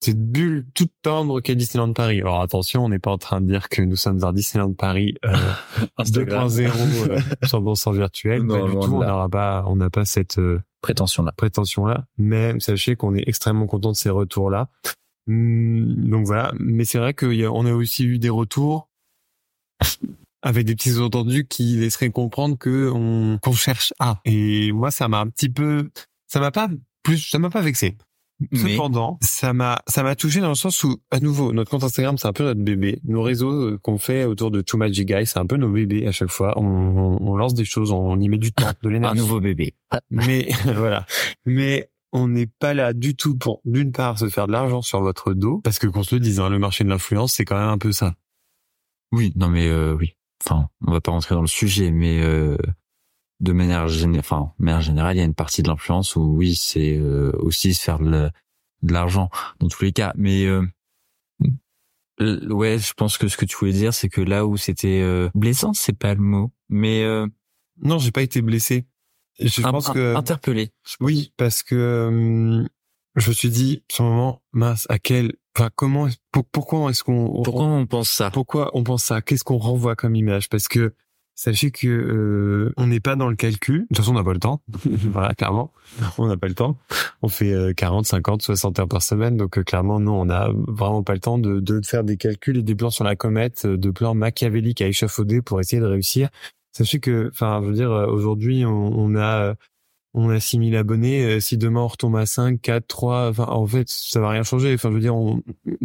cette 0.01 0.21
bulle 0.21 0.67
toute 0.75 0.93
tendre 1.01 1.41
qu'est 1.41 1.55
Disneyland 1.55 1.93
Paris. 1.93 2.21
Alors 2.21 2.41
attention, 2.43 2.85
on 2.85 2.89
n'est 2.89 2.99
pas 2.99 3.13
en 3.13 3.19
train 3.19 3.41
de 3.41 3.47
dire 3.47 3.69
que 3.69 3.83
nous 3.83 3.97
sommes 3.97 4.25
un 4.25 4.33
Disneyland 4.33 4.75
Paris 4.75 5.15
euh, 5.25 5.33
2.0 6.01 7.11
euh, 7.11 7.19
100% 7.43 7.95
virtuel. 7.95 8.47
pas 8.47 8.63
du 8.63 8.73
tout. 8.73 8.79
On 8.79 9.01
n'aura 9.01 9.29
pas, 9.29 9.65
on 9.67 9.77
n'a 9.77 9.91
pas 9.91 10.05
cette 10.05 10.39
euh, 10.39 10.61
prétention 10.83 11.23
là. 11.23 11.33
Prétention 11.33 11.87
là. 11.87 12.05
Mais 12.19 12.59
sachez 12.59 12.97
qu'on 12.97 13.15
est 13.15 13.25
extrêmement 13.29 13.67
content 13.67 13.93
de 13.93 13.97
ces 13.97 14.11
retours 14.11 14.51
là. 14.51 14.69
Hum, 15.29 16.11
donc 16.11 16.27
voilà. 16.27 16.53
Mais 16.59 16.85
c'est 16.85 16.99
vrai 16.99 17.15
qu'on 17.15 17.67
a 17.67 17.73
aussi 17.73 18.05
eu 18.05 18.19
des 18.19 18.31
retours 18.31 18.89
avec 20.43 20.65
des 20.67 20.75
petits 20.75 20.99
entendus 20.99 21.47
qui 21.47 21.77
laisseraient 21.77 22.11
comprendre 22.11 22.57
que 22.59 22.91
on 22.95 23.39
qu'on 23.43 23.53
cherche 23.53 23.93
à. 23.99 24.21
Et 24.25 24.73
moi, 24.73 24.91
ça 24.91 25.09
m'a 25.09 25.21
un 25.21 25.27
petit 25.29 25.49
peu, 25.51 25.91
ça 26.27 26.41
m'a 26.41 26.51
pas 26.51 26.69
plus, 27.03 27.19
ça 27.19 27.39
m'a 27.39 27.51
pas 27.51 27.61
vexé. 27.63 27.97
Mais- 28.53 28.73
Cependant, 28.73 29.19
ça 29.21 29.53
m'a 29.53 29.83
ça 29.87 30.03
m'a 30.03 30.17
touché 30.17 30.41
dans 30.41 30.49
le 30.49 30.55
sens 30.55 30.83
où 30.83 30.97
à 31.11 31.21
nouveau 31.21 31.53
notre 31.53 31.71
compte 31.71 31.85
Instagram 31.85 32.17
c'est 32.17 32.27
un 32.27 32.33
peu 32.33 32.45
notre 32.45 32.63
bébé. 32.63 32.99
Nos 33.05 33.21
réseaux 33.21 33.53
euh, 33.53 33.79
qu'on 33.83 33.99
fait 33.99 34.25
autour 34.25 34.51
de 34.51 34.63
Too 34.63 34.79
Magic 34.79 35.07
Guy 35.07 35.27
c'est 35.27 35.39
un 35.39 35.45
peu 35.45 35.57
nos 35.59 35.69
bébés 35.71 36.07
à 36.07 36.13
chaque 36.13 36.31
fois. 36.31 36.55
On, 36.59 36.65
on, 36.65 37.19
on 37.21 37.37
lance 37.37 37.53
des 37.53 37.67
choses, 37.67 37.93
on 37.93 38.19
y 38.19 38.31
met 38.31 38.39
du 38.39 38.51
temps, 38.51 38.71
de 38.83 38.89
Un 38.89 38.93
l'énergie. 38.93 39.21
nouveau 39.21 39.41
bébé. 39.41 39.75
Mais 40.09 40.49
voilà. 40.75 41.05
Mais 41.45 41.91
on 42.13 42.29
n'est 42.29 42.47
pas 42.47 42.73
là 42.73 42.95
du 42.95 43.15
tout 43.15 43.37
pour 43.37 43.61
d'une 43.67 43.93
part 43.93 44.19
se 44.19 44.31
faire 44.31 44.47
de 44.47 44.53
l'argent 44.53 44.81
sur 44.81 45.03
votre 45.03 45.35
dos 45.35 45.61
parce 45.63 45.79
que 45.79 45.87
qu'on 45.87 46.03
se 46.03 46.15
le 46.15 46.21
dise, 46.23 46.41
hein, 46.41 46.49
le 46.49 46.59
marché 46.59 46.83
de 46.83 46.89
l'influence 46.89 47.35
c'est 47.35 47.45
quand 47.45 47.59
même 47.59 47.69
un 47.69 47.77
peu 47.79 47.93
ça. 47.93 48.15
Oui, 49.13 49.35
non 49.37 49.49
mais 49.49 49.69
euh, 49.69 49.95
oui. 49.99 50.15
Enfin, 50.45 50.69
on 50.87 50.93
va 50.93 51.01
pas 51.01 51.13
rentrer 51.13 51.35
dans 51.35 51.41
le 51.43 51.47
sujet, 51.47 51.91
mais 51.91 52.23
euh, 52.23 52.57
de 53.41 53.53
manière 53.53 53.89
générale, 53.89 54.21
enfin, 54.21 54.53
de 54.59 54.65
manière 54.65 54.81
générale, 54.81 55.17
il 55.17 55.19
y 55.19 55.23
a 55.23 55.27
une 55.27 55.35
partie 55.35 55.63
de 55.63 55.69
l'influence 55.69 56.17
où 56.17 56.23
oui, 56.37 56.55
c'est 56.57 56.97
euh, 56.99 57.33
aussi 57.41 57.75
se 57.75 57.83
faire 57.83 57.99
de, 57.99 58.09
la- 58.11 58.31
de 58.83 58.93
l'argent 58.93 59.29
dans 59.59 59.69
tous 59.69 59.83
les 59.85 59.93
cas. 59.93 60.13
Mais 60.17 60.47
euh, 60.47 60.67
ouais, 62.21 62.79
je 62.79 62.93
pense 62.95 63.19
que 63.19 63.29
ce 63.29 63.37
que 63.37 63.45
tu 63.45 63.57
voulais 63.57 63.73
dire, 63.73 63.95
c'est 63.95 64.09
que 64.09 64.21
là 64.21 64.47
où 64.47 64.57
c'était 64.57 65.01
euh, 65.03 65.31
blessant, 65.35 65.73
c'est 65.73 65.97
pas 65.97 66.15
le 66.15 66.21
mot, 66.21 66.53
mais 66.69 67.03
euh, 67.03 67.27
Non, 67.83 67.99
j'ai 67.99 68.11
pas 68.13 68.23
été 68.23 68.43
blessé. 68.43 68.87
Je 69.39 69.63
un- 69.65 69.71
pense 69.71 69.89
un- 69.91 69.95
que 69.95 70.15
interpellé. 70.17 70.71
Oui, 71.01 71.33
parce 71.37 71.63
que 71.63 72.09
hum, 72.09 72.69
je 73.17 73.29
me 73.29 73.35
suis 73.35 73.49
dit, 73.51 73.85
ce 73.91 74.03
moment, 74.03 74.43
mince, 74.53 74.87
à 74.91 74.99
quel, 74.99 75.33
enfin, 75.57 75.71
comment, 75.75 76.09
pour- 76.33 76.45
pourquoi 76.47 76.91
est-ce 76.91 77.03
qu'on, 77.05 77.43
Pourquoi 77.43 77.67
on 77.67 77.87
pense 77.87 78.11
ça? 78.11 78.31
pourquoi 78.31 78.71
on 78.75 78.85
pense 78.85 79.05
ça? 79.05 79.21
Qu'est-ce 79.23 79.45
qu'on 79.45 79.59
renvoie 79.59 79.97
comme 79.97 80.15
image? 80.17 80.49
Parce 80.49 80.69
que 80.69 80.95
sachez 81.35 81.71
que 81.71 81.87
euh, 81.89 82.73
on 82.77 82.87
n'est 82.89 83.01
pas 83.01 83.17
dans 83.17 83.29
le 83.29 83.37
calcul. 83.37 83.83
De 83.83 83.87
toute 83.89 83.99
façon, 83.99 84.11
on 84.13 84.15
n'a 84.19 84.25
pas 84.25 84.33
le 84.35 84.39
temps. 84.41 84.61
voilà, 84.85 85.35
clairement, 85.35 85.73
on 86.19 86.27
n'a 86.27 86.37
pas 86.37 86.49
le 86.49 86.55
temps. 86.55 86.77
On 87.23 87.29
fait 87.29 87.53
euh, 87.53 87.73
40, 87.73 88.05
50, 88.07 88.43
60 88.43 88.79
heures 88.79 88.89
par 88.89 89.03
semaine, 89.03 89.37
donc 89.37 89.57
euh, 89.59 89.63
clairement, 89.63 90.01
nous, 90.01 90.13
on 90.13 90.27
n'a 90.27 90.51
vraiment 90.69 91.03
pas 91.03 91.15
le 91.15 91.21
temps 91.21 91.39
de, 91.39 91.61
de 91.61 91.81
faire 91.85 92.05
des 92.05 92.17
calculs 92.17 92.59
et 92.59 92.63
des 92.63 92.75
plans 92.75 92.91
sur 92.91 93.05
la 93.05 93.17
comète, 93.17 93.63
euh, 93.65 93.77
de 93.79 93.91
plans 93.91 94.15
machiavéliques 94.15 94.83
à 94.83 94.87
échafauder 94.89 95.41
pour 95.43 95.61
essayer 95.61 95.81
de 95.81 95.87
réussir. 95.87 96.29
Sachez 96.73 97.01
que, 97.01 97.31
enfin, 97.33 97.61
je 97.63 97.69
veux 97.69 97.75
dire, 97.75 97.91
euh, 97.91 98.07
aujourd'hui, 98.07 98.65
on, 98.67 98.93
on 98.99 99.15
a 99.17 99.43
euh, 99.47 99.55
on 100.15 100.29
a 100.31 100.41
6000 100.41 100.77
abonnés. 100.77 101.25
euh, 101.25 101.41
Si 101.41 101.57
demain 101.59 101.81
on 101.83 101.87
retombe 101.89 102.17
à 102.17 102.27
5, 102.27 102.61
4, 102.61 102.87
3, 102.87 103.29
enfin, 103.31 103.45
en 103.49 103.67
fait, 103.67 103.89
ça 103.89 104.21
va 104.21 104.31
rien 104.31 104.43
changer. 104.43 104.75
Enfin, 104.75 104.89
je 104.91 104.95
veux 104.95 105.01
dire, 105.01 105.15
on, 105.17 105.43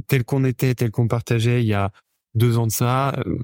tel 0.07 0.23
qu'on 0.23 0.43
était, 0.43 0.73
tel 0.75 0.91
qu'on 0.91 1.07
partageait 1.07 1.61
il 1.63 1.67
y 1.67 1.73
a 1.73 1.91
deux 2.33 2.57
ans 2.57 2.67
de 2.67 2.71
ça, 2.71 3.15
euh, 3.25 3.37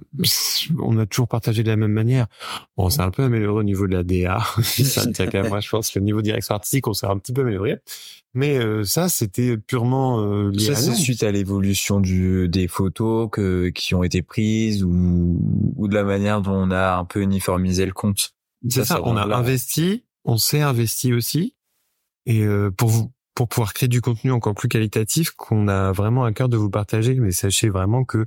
on 0.80 0.98
a 0.98 1.06
toujours 1.06 1.30
partagé 1.30 1.64
de 1.64 1.70
la 1.70 1.78
même 1.78 1.94
manière. 1.94 2.28
Bon, 2.76 2.90
c'est 2.90 3.02
un 3.02 3.10
peu 3.10 3.24
amélioré 3.24 3.60
au 3.60 3.64
niveau 3.64 3.88
de 3.88 3.94
la 3.94 4.04
DA. 4.04 4.40
ça 4.64 5.10
tient 5.12 5.28
quand 5.28 5.42
même, 5.42 5.48
moi, 5.50 5.62
je 5.62 5.70
pense 5.70 5.90
que 5.90 6.00
au 6.00 6.02
niveau 6.02 6.22
direction 6.22 6.56
artistique, 6.56 6.88
on 6.88 6.94
s'est 6.94 7.06
un 7.08 7.18
petit 7.18 7.32
peu 7.32 7.40
amélioré. 7.42 7.78
Mais 8.34 8.58
euh, 8.58 8.84
ça, 8.84 9.08
c'était 9.08 9.58
purement 9.58 10.20
euh, 10.22 10.52
lié 10.52 10.66
Ça, 10.66 10.72
à 10.74 10.76
c'est 10.76 10.96
suite 10.96 11.24
à 11.24 11.32
l'évolution 11.32 12.02
du 12.02 12.50
des 12.50 12.68
photos 12.68 13.30
que 13.32 13.70
qui 13.70 13.96
ont 13.96 14.04
été 14.04 14.22
prises 14.22 14.84
ou 14.84 15.40
ou 15.78 15.88
de 15.88 15.94
la 15.96 16.04
manière 16.04 16.42
dont 16.42 16.52
on 16.54 16.72
a 16.72 16.96
un 16.98 17.06
peu 17.06 17.22
uniformisé 17.22 17.86
le 17.86 17.94
compte. 17.94 18.34
C'est 18.68 18.80
Ça, 18.80 18.86
ça, 18.86 18.96
ça 18.96 19.02
on 19.06 19.16
a 19.16 19.26
là. 19.26 19.38
investi, 19.38 20.04
on 20.26 20.38
s'est 20.38 20.62
investi 20.62 21.14
aussi, 21.14 21.56
et 22.26 22.44
euh, 22.44 22.72
pour 22.72 22.90
vous, 22.90 23.12
pour 23.36 23.48
pouvoir 23.48 23.74
créer 23.74 23.90
du 23.90 24.02
contenu 24.02 24.32
encore 24.32 24.56
plus 24.56 24.70
qualitatif, 24.70 25.32
qu'on 25.32 25.68
a 25.68 25.92
vraiment 25.92 26.24
à 26.26 26.34
cœur 26.34 26.50
de 26.50 26.58
vous 26.58 26.70
partager. 26.70 27.16
Mais 27.16 27.32
sachez 27.32 27.70
vraiment 27.70 28.04
que 28.04 28.26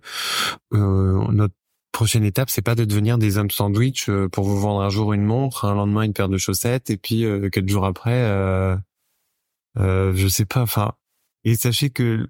euh, 0.72 1.26
notre 1.30 1.54
prochaine 1.92 2.24
étape, 2.24 2.50
c'est 2.50 2.62
pas 2.62 2.74
de 2.74 2.84
devenir 2.84 3.18
des 3.18 3.38
hommes 3.38 3.50
sandwich 3.50 4.08
euh, 4.08 4.28
pour 4.28 4.44
vous 4.44 4.58
vendre 4.58 4.80
un 4.80 4.90
jour 4.90 5.12
une 5.12 5.24
montre, 5.24 5.66
un 5.66 5.74
lendemain 5.74 6.02
une 6.02 6.12
paire 6.12 6.28
de 6.28 6.38
chaussettes, 6.38 6.90
et 6.90 6.96
puis 6.96 7.24
euh, 7.24 7.48
quatre 7.50 7.68
jours 7.68 7.84
après, 7.84 8.24
euh, 8.24 8.76
euh, 9.78 10.12
je 10.14 10.26
sais 10.26 10.46
pas. 10.46 10.62
Enfin, 10.62 10.92
et 11.44 11.54
sachez 11.54 11.90
que 11.90 12.26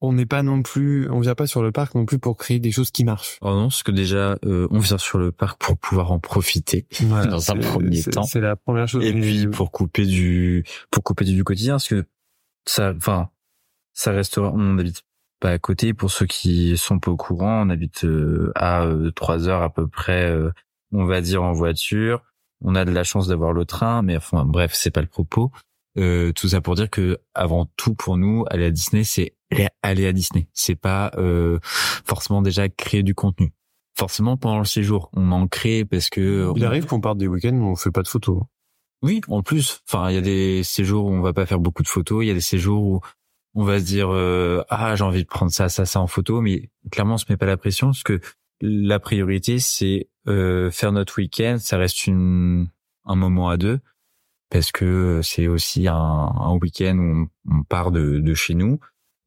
on 0.00 0.12
n'est 0.12 0.26
pas 0.26 0.42
non 0.42 0.62
plus, 0.62 1.08
on 1.10 1.20
vient 1.20 1.34
pas 1.34 1.46
sur 1.46 1.62
le 1.62 1.72
parc 1.72 1.94
non 1.94 2.04
plus 2.04 2.18
pour 2.18 2.36
créer 2.36 2.58
des 2.58 2.72
choses 2.72 2.90
qui 2.90 3.04
marchent. 3.04 3.38
Oh 3.40 3.50
non, 3.50 3.68
parce 3.68 3.82
que 3.82 3.90
déjà, 3.90 4.36
euh, 4.44 4.68
on 4.70 4.78
vient 4.78 4.98
sur 4.98 5.18
le 5.18 5.32
parc 5.32 5.60
pour 5.60 5.78
pouvoir 5.78 6.12
en 6.12 6.18
profiter. 6.18 6.86
Voilà, 7.00 7.26
Dans 7.26 7.50
un 7.50 7.56
premier 7.56 8.02
temps. 8.02 8.24
c'est 8.24 8.40
la 8.40 8.56
première 8.56 8.88
chose. 8.88 9.04
Et 9.04 9.12
puis 9.12 9.46
pour 9.46 9.70
couper 9.70 10.04
du 10.06 10.64
pour 10.90 11.02
couper 11.02 11.24
du 11.24 11.42
quotidien, 11.44 11.74
parce 11.74 11.88
que 11.88 12.04
ça, 12.66 12.92
enfin, 12.96 13.30
ça 13.92 14.12
restera. 14.12 14.52
On 14.54 14.78
habite 14.78 15.02
pas 15.40 15.50
à 15.50 15.58
côté. 15.58 15.94
Pour 15.94 16.10
ceux 16.10 16.26
qui 16.26 16.76
sont 16.76 16.98
pas 16.98 17.10
au 17.10 17.16
courant, 17.16 17.66
on 17.66 17.70
habite 17.70 18.04
euh, 18.04 18.52
à 18.54 18.84
euh, 18.84 19.10
trois 19.12 19.48
heures 19.48 19.62
à 19.62 19.70
peu 19.72 19.86
près, 19.88 20.30
euh, 20.30 20.50
on 20.92 21.04
va 21.04 21.20
dire 21.20 21.42
en 21.42 21.52
voiture. 21.52 22.22
On 22.62 22.74
a 22.74 22.84
de 22.84 22.90
la 22.90 23.04
chance 23.04 23.28
d'avoir 23.28 23.52
le 23.52 23.64
train, 23.64 24.02
mais 24.02 24.16
enfin 24.16 24.44
bref, 24.44 24.72
c'est 24.74 24.90
pas 24.90 25.02
le 25.02 25.06
propos. 25.06 25.52
Euh, 25.96 26.32
tout 26.32 26.48
ça 26.48 26.60
pour 26.60 26.74
dire 26.74 26.90
que 26.90 27.18
avant 27.34 27.66
tout 27.76 27.94
pour 27.94 28.16
nous, 28.16 28.44
aller 28.50 28.64
à 28.66 28.70
Disney, 28.70 29.04
c'est 29.04 29.34
aller- 29.82 30.06
à 30.06 30.12
Disney. 30.12 30.48
C'est 30.52 30.74
pas 30.74 31.12
euh, 31.16 31.58
forcément 31.62 32.42
déjà 32.42 32.68
créer 32.68 33.02
du 33.02 33.14
contenu. 33.14 33.52
Forcément 33.96 34.36
pendant 34.36 34.58
le 34.58 34.64
séjour, 34.64 35.08
on 35.12 35.30
en 35.30 35.46
crée 35.46 35.84
parce 35.84 36.10
que 36.10 36.52
Il 36.56 36.64
on- 36.64 36.66
arrive 36.66 36.86
qu'on 36.86 37.00
parte 37.00 37.18
des 37.18 37.28
week-ends 37.28 37.54
où 37.54 37.64
on 37.70 37.76
fait 37.76 37.92
pas 37.92 38.02
de 38.02 38.08
photos. 38.08 38.42
oui, 39.02 39.20
en 39.28 39.42
plus, 39.42 39.82
enfin, 39.88 40.10
il 40.10 40.14
y 40.14 40.18
a 40.18 40.22
des 40.22 40.64
séjours 40.64 41.04
où 41.06 41.10
on 41.10 41.20
va 41.20 41.32
pas 41.32 41.46
faire 41.46 41.60
beaucoup 41.60 41.82
de 41.84 41.88
photos, 41.88 42.24
il 42.24 42.28
y 42.28 42.30
a 42.30 42.34
des 42.34 42.40
séjours 42.40 42.82
où 42.82 43.00
on 43.54 43.62
va 43.62 43.78
se 43.78 43.84
dire 43.84 44.08
euh, 44.12 44.64
ah 44.70 44.96
j'ai 44.96 45.04
envie 45.04 45.22
de 45.22 45.28
prendre 45.28 45.52
ça, 45.52 45.68
ça, 45.68 45.84
ça 45.84 46.00
en 46.00 46.08
photo, 46.08 46.40
mais 46.40 46.70
clairement 46.90 47.14
on 47.14 47.18
se 47.18 47.26
met 47.28 47.36
pas 47.36 47.46
la 47.46 47.56
pression 47.56 47.88
parce 47.88 48.02
que 48.02 48.20
la 48.60 48.98
priorité 48.98 49.60
c'est 49.60 50.08
euh, 50.26 50.72
faire 50.72 50.90
notre 50.90 51.18
week-end, 51.18 51.58
ça 51.60 51.76
reste 51.76 52.08
une 52.08 52.66
un 53.04 53.14
moment 53.14 53.48
à 53.48 53.56
deux 53.58 53.78
parce 54.50 54.72
que 54.72 55.20
c'est 55.22 55.48
aussi 55.48 55.88
un, 55.88 55.94
un 55.94 56.54
week-end 56.60 56.96
où 56.98 57.28
on, 57.48 57.58
on 57.58 57.62
part 57.64 57.90
de, 57.90 58.18
de 58.18 58.34
chez 58.34 58.54
nous. 58.54 58.78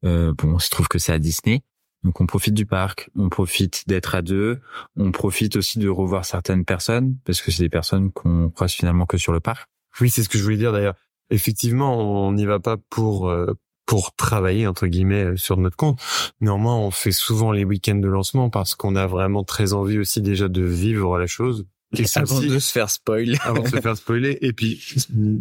Euh, 0.04 0.32
bon, 0.36 0.56
il 0.56 0.60
se 0.60 0.70
trouve 0.70 0.88
que 0.88 0.98
c'est 0.98 1.12
à 1.12 1.18
Disney. 1.18 1.62
Donc 2.04 2.20
on 2.20 2.26
profite 2.26 2.54
du 2.54 2.64
parc, 2.64 3.10
on 3.16 3.28
profite 3.28 3.82
d'être 3.88 4.14
à 4.14 4.22
deux, 4.22 4.60
on 4.96 5.10
profite 5.10 5.56
aussi 5.56 5.80
de 5.80 5.88
revoir 5.88 6.24
certaines 6.24 6.64
personnes 6.64 7.16
parce 7.24 7.40
que 7.40 7.50
c'est 7.50 7.64
des 7.64 7.68
personnes 7.68 8.12
qu'on 8.12 8.50
croise 8.50 8.72
finalement 8.72 9.04
que 9.04 9.18
sur 9.18 9.32
le 9.32 9.40
parc. 9.40 9.68
Oui, 10.00 10.08
c'est 10.08 10.22
ce 10.22 10.28
que 10.28 10.38
je 10.38 10.44
voulais 10.44 10.56
dire 10.56 10.72
d'ailleurs. 10.72 10.94
Effectivement, 11.30 11.98
on 11.98 12.32
n'y 12.32 12.46
va 12.46 12.60
pas 12.60 12.76
pour 12.88 13.28
euh, 13.28 13.52
pour 13.84 14.14
travailler 14.14 14.66
entre 14.66 14.86
guillemets 14.86 15.24
euh, 15.24 15.36
sur 15.36 15.56
notre 15.56 15.76
compte. 15.76 16.00
Néanmoins, 16.40 16.76
on 16.76 16.92
fait 16.92 17.10
souvent 17.10 17.50
les 17.50 17.64
week-ends 17.64 17.96
de 17.96 18.08
lancement 18.08 18.48
parce 18.48 18.76
qu'on 18.76 18.94
a 18.94 19.06
vraiment 19.06 19.42
très 19.42 19.72
envie 19.72 19.98
aussi 19.98 20.22
déjà 20.22 20.48
de 20.48 20.62
vivre 20.62 21.18
la 21.18 21.26
chose. 21.26 21.66
Et 21.96 22.04
Avant 22.16 22.40
de 22.40 22.58
se 22.58 22.72
faire 22.72 22.90
spoil, 22.90 23.36
avant 23.42 23.62
de 23.62 23.68
se 23.68 23.80
faire 23.80 23.96
spoiler. 23.96 24.36
Et 24.42 24.52
puis, 24.52 24.78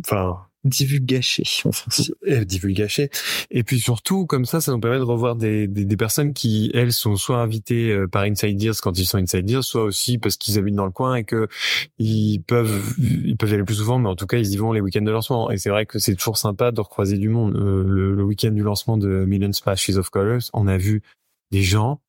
enfin, 0.05 0.37
divulgacher. 0.63 1.43
Enfin, 1.65 1.89
si. 1.91 2.13
et 2.25 2.45
divulgacher. 2.45 3.09
Et 3.51 3.63
puis 3.63 3.79
surtout, 3.79 4.25
comme 4.25 4.45
ça, 4.45 4.61
ça 4.61 4.71
nous 4.71 4.79
permet 4.79 4.97
de 4.97 5.03
revoir 5.03 5.35
des, 5.35 5.67
des, 5.67 5.83
des 5.83 5.97
personnes 5.97 6.33
qui, 6.33 6.71
elles, 6.73 6.93
sont 6.93 7.15
soit 7.15 7.39
invitées 7.39 7.91
euh, 7.91 8.07
par 8.07 8.23
Inside 8.23 8.61
Ears 8.61 8.75
quand 8.81 8.97
ils 8.97 9.05
sont 9.05 9.17
Inside 9.17 9.49
Ears, 9.49 9.63
soit 9.63 9.83
aussi 9.83 10.17
parce 10.17 10.37
qu'ils 10.37 10.57
habitent 10.57 10.75
dans 10.75 10.85
le 10.85 10.91
coin 10.91 11.15
et 11.15 11.23
que 11.23 11.47
ils 11.97 12.39
peuvent, 12.39 12.95
ils 12.97 13.35
peuvent 13.35 13.51
y 13.51 13.53
aller 13.53 13.63
plus 13.63 13.75
souvent, 13.75 13.99
mais 13.99 14.09
en 14.09 14.15
tout 14.15 14.27
cas, 14.27 14.37
ils 14.37 14.51
y 14.51 14.57
vont 14.57 14.71
les 14.71 14.81
week-ends 14.81 15.01
de 15.01 15.11
lancement. 15.11 15.51
Et 15.51 15.57
c'est 15.57 15.69
vrai 15.69 15.85
que 15.85 15.99
c'est 15.99 16.15
toujours 16.15 16.37
sympa 16.37 16.71
de 16.71 16.79
recroiser 16.79 17.17
du 17.17 17.29
monde. 17.29 17.55
Euh, 17.55 17.83
le, 17.83 18.15
le 18.15 18.23
week-end 18.23 18.51
du 18.51 18.63
lancement 18.63 18.97
de 18.97 19.25
Million 19.25 19.51
Splashes 19.51 19.97
of 19.97 20.09
Colors, 20.09 20.43
on 20.53 20.67
a 20.67 20.77
vu 20.77 21.01
des 21.51 21.61
gens, 21.61 22.01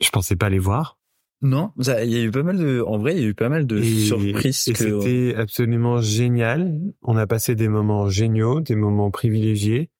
je 0.00 0.10
pensais 0.10 0.36
pas 0.36 0.50
les 0.50 0.58
voir. 0.58 0.99
Non, 1.42 1.72
il 1.78 2.10
y 2.10 2.16
a 2.16 2.22
eu 2.22 2.30
pas 2.30 2.42
mal 2.42 2.58
de, 2.58 2.82
en 2.86 2.98
vrai, 2.98 3.16
il 3.16 3.22
y 3.22 3.24
a 3.24 3.28
eu 3.28 3.34
pas 3.34 3.48
mal 3.48 3.66
de 3.66 3.78
Et- 3.78 4.04
surprises 4.04 4.68
Et 4.68 4.72
que, 4.74 4.78
c'était 5.00 5.34
absolument 5.36 6.00
génial. 6.02 6.78
On 7.02 7.16
a 7.16 7.26
passé 7.26 7.54
des 7.54 7.68
moments 7.68 8.08
géniaux, 8.10 8.60
des 8.60 8.74
moments 8.74 9.10
privilégiés, 9.10 9.90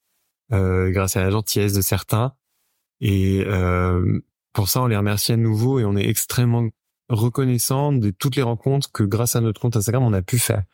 euh, 0.52 0.90
grâce 0.90 1.16
à 1.16 1.22
la 1.22 1.30
gentillesse 1.30 1.72
de 1.72 1.80
certains. 1.80 2.34
Et 3.00 3.42
euh, 3.46 4.20
pour 4.52 4.68
ça, 4.68 4.82
on 4.82 4.86
les 4.86 4.96
remercie 4.96 5.32
à 5.32 5.36
nouveau 5.38 5.78
et 5.78 5.84
on 5.86 5.96
est 5.96 6.06
extrêmement 6.06 6.68
reconnaissant 7.08 7.92
de 7.92 8.10
toutes 8.10 8.36
les 8.36 8.42
rencontres 8.42 8.92
que 8.92 9.02
grâce 9.02 9.34
à 9.34 9.40
notre 9.40 9.60
compte 9.60 9.76
Instagram, 9.76 10.02
on 10.02 10.12
a 10.12 10.22
pu 10.22 10.38
faire. 10.38 10.64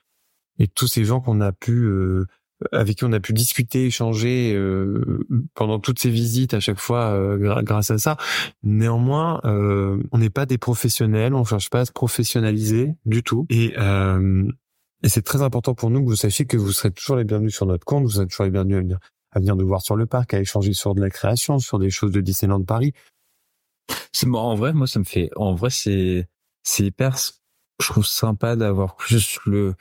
Et 0.59 0.67
tous 0.67 0.89
ces 0.89 1.05
gens 1.05 1.21
qu'on 1.21 1.41
a 1.41 1.53
pu, 1.53 1.73
euh, 1.85 2.27
avec 2.73 2.99
qui 2.99 3.05
on 3.05 3.13
a 3.13 3.21
pu 3.21 3.33
discuter, 3.33 3.87
échanger 3.87 4.55
euh, 4.55 5.27
pendant 5.55 5.79
toutes 5.79 5.99
ces 5.99 6.11
visites 6.11 6.55
à 6.55 6.61
chaque 6.61 6.79
fois 6.79 7.11
euh, 7.11 7.63
grâce 7.63 7.91
à 7.91 7.99
ça. 7.99 8.17
Néanmoins, 8.63 9.41
euh, 9.45 10.03
on 10.13 10.19
n'est 10.19 10.31
pas 10.31 10.47
des 10.47 10.59
professionnels, 10.59 11.35
on 11.35 11.45
cherche 11.45 11.71
pas 11.71 11.81
à 11.81 11.85
se 11.85 11.93
professionnaliser 11.93 12.95
du 13.05 13.23
tout. 13.23 13.47
Et, 13.51 13.75
euh, 13.79 14.51
et 15.03 15.09
c'est 15.09 15.23
très 15.23 15.43
important 15.43 15.75
pour 15.75 15.91
nous 15.91 16.03
que 16.03 16.09
vous 16.09 16.17
sachiez 16.17 16.47
que 16.47 16.57
vous 16.57 16.73
serez 16.73 16.91
toujours 16.91 17.17
les 17.17 17.25
bienvenus 17.25 17.55
sur 17.55 17.67
notre 17.67 17.85
compte, 17.85 18.05
vous 18.05 18.11
serez 18.11 18.27
toujours 18.27 18.47
les 18.47 18.51
bienvenus 18.51 18.79
à 18.79 18.81
venir, 18.81 18.99
à 19.33 19.39
venir 19.39 19.57
nous 19.57 19.67
voir 19.67 19.83
sur 19.83 19.97
le 19.97 20.07
parc, 20.07 20.33
à 20.33 20.41
échanger 20.41 20.73
sur 20.73 20.95
de 20.95 21.01
la 21.01 21.11
création, 21.11 21.59
sur 21.59 21.79
des 21.79 21.91
choses 21.91 22.13
de 22.13 22.21
Disneyland 22.21 22.63
Paris. 22.63 22.93
c'est 24.13 24.27
en 24.29 24.55
vrai, 24.55 24.73
moi, 24.73 24.87
ça 24.87 24.99
me 24.99 25.05
fait, 25.05 25.31
en 25.37 25.55
vrai, 25.55 25.69
c'est, 25.71 26.27
c'est 26.63 26.85
hyper, 26.85 27.17
je 27.17 27.87
trouve 27.87 28.07
sympa 28.07 28.57
d'avoir 28.57 28.97
plus 28.97 29.39
le, 29.45 29.75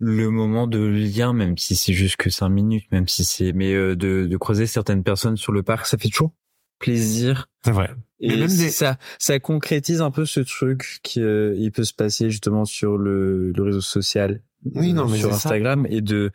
le 0.00 0.30
moment 0.30 0.66
de 0.66 0.78
lien, 0.80 1.32
même 1.34 1.56
si 1.58 1.76
c'est 1.76 1.92
juste 1.92 2.16
que 2.16 2.30
cinq 2.30 2.48
minutes, 2.48 2.90
même 2.90 3.06
si 3.06 3.22
c'est, 3.24 3.52
mais 3.52 3.72
euh, 3.74 3.94
de, 3.94 4.26
de 4.26 4.36
croiser 4.38 4.66
certaines 4.66 5.02
personnes 5.04 5.36
sur 5.36 5.52
le 5.52 5.62
parc, 5.62 5.86
ça 5.86 5.98
fait 5.98 6.08
toujours 6.08 6.32
plaisir. 6.78 7.48
C'est 7.64 7.72
vrai. 7.72 7.90
Et 8.20 8.28
Mais 8.30 8.36
même 8.38 8.48
des- 8.48 8.70
ça, 8.70 8.96
ça 9.18 9.38
concrétise 9.38 10.00
un 10.00 10.10
peu 10.10 10.24
ce 10.24 10.40
truc 10.40 11.00
qui 11.02 11.20
euh, 11.22 11.54
il 11.58 11.70
peut 11.72 11.84
se 11.84 11.92
passer 11.94 12.30
justement 12.30 12.64
sur 12.64 12.96
le, 12.96 13.52
le 13.52 13.62
réseau 13.62 13.82
social, 13.82 14.42
Oui, 14.74 14.92
non, 14.94 15.06
euh, 15.06 15.12
mais 15.12 15.18
sur 15.18 15.28
ça. 15.30 15.36
Instagram, 15.36 15.86
et 15.90 16.00
de 16.00 16.30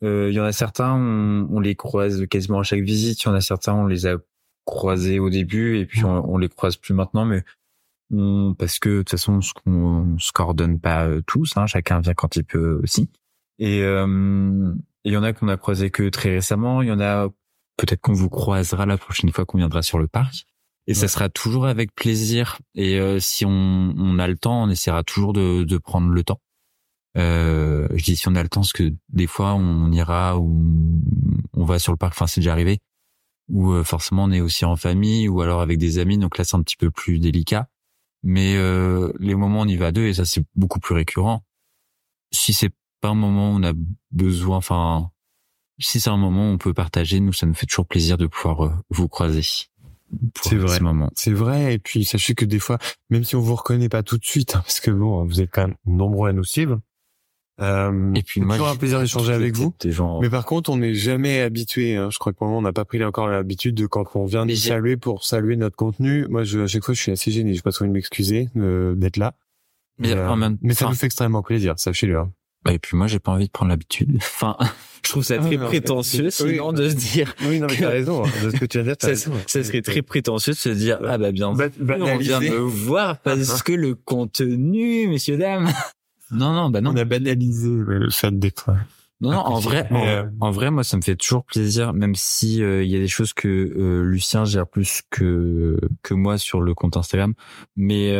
il 0.00 0.30
y 0.32 0.38
en 0.38 0.44
a 0.44 0.52
certains, 0.52 0.94
on, 0.94 1.48
on, 1.50 1.58
les 1.58 1.74
croise 1.74 2.24
quasiment 2.28 2.60
à 2.60 2.62
chaque 2.62 2.82
visite. 2.82 3.20
Il 3.20 3.26
y 3.26 3.28
en 3.30 3.34
a 3.34 3.40
certains, 3.40 3.74
on 3.74 3.86
les 3.88 4.06
a 4.06 4.16
croisés 4.64 5.18
au 5.18 5.28
début 5.28 5.78
et 5.78 5.86
puis 5.86 6.04
on, 6.04 6.32
on 6.32 6.38
les 6.38 6.48
croise 6.48 6.76
plus 6.76 6.94
maintenant, 6.94 7.24
mais 7.24 7.42
parce 8.10 8.78
que 8.78 8.88
de 8.88 8.98
toute 8.98 9.10
façon, 9.10 9.40
qu'on 9.64 10.16
se 10.18 10.32
coordonne 10.32 10.80
pas 10.80 11.08
tous. 11.26 11.56
Hein, 11.56 11.66
chacun 11.66 12.00
vient 12.00 12.14
quand 12.14 12.36
il 12.36 12.44
peut 12.44 12.80
aussi. 12.82 13.10
Et 13.58 13.80
il 13.80 15.12
y 15.12 15.16
en 15.16 15.22
a 15.22 15.32
qu'on 15.32 15.48
a 15.48 15.56
croisé 15.56 15.90
que 15.90 16.08
très 16.08 16.30
récemment. 16.30 16.82
Il 16.82 16.88
y 16.88 16.92
en 16.92 17.00
a 17.00 17.28
peut-être 17.76 18.00
qu'on 18.00 18.12
vous 18.12 18.28
croisera 18.28 18.84
la 18.86 18.98
prochaine 18.98 19.30
fois 19.32 19.44
qu'on 19.46 19.58
viendra 19.58 19.82
sur 19.82 19.98
le 19.98 20.08
parc. 20.08 20.46
Et 20.86 20.94
ça 20.94 21.06
sera 21.06 21.28
toujours 21.28 21.66
avec 21.66 21.94
plaisir. 21.94 22.58
Et 22.74 22.98
euh, 22.98 23.20
si 23.20 23.44
on, 23.44 23.50
on, 23.50 24.18
a 24.18 24.26
le 24.26 24.38
temps, 24.38 24.62
on 24.62 24.70
essaiera 24.70 25.04
toujours 25.04 25.34
de, 25.34 25.62
de 25.62 25.78
prendre 25.78 26.08
le 26.08 26.24
temps. 26.24 26.40
Euh, 27.18 27.86
je 27.94 28.04
dis 28.04 28.16
si 28.16 28.26
on 28.26 28.34
a 28.34 28.42
le 28.42 28.48
temps, 28.48 28.62
parce 28.62 28.72
que 28.72 28.94
des 29.10 29.26
fois 29.26 29.54
on 29.54 29.92
ira 29.92 30.38
ou 30.38 31.02
on 31.52 31.64
va 31.64 31.78
sur 31.78 31.92
le 31.92 31.98
parc. 31.98 32.14
Enfin, 32.14 32.26
c'est 32.26 32.40
déjà 32.40 32.52
arrivé. 32.52 32.80
Ou 33.50 33.72
euh, 33.72 33.84
forcément 33.84 34.24
on 34.24 34.30
est 34.30 34.40
aussi 34.40 34.64
en 34.64 34.76
famille 34.76 35.28
ou 35.28 35.42
alors 35.42 35.60
avec 35.60 35.76
des 35.76 35.98
amis. 35.98 36.16
Donc 36.16 36.38
là, 36.38 36.44
c'est 36.44 36.56
un 36.56 36.62
petit 36.62 36.76
peu 36.78 36.90
plus 36.90 37.18
délicat. 37.18 37.68
Mais 38.22 38.56
euh, 38.56 39.12
les 39.18 39.34
moments 39.34 39.60
on 39.60 39.68
y 39.68 39.76
va 39.76 39.92
deux 39.92 40.06
et 40.06 40.14
ça 40.14 40.24
c'est 40.24 40.44
beaucoup 40.54 40.80
plus 40.80 40.94
récurrent. 40.94 41.44
Si 42.32 42.52
c'est 42.52 42.72
pas 43.00 43.08
un 43.08 43.14
moment 43.14 43.52
où 43.52 43.58
on 43.58 43.62
a 43.62 43.72
besoin, 44.10 44.56
enfin, 44.56 45.10
si 45.78 46.00
c'est 46.00 46.10
un 46.10 46.16
moment 46.16 46.50
où 46.50 46.54
on 46.54 46.58
peut 46.58 46.74
partager, 46.74 47.20
nous 47.20 47.32
ça 47.32 47.46
nous 47.46 47.54
fait 47.54 47.66
toujours 47.66 47.86
plaisir 47.86 48.18
de 48.18 48.26
pouvoir 48.26 48.66
euh, 48.66 48.72
vous 48.90 49.08
croiser. 49.08 49.42
C'est 50.42 50.56
vrai. 50.56 50.78
C'est 51.14 51.32
vrai. 51.32 51.74
Et 51.74 51.78
puis, 51.78 52.04
sachez 52.04 52.34
que 52.34 52.44
des 52.44 52.58
fois, 52.58 52.78
même 53.10 53.24
si 53.24 53.36
on 53.36 53.40
vous 53.40 53.54
reconnaît 53.54 53.88
pas 53.88 54.02
tout 54.02 54.18
de 54.18 54.24
suite, 54.24 54.54
hein, 54.54 54.60
parce 54.60 54.80
que 54.80 54.90
bon, 54.90 55.24
vous 55.24 55.40
êtes 55.40 55.50
quand 55.50 55.68
même 55.68 55.76
nombreux 55.84 56.30
à 56.30 56.32
nous 56.32 56.44
suivre. 56.44 56.80
Euh, 57.60 58.14
et 58.14 58.22
puis, 58.22 58.40
moi, 58.40 58.56
toujours 58.56 58.68
un 58.68 58.76
plaisir 58.76 59.00
d'échanger 59.00 59.32
avec 59.32 59.56
vous. 59.56 59.74
Mais 60.20 60.30
par 60.30 60.44
contre, 60.44 60.70
on 60.70 60.76
n'est 60.76 60.94
jamais 60.94 61.40
habitué. 61.40 61.96
Hein. 61.96 62.08
Je 62.10 62.18
crois 62.18 62.32
que 62.32 62.38
on 62.40 62.62
n'a 62.62 62.72
pas 62.72 62.84
pris 62.84 63.02
encore 63.04 63.28
l'habitude 63.28 63.74
de 63.74 63.86
quand 63.86 64.04
on 64.14 64.24
vient 64.26 64.44
nous 64.44 64.54
saluer 64.54 64.96
pour 64.96 65.24
saluer 65.24 65.56
notre 65.56 65.76
contenu. 65.76 66.26
Moi, 66.28 66.44
je, 66.44 66.60
à 66.60 66.66
chaque 66.66 66.84
fois, 66.84 66.94
je 66.94 67.00
suis 67.00 67.12
assez 67.12 67.30
gêné. 67.30 67.54
Je 67.54 67.62
pas 67.62 67.70
besoin 67.70 67.88
de 67.88 67.92
m'excuser 67.92 68.48
euh, 68.56 68.94
d'être 68.94 69.16
là. 69.16 69.34
Mais, 69.98 70.12
euh, 70.12 70.50
mais 70.62 70.74
ça 70.74 70.86
nous 70.86 70.94
fait 70.94 71.06
extrêmement 71.06 71.42
plaisir. 71.42 71.74
Sachez-le. 71.76 72.18
Hein. 72.18 72.30
Bah, 72.64 72.72
et 72.72 72.78
puis 72.78 72.96
moi, 72.96 73.06
j'ai 73.06 73.18
pas 73.18 73.32
envie 73.32 73.46
de 73.46 73.50
prendre 73.50 73.70
l'habitude. 73.70 74.16
Enfin, 74.16 74.56
je 75.04 75.10
trouve 75.10 75.24
ça 75.24 75.36
ah, 75.38 75.44
très 75.44 75.56
prétentieux, 75.56 76.30
sinon 76.30 76.72
de 76.72 76.88
se 76.88 76.94
dire. 76.94 77.34
Oui, 77.42 77.60
non, 77.60 77.66
mais 77.68 77.76
t'as 77.76 77.88
raison. 77.88 78.24
Hein, 78.24 78.30
de 78.44 78.50
ce 78.50 78.56
que 78.56 78.66
tu 78.66 78.80
viens 78.80 78.92
de 78.92 78.96
dire, 78.96 79.16
ça, 79.16 79.30
ça 79.46 79.64
serait 79.64 79.82
très 79.82 80.02
prétentieux 80.02 80.52
de 80.52 80.58
se 80.58 80.68
dire, 80.68 80.98
ah 81.06 81.18
bah 81.18 81.32
bien, 81.32 81.48
on 81.48 81.54
vient 82.18 82.40
me 82.40 82.58
voir 82.58 83.18
parce 83.18 83.62
que 83.64 83.72
le 83.72 83.94
contenu, 83.94 85.08
messieurs 85.08 85.38
dames. 85.38 85.72
Non, 86.30 86.52
non, 86.52 86.70
bah 86.70 86.80
non. 86.80 86.92
On 86.92 86.96
a 86.96 87.04
banalisé 87.04 87.70
le 87.70 88.10
fait 88.10 88.38
d'être. 88.38 88.70
Non, 89.20 89.32
non, 89.32 89.38
en 89.38 89.58
vrai, 89.58 89.88
euh, 89.90 90.30
en, 90.40 90.52
vrai, 90.52 90.70
moi, 90.70 90.84
ça 90.84 90.96
me 90.96 91.02
fait 91.02 91.16
toujours 91.16 91.44
plaisir, 91.44 91.92
même 91.92 92.14
si 92.14 92.62
euh, 92.62 92.84
il 92.84 92.90
y 92.90 92.94
a 92.94 93.00
des 93.00 93.08
choses 93.08 93.32
que 93.32 93.48
euh, 93.48 94.04
Lucien 94.04 94.44
gère 94.44 94.68
plus 94.68 95.02
que 95.10 95.76
que 96.02 96.14
moi 96.14 96.38
sur 96.38 96.60
le 96.60 96.72
compte 96.72 96.96
Instagram. 96.96 97.34
Mais 97.74 98.16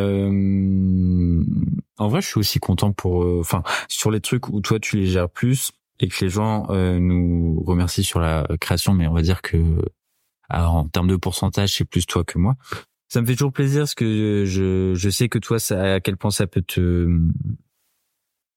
en 1.99 2.09
vrai, 2.09 2.21
je 2.21 2.27
suis 2.27 2.39
aussi 2.39 2.59
content 2.59 2.93
pour, 2.93 3.25
enfin, 3.39 3.63
sur 3.89 4.11
les 4.11 4.21
trucs 4.21 4.49
où 4.49 4.61
toi 4.61 4.81
tu 4.81 4.97
les 4.97 5.07
gères 5.07 5.31
plus 5.31 5.71
et 6.01 6.09
que 6.09 6.25
les 6.25 6.31
gens 6.31 6.67
nous 6.69 7.63
remercient 7.65 8.05
sur 8.05 8.19
la 8.19 8.47
création, 8.61 8.93
mais 8.93 9.07
on 9.07 9.15
va 9.15 9.23
dire 9.23 9.41
que 9.41 9.81
en 10.51 10.89
termes 10.89 11.09
de 11.09 11.17
pourcentage, 11.17 11.77
c'est 11.77 11.85
plus 11.85 12.07
toi 12.07 12.25
que 12.25 12.39
moi. 12.39 12.57
Ça 13.09 13.21
me 13.21 13.27
fait 13.27 13.37
toujours 13.37 13.53
plaisir 13.53 13.83
parce 13.83 13.95
que 13.95 14.45
je 14.47 14.95
je 14.95 15.11
sais 15.11 15.29
que 15.29 15.39
toi, 15.39 15.61
ça, 15.61 15.95
à 15.95 16.01
quel 16.01 16.17
point 16.17 16.31
ça 16.31 16.47
peut 16.47 16.63
te, 16.63 17.09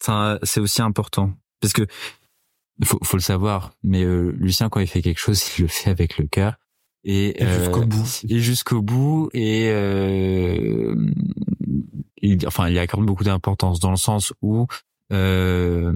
enfin, 0.01 0.39
c'est 0.43 0.59
aussi 0.59 0.81
important 0.81 1.33
parce 1.59 1.73
que 1.73 1.85
faut, 2.83 2.99
faut 3.03 3.17
le 3.17 3.21
savoir, 3.21 3.73
mais 3.83 4.03
euh, 4.03 4.35
Lucien 4.37 4.69
quand 4.69 4.79
il 4.79 4.87
fait 4.87 5.01
quelque 5.01 5.19
chose, 5.19 5.43
il 5.57 5.63
le 5.63 5.67
fait 5.67 5.89
avec 5.89 6.17
le 6.17 6.27
cœur 6.27 6.55
et, 7.03 7.35
jusqu'au 7.39 7.81
euh, 7.81 7.85
bout. 7.85 8.21
Et 8.29 8.39
jusqu'au 8.39 8.81
bout 8.81 9.29
et 9.33 9.69
euh, 9.69 10.95
il, 12.17 12.45
enfin 12.47 12.69
il 12.69 12.77
accorde 12.77 13.05
beaucoup 13.05 13.23
d'importance 13.23 13.79
dans 13.79 13.91
le 13.91 13.97
sens 13.97 14.33
où 14.41 14.67
euh, 15.11 15.93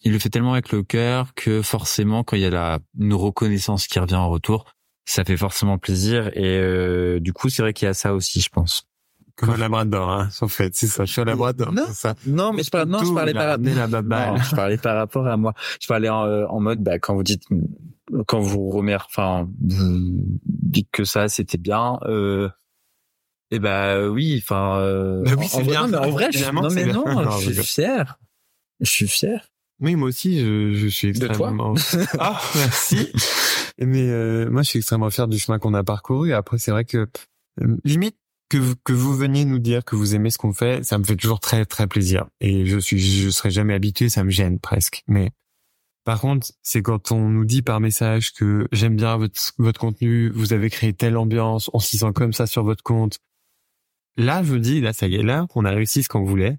il 0.00 0.12
le 0.12 0.18
fait 0.18 0.30
tellement 0.30 0.52
avec 0.52 0.72
le 0.72 0.82
cœur 0.82 1.34
que 1.34 1.62
forcément 1.62 2.24
quand 2.24 2.36
il 2.36 2.42
y 2.42 2.46
a 2.46 2.50
la 2.50 2.80
une 2.98 3.14
reconnaissance 3.14 3.86
qui 3.86 3.98
revient 3.98 4.16
en 4.16 4.30
retour, 4.30 4.64
ça 5.04 5.24
fait 5.24 5.36
forcément 5.36 5.78
plaisir 5.78 6.36
et 6.36 7.20
du 7.20 7.32
coup 7.32 7.48
c'est 7.48 7.62
vrai 7.62 7.72
qu'il 7.72 7.86
y 7.86 7.88
a 7.88 7.94
ça 7.94 8.14
aussi 8.14 8.40
je 8.40 8.48
pense. 8.48 8.88
Comme 9.42 9.54
un 9.54 9.58
labrador, 9.58 10.08
hein, 10.08 10.28
en 10.40 10.48
fait, 10.48 10.74
c'est 10.74 10.86
ça. 10.86 11.04
Je 11.04 11.12
suis 11.12 11.20
un 11.20 11.24
labrador. 11.24 11.72
Non, 11.72 11.86
ça. 11.92 12.14
non, 12.26 12.52
mais 12.52 12.62
je 12.62 12.70
parlais, 12.70 12.90
non, 12.90 13.04
je 13.04 13.12
parlais 13.12 13.34
par, 13.34 13.58
non, 13.60 14.36
je 14.36 14.54
parlais 14.54 14.78
par 14.78 14.96
rapport 14.96 15.26
à 15.26 15.36
moi. 15.36 15.52
Je 15.80 15.86
parlais 15.86 16.08
en, 16.08 16.24
euh, 16.24 16.46
en 16.46 16.60
mode, 16.60 16.80
bah, 16.80 16.98
quand 16.98 17.14
vous 17.14 17.24
dites, 17.24 17.42
quand 18.26 18.40
vous 18.40 18.70
remerciez, 18.70 19.08
enfin, 19.10 19.48
vous 19.60 20.24
dites 20.44 20.88
que 20.92 21.04
ça, 21.04 21.28
c'était 21.28 21.58
bien, 21.58 21.98
euh, 22.04 22.48
et 23.52 23.56
eh 23.56 23.58
bah, 23.58 24.08
oui, 24.08 24.40
enfin, 24.42 24.78
euh, 24.78 25.22
bah 25.24 25.32
oui, 25.36 25.46
c'est 25.46 25.62
bien. 25.62 25.86
mais 25.86 25.98
en 25.98 26.08
vrai, 26.08 26.32
je, 26.32 26.50
non, 26.50 26.70
mais 26.70 26.86
non, 26.92 27.30
je 27.38 27.52
suis 27.52 27.62
fier. 27.62 28.18
Je 28.80 28.90
suis 28.90 29.06
fier. 29.06 29.46
Oui, 29.78 29.94
moi 29.94 30.08
aussi, 30.08 30.40
je, 30.40 30.72
je 30.72 30.86
suis 30.86 31.08
extrêmement. 31.08 31.74
ah, 32.18 32.40
merci. 32.54 33.12
Mais 33.78 34.08
euh, 34.08 34.48
moi, 34.48 34.62
je 34.62 34.70
suis 34.70 34.78
extrêmement 34.78 35.10
fier 35.10 35.28
du 35.28 35.38
chemin 35.38 35.58
qu'on 35.58 35.74
a 35.74 35.84
parcouru. 35.84 36.32
Après, 36.32 36.56
c'est 36.56 36.70
vrai 36.70 36.86
que 36.86 37.06
euh, 37.60 37.76
limite, 37.84 38.16
que 38.52 38.58
vous, 38.58 38.74
que 38.84 38.92
vous 38.92 39.16
veniez 39.16 39.46
nous 39.46 39.58
dire 39.58 39.82
que 39.82 39.96
vous 39.96 40.14
aimez 40.14 40.28
ce 40.28 40.36
qu'on 40.36 40.52
fait, 40.52 40.84
ça 40.84 40.98
me 40.98 41.04
fait 41.04 41.16
toujours 41.16 41.40
très 41.40 41.64
très 41.64 41.86
plaisir. 41.86 42.26
Et 42.40 42.66
je 42.66 42.76
suis, 42.76 43.00
je 43.00 43.30
serais 43.30 43.50
jamais 43.50 43.72
habitué, 43.72 44.10
ça 44.10 44.24
me 44.24 44.30
gêne 44.30 44.58
presque. 44.58 45.04
Mais 45.06 45.30
par 46.04 46.20
contre, 46.20 46.52
c'est 46.60 46.82
quand 46.82 47.12
on 47.12 47.30
nous 47.30 47.46
dit 47.46 47.62
par 47.62 47.80
message 47.80 48.34
que 48.34 48.68
j'aime 48.70 48.94
bien 48.94 49.16
votre, 49.16 49.40
votre 49.56 49.80
contenu, 49.80 50.28
vous 50.28 50.52
avez 50.52 50.68
créé 50.68 50.92
telle 50.92 51.16
ambiance, 51.16 51.70
on 51.72 51.78
s'y 51.78 51.96
sent 51.96 52.12
comme 52.14 52.34
ça 52.34 52.46
sur 52.46 52.62
votre 52.62 52.82
compte. 52.82 53.20
Là, 54.18 54.42
je 54.42 54.56
dis, 54.56 54.82
là, 54.82 54.92
ça 54.92 55.06
y 55.06 55.14
est, 55.14 55.22
là, 55.22 55.46
on 55.54 55.64
a 55.64 55.70
réussi 55.70 56.02
ce 56.02 56.10
qu'on 56.10 56.24
voulait. 56.24 56.58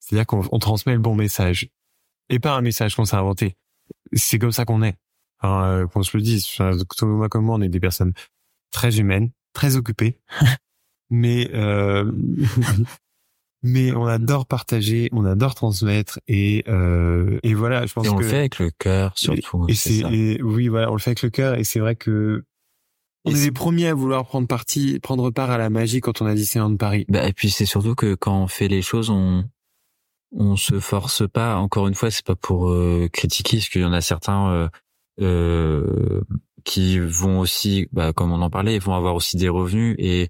C'est-à-dire 0.00 0.26
qu'on 0.26 0.58
transmet 0.58 0.94
le 0.94 1.00
bon 1.00 1.14
message. 1.14 1.68
Et 2.30 2.38
pas 2.38 2.54
un 2.54 2.62
message 2.62 2.96
qu'on 2.96 3.04
s'est 3.04 3.16
inventé. 3.16 3.58
C'est 4.14 4.38
comme 4.38 4.52
ça 4.52 4.64
qu'on 4.64 4.82
est. 4.82 4.96
Euh, 5.44 5.86
qu'on 5.88 6.02
se 6.02 6.16
le 6.16 6.22
dise. 6.22 6.46
Enfin, 6.58 6.70
moi 7.02 7.28
comme 7.28 7.44
moi, 7.44 7.56
on 7.56 7.60
est 7.60 7.68
des 7.68 7.80
personnes 7.80 8.14
très 8.70 8.98
humaines, 8.98 9.32
très 9.52 9.76
occupées. 9.76 10.18
mais 11.10 11.50
euh, 11.54 12.10
mais 13.62 13.92
on 13.92 14.06
adore 14.06 14.46
partager, 14.46 15.08
on 15.12 15.24
adore 15.24 15.54
transmettre 15.54 16.20
et 16.28 16.64
euh, 16.68 17.38
et 17.42 17.54
voilà, 17.54 17.86
je 17.86 17.92
pense 17.92 18.06
et 18.06 18.10
on 18.10 18.18
le 18.18 18.26
fait 18.26 18.38
avec 18.38 18.58
le 18.58 18.70
cœur 18.70 19.12
surtout. 19.16 19.66
Et, 19.68 19.74
c'est 19.74 20.40
oui 20.42 20.68
voilà, 20.68 20.90
on 20.90 20.94
le 20.94 21.00
fait 21.00 21.10
avec 21.10 21.22
le 21.22 21.30
cœur 21.30 21.56
et 21.56 21.64
c'est 21.64 21.80
vrai 21.80 21.96
que 21.96 22.44
on 23.24 23.30
est 23.30 23.44
les 23.44 23.50
premiers 23.50 23.88
à 23.88 23.94
vouloir 23.94 24.24
prendre 24.24 24.46
parti, 24.46 25.00
prendre 25.00 25.30
part 25.30 25.50
à 25.50 25.58
la 25.58 25.68
magie 25.68 26.00
quand 26.00 26.22
on 26.22 26.26
a 26.26 26.34
dit 26.34 26.48
de 26.54 26.76
Paris. 26.76 27.06
Bah, 27.08 27.26
et 27.26 27.32
puis 27.32 27.50
c'est 27.50 27.66
surtout 27.66 27.96
que 27.96 28.14
quand 28.14 28.40
on 28.40 28.46
fait 28.46 28.68
les 28.68 28.82
choses, 28.82 29.10
on 29.10 29.44
on 30.32 30.56
se 30.56 30.80
force 30.80 31.28
pas. 31.28 31.56
Encore 31.56 31.88
une 31.88 31.94
fois, 31.94 32.10
c'est 32.10 32.24
pas 32.24 32.36
pour 32.36 32.70
euh, 32.70 33.08
critiquer, 33.12 33.58
parce 33.58 33.68
qu'il 33.68 33.82
y 33.82 33.84
en 33.84 33.92
a 33.92 34.00
certains 34.00 34.50
euh, 34.50 34.68
euh, 35.20 36.22
qui 36.64 36.98
vont 36.98 37.40
aussi, 37.40 37.88
bah, 37.92 38.12
comme 38.12 38.32
on 38.32 38.42
en 38.42 38.50
parlait, 38.50 38.78
vont 38.78 38.94
avoir 38.94 39.14
aussi 39.14 39.36
des 39.36 39.48
revenus 39.48 39.94
et 39.98 40.28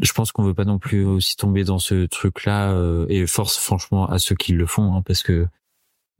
je 0.00 0.12
pense 0.12 0.32
qu'on 0.32 0.42
veut 0.42 0.54
pas 0.54 0.64
non 0.64 0.78
plus 0.78 1.04
aussi 1.04 1.36
tomber 1.36 1.64
dans 1.64 1.78
ce 1.78 2.06
truc-là 2.06 2.72
euh, 2.72 3.06
et 3.08 3.26
force 3.26 3.56
franchement 3.56 4.06
à 4.06 4.18
ceux 4.18 4.34
qui 4.34 4.52
le 4.52 4.66
font 4.66 4.94
hein, 4.94 5.02
parce 5.02 5.22
que 5.22 5.46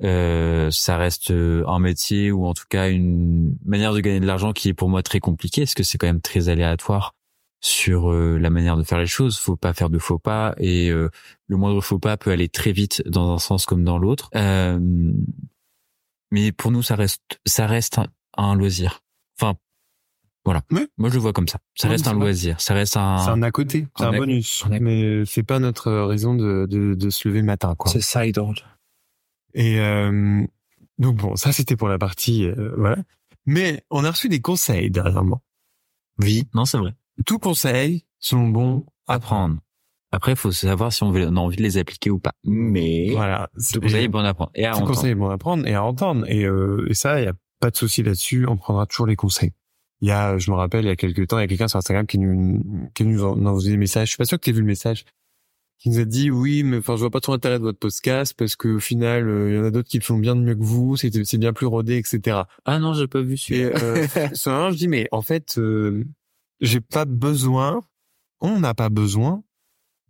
euh, 0.03 0.71
ça 0.71 0.97
reste 0.97 1.31
euh, 1.31 1.67
un 1.67 1.79
métier 1.79 2.31
ou 2.31 2.47
en 2.47 2.55
tout 2.55 2.67
cas 2.69 2.89
une 2.91 3.57
manière 3.65 3.93
de 3.93 4.01
gagner 4.01 4.21
de 4.21 4.27
l'argent 4.27 4.53
qui 4.53 4.69
est 4.69 4.75
pour 4.75 4.89
moi 4.89 5.03
très 5.03 5.21
compliquée 5.21 5.63
parce 5.63 5.75
que 5.75 5.83
c'est 5.83 5.99
quand 5.99 6.07
même 6.07 6.21
très 6.21 6.49
aléatoire 6.49 7.15
sur 7.61 8.13
la 8.13 8.51
manière 8.51 8.77
de 8.77 8.83
faire 8.83 8.99
les 8.99 9.07
choses. 9.07 9.39
Faut 9.39 9.57
pas 9.57 9.73
faire 9.73 9.89
de 9.89 9.99
faux 9.99 10.19
pas 10.19 10.55
et 10.59 10.91
le 10.91 11.11
moindre 11.57 11.81
faux 11.81 11.99
pas 11.99 12.19
peut 12.19 12.31
aller 12.31 12.51
très 12.51 12.73
vite 12.73 13.03
dans 13.07 13.33
un 13.33 13.39
sens 13.39 13.65
comme 13.65 13.85
dans 13.85 13.97
l'autre. 13.97 14.29
mais 16.31 16.53
pour 16.53 16.71
nous, 16.71 16.83
ça 16.83 16.95
reste 16.95 17.41
ça 17.47 17.67
reste 17.67 18.01
un 18.37 18.55
loisir. 18.55 19.01
Enfin, 19.41 19.57
voilà. 20.45 20.63
Moi, 20.71 21.09
je 21.09 21.15
le 21.15 21.21
vois 21.21 21.33
comme 21.33 21.49
ça. 21.49 21.59
Ça 21.75 21.89
reste 21.89 22.07
un 22.07 22.13
loisir. 22.13 22.61
Ça 22.61 22.75
reste 22.75 22.97
un. 22.97 23.19
C'est 23.19 23.31
un 23.31 23.43
à 23.43 23.51
côté. 23.51 23.87
C'est 23.97 24.05
un, 24.05 24.13
bonus. 24.13 24.65
Mais 24.69 25.25
c'est 25.25 25.43
pas 25.43 25.59
notre 25.59 25.91
raison 25.91 26.35
de, 26.35 26.67
de, 26.69 26.95
de 26.95 27.11
se 27.11 27.29
lever 27.29 27.43
matin, 27.43 27.75
quoi. 27.77 27.91
C'est 27.91 28.03
side 28.03 28.39
Et 29.55 29.81
euh, 29.81 30.43
donc 30.99 31.17
bon, 31.17 31.37
ça 31.37 31.53
c'était 31.53 31.77
pour 31.77 31.89
la 31.89 31.99
partie 31.99 32.47
euh, 32.47 32.75
voilà. 32.77 32.99
Mais 33.47 33.83
on 33.91 34.05
a 34.05 34.11
reçu 34.11 34.29
des 34.29 34.41
conseils 34.41 34.91
dernièrement. 34.91 35.43
Oui, 36.21 36.47
non, 36.55 36.65
c'est 36.65 36.79
vrai. 36.79 36.95
Tous 37.27 37.39
conseils 37.39 38.05
sont 38.19 38.49
bons 38.49 38.87
à 39.07 39.19
prendre. 39.19 39.59
Après, 40.13 40.33
il 40.33 40.37
faut 40.37 40.53
savoir 40.53 40.93
si 40.93 41.03
on, 41.03 41.11
veut, 41.11 41.27
on 41.27 41.37
a 41.37 41.41
envie 41.41 41.57
de 41.57 41.63
les 41.63 41.77
appliquer 41.77 42.11
ou 42.11 42.21
pas. 42.21 42.33
Mais 42.45 43.11
voilà, 43.11 43.51
tout 43.73 43.81
conseil 43.81 44.05
est 44.05 44.09
bon 44.09 44.25
à 44.25 44.33
prendre 44.33 44.53
et 44.55 44.65
à 44.65 44.75
tout 44.75 44.85
conseil 44.85 45.11
est 45.11 45.17
bon 45.17 45.29
à 45.29 45.39
prendre 45.39 45.67
et 45.67 45.75
à 45.75 45.83
entendre. 45.83 46.25
Et, 46.29 46.45
euh, 46.45 46.87
et 46.89 46.95
ça, 46.95 47.21
il 47.21 47.25
y 47.25 47.29
a 47.29 47.33
pas 47.59 47.71
de 47.71 47.77
souci 47.77 48.03
là-dessus. 48.03 48.47
On 48.47 48.57
prendra 48.57 48.87
toujours 48.87 49.07
les 49.07 49.17
conseils. 49.17 49.53
Il 50.01 50.09
y 50.09 50.11
a, 50.13 50.37
je 50.39 50.51
me 50.51 50.57
rappelle, 50.57 50.85
il 50.85 50.89
y 50.89 50.91
a 50.91 50.97
quelques 50.97 51.27
temps, 51.29 51.39
il 51.39 51.43
y 51.43 51.45
a 51.45 51.49
quelqu'un 51.49 51.69
sur 51.69 51.79
Instagram 51.79 52.07
qui 52.07 52.19
nous, 52.19 52.91
qui 52.95 53.05
nous 53.05 53.23
envoyé 53.25 53.71
des 53.71 53.77
messages. 53.77 54.09
Je 54.09 54.11
suis 54.13 54.19
pas 54.19 54.25
sûr 54.27 54.39
que 54.39 54.45
tu 54.45 54.51
aies 54.51 54.53
vu 54.53 54.61
le 54.61 54.67
message. 54.67 55.05
qui 55.79 55.91
nous 55.91 55.99
a 55.99 56.05
dit 56.05 56.31
oui, 56.31 56.63
mais 56.63 56.79
enfin 56.79 56.95
je 56.97 57.01
vois 57.01 57.11
pas 57.11 57.21
trop 57.21 57.33
l'intérêt 57.33 57.59
de 57.59 57.65
votre 57.65 57.79
podcast 57.79 58.35
parce 58.37 58.57
que 58.57 58.69
au 58.69 58.81
final 58.81 59.29
euh, 59.29 59.51
il 59.51 59.57
y 59.57 59.59
en 59.59 59.65
a 59.65 59.71
d'autres 59.71 59.89
qui 59.89 59.99
le 59.99 60.05
font 60.05 60.19
bien 60.19 60.35
mieux 60.35 60.55
que 60.55 60.63
vous, 60.63 60.97
c'est 60.97 61.11
c'est 61.25 61.39
bien 61.39 61.53
plus 61.53 61.67
rodé, 61.67 61.97
etc. 61.99 62.43
Ah 62.65 62.79
non, 62.79 62.95
j'ai 62.95 63.07
pas 63.09 63.21
vu 63.23 63.35
Et 63.35 63.37
celui-là. 63.37 63.73
euh, 63.83 64.07
sur 64.35 64.53
un, 64.53 64.71
je 64.71 64.77
dis 64.77 64.89
mais 64.89 65.09
en 65.13 65.23
fait 65.23 65.59
euh, 65.59 66.05
j'ai 66.61 66.81
pas 66.81 67.05
besoin, 67.05 67.81
on 68.41 68.61
n'a 68.61 68.75
pas 68.75 68.89
besoin 68.89 69.43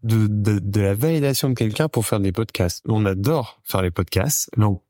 de, 0.02 0.26
de 0.28 0.58
de 0.60 0.80
la 0.80 0.94
validation 0.94 1.48
de 1.50 1.54
quelqu'un 1.54 1.88
pour 1.88 2.06
faire 2.06 2.20
des 2.20 2.32
podcasts. 2.32 2.82
On 2.86 3.04
adore 3.06 3.60
faire 3.64 3.82
les 3.82 3.90
podcasts. 3.90 4.50
Donc 4.56 4.82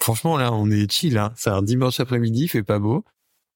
franchement 0.00 0.36
là 0.36 0.52
on 0.52 0.70
est 0.70 0.90
chill, 0.90 1.16
hein. 1.18 1.32
c'est 1.36 1.50
un 1.50 1.62
dimanche 1.62 2.00
après-midi, 2.00 2.44
il 2.44 2.48
fait 2.48 2.62
pas 2.64 2.78
beau. 2.78 3.04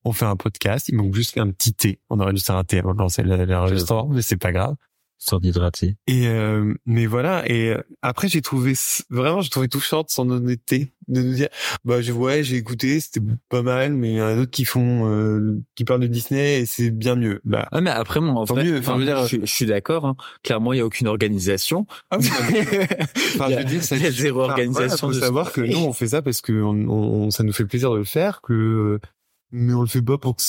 On 0.04 0.12
fait 0.12 0.24
un 0.24 0.36
podcast, 0.36 0.88
il 0.88 0.96
manque 0.96 1.14
juste 1.14 1.36
un 1.38 1.50
petit 1.50 1.74
thé. 1.74 2.00
On 2.10 2.18
aurait 2.20 2.32
dû 2.32 2.40
faire 2.42 2.56
un 2.56 2.64
thé 2.64 2.78
avant 2.78 2.94
de 2.94 2.98
lancer 2.98 3.22
le- 3.22 3.44
l'enregistrement, 3.44 4.08
mais 4.08 4.22
c'est 4.22 4.36
pas 4.36 4.52
grave. 4.52 4.74
Sans 5.24 5.38
d'hydrater. 5.38 5.94
Et 6.08 6.26
euh, 6.26 6.74
mais 6.84 7.06
voilà. 7.06 7.48
Et 7.48 7.68
euh, 7.68 7.80
après, 8.02 8.26
j'ai 8.26 8.42
trouvé 8.42 8.72
vraiment, 9.08 9.40
j'ai 9.40 9.50
trouvé 9.50 9.68
touchante 9.68 10.10
son 10.10 10.28
honnêteté 10.28 10.92
de 11.06 11.22
nous 11.22 11.34
dire, 11.34 11.46
bah 11.84 12.02
je 12.02 12.10
ouais, 12.10 12.42
j'ai 12.42 12.56
écouté, 12.56 12.98
c'était 12.98 13.20
pas 13.48 13.62
mal, 13.62 13.92
mais 13.92 14.10
il 14.14 14.16
y 14.16 14.20
en 14.20 14.26
a 14.26 14.34
d'autres 14.34 14.50
qui 14.50 14.64
font, 14.64 15.08
euh, 15.08 15.60
qui 15.76 15.84
parlent 15.84 16.00
de 16.00 16.08
Disney 16.08 16.62
et 16.62 16.66
c'est 16.66 16.90
bien 16.90 17.14
mieux. 17.14 17.40
Bah 17.44 17.68
Ah 17.70 17.80
mais 17.80 17.90
après 17.90 18.18
moi 18.20 18.32
en 18.40 18.46
Tant 18.46 18.54
vrai, 18.54 18.64
mieux, 18.64 18.78
enfin, 18.80 18.98
je 18.98 19.04
dire- 19.04 19.26
je, 19.28 19.36
je 19.42 19.46
suis 19.46 19.66
d'accord. 19.66 20.06
Hein. 20.06 20.16
Clairement, 20.42 20.72
il 20.72 20.78
y 20.78 20.80
a 20.80 20.84
aucune 20.86 21.06
organisation. 21.06 21.86
ah 22.10 22.16
oui, 22.18 22.26
enfin, 23.36 23.46
Il 23.48 23.52
je 23.52 23.54
a- 23.54 23.58
veux 23.58 23.64
dire, 23.64 23.84
ça, 23.84 23.96
il 23.96 24.02
y 24.02 24.06
a 24.06 24.10
zéro 24.10 24.42
enfin, 24.42 24.50
organisation 24.54 25.06
Voilà, 25.06 25.14
de 25.14 25.20
faut 25.20 25.24
savoir 25.24 25.52
que 25.52 25.60
nous, 25.72 25.78
on 25.78 25.92
fait 25.92 26.08
ça 26.08 26.20
parce 26.22 26.40
que 26.40 26.52
on, 26.52 26.88
on- 26.88 27.30
ça 27.30 27.44
nous 27.44 27.52
fait 27.52 27.64
plaisir 27.64 27.92
de 27.92 27.98
le 27.98 28.04
faire, 28.04 28.40
que 28.42 28.98
mais 29.52 29.74
on 29.74 29.82
le 29.82 29.86
fait 29.86 30.02
pas 30.02 30.18
pour 30.18 30.36
que. 30.36 30.42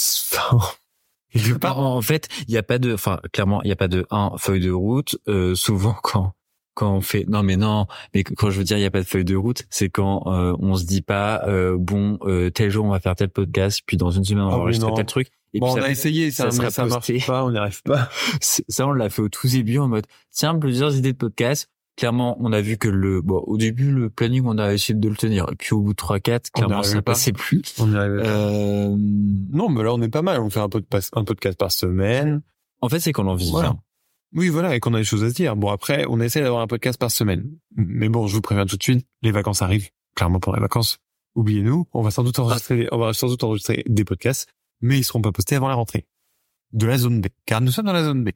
En, 1.63 1.67
en 1.97 2.01
fait, 2.01 2.27
il 2.47 2.53
y 2.53 2.57
a 2.57 2.63
pas 2.63 2.79
de, 2.79 2.93
enfin 2.93 3.19
clairement, 3.31 3.61
il 3.63 3.69
y 3.69 3.71
a 3.71 3.75
pas 3.75 3.87
de 3.87 4.05
un 4.09 4.31
feuille 4.37 4.61
de 4.61 4.71
route. 4.71 5.17
Euh, 5.27 5.55
souvent 5.55 5.95
quand 6.01 6.33
quand 6.73 6.91
on 6.91 7.01
fait, 7.01 7.25
non 7.27 7.43
mais 7.43 7.55
non, 7.55 7.85
mais 8.13 8.23
quand 8.23 8.49
je 8.49 8.57
veux 8.57 8.63
dire 8.63 8.77
il 8.77 8.81
y 8.81 8.85
a 8.85 8.91
pas 8.91 9.01
de 9.01 9.05
feuille 9.05 9.25
de 9.25 9.35
route, 9.35 9.63
c'est 9.69 9.89
quand 9.89 10.23
euh, 10.27 10.55
on 10.59 10.75
se 10.75 10.85
dit 10.85 11.01
pas 11.01 11.43
euh, 11.47 11.77
bon 11.77 12.17
euh, 12.23 12.49
tel 12.49 12.71
jour 12.71 12.85
on 12.85 12.89
va 12.89 12.99
faire 12.99 13.15
tel 13.15 13.29
podcast, 13.29 13.81
puis 13.85 13.97
dans 13.97 14.09
une 14.09 14.23
semaine 14.23 14.43
on 14.43 14.47
va 14.47 14.53
Ah 14.53 14.57
oui, 14.57 14.61
enregistrer 14.63 14.89
non. 14.89 14.95
tel 14.95 15.05
truc. 15.05 15.27
Et 15.53 15.59
bon, 15.59 15.71
on 15.71 15.81
a 15.81 15.89
essayé, 15.89 16.31
ça, 16.31 16.49
ça 16.49 16.63
mais 16.63 16.71
ça 16.71 16.85
marche 16.85 17.27
pas, 17.27 17.45
on 17.45 17.51
n'y 17.51 17.59
arrive 17.59 17.83
pas. 17.83 18.09
ça 18.41 18.87
on 18.87 18.91
l'a 18.91 19.09
fait 19.09 19.21
au 19.21 19.29
tout 19.29 19.47
début 19.47 19.77
en 19.77 19.87
mode 19.87 20.07
tiens 20.31 20.57
plusieurs 20.57 20.95
idées 20.95 21.13
de 21.13 21.17
podcast. 21.17 21.69
Clairement, 21.95 22.37
on 22.39 22.51
a 22.53 22.59
vu 22.61 22.77
que 22.77 22.87
le 22.87 23.21
bon 23.21 23.37
au 23.45 23.55
début 23.57 23.91
le 23.91 24.09
planning 24.09 24.43
on 24.45 24.57
a 24.57 24.73
essayé 24.73 24.97
de 24.97 25.07
le 25.07 25.15
tenir 25.15 25.45
et 25.51 25.55
puis 25.55 25.73
au 25.73 25.81
bout 25.81 25.91
de 25.91 25.95
3 25.97 26.19
4 26.19 26.49
On 26.55 26.59
clairement 26.61 26.83
ça 26.83 26.95
pas. 26.95 27.11
passait 27.11 27.33
plus. 27.33 27.61
On 27.79 27.85
n'y 27.87 27.95
arrive 27.95 28.17
pas. 28.21 28.27
Euh, 28.27 28.95
Non, 28.97 29.69
mais 29.69 29.83
là, 29.83 29.93
on 29.93 30.01
est 30.01 30.09
pas 30.09 30.23
mal. 30.23 30.41
On 30.41 30.49
fait 30.49 30.59
un 30.59 30.69
podcast, 30.69 31.11
un 31.15 31.23
podcast 31.23 31.57
par 31.57 31.71
semaine. 31.71 32.41
en 32.81 32.89
fait, 32.89 32.99
c'est 32.99 33.11
qu'on 33.11 33.27
en 33.27 33.35
vit. 33.35 33.51
Voilà. 33.51 33.69
hein. 33.69 33.79
Oui, 34.35 34.49
voilà, 34.49 34.75
et 34.75 34.79
qu'on 34.79 34.95
a 34.95 34.97
des 34.97 35.03
choses 35.03 35.23
à 35.23 35.29
se 35.29 35.35
dire. 35.35 35.55
Bon, 35.55 35.69
après, 35.69 36.05
on 36.09 36.19
essaie 36.19 36.41
d'avoir 36.41 36.61
un 36.63 36.67
podcast 36.67 36.99
par 36.99 37.11
semaine. 37.11 37.51
Mais 37.75 38.09
bon, 38.09 38.25
je 38.25 38.33
vous 38.33 38.41
préviens 38.41 38.65
tout 38.65 38.77
de 38.77 38.81
suite, 38.83 39.05
les 39.21 39.31
vacances 39.31 39.61
arrivent. 39.61 39.89
Clairement, 40.15 40.39
pour 40.39 40.55
les 40.55 40.59
vacances, 40.61 40.97
oubliez-nous. 41.35 41.85
On 41.93 42.01
va 42.01 42.09
sans 42.09 42.23
doute 42.23 42.39
enregistrer, 42.39 42.87
on 42.91 42.97
va 42.97 43.13
sans 43.13 43.27
doute 43.27 43.43
enregistrer 43.43 43.83
des 43.87 44.03
podcasts, 44.03 44.47
mais 44.81 44.97
ils 44.97 45.03
seront 45.03 45.21
pas 45.21 45.31
postés 45.31 45.55
avant 45.55 45.67
la 45.67 45.75
rentrée 45.75 46.07
de 46.71 46.87
la 46.87 46.97
zone 46.97 47.21
B. 47.21 47.27
Car 47.45 47.61
nous 47.61 47.69
sommes 47.69 47.85
dans 47.85 47.93
la 47.93 48.03
zone 48.03 48.23
B. 48.23 48.29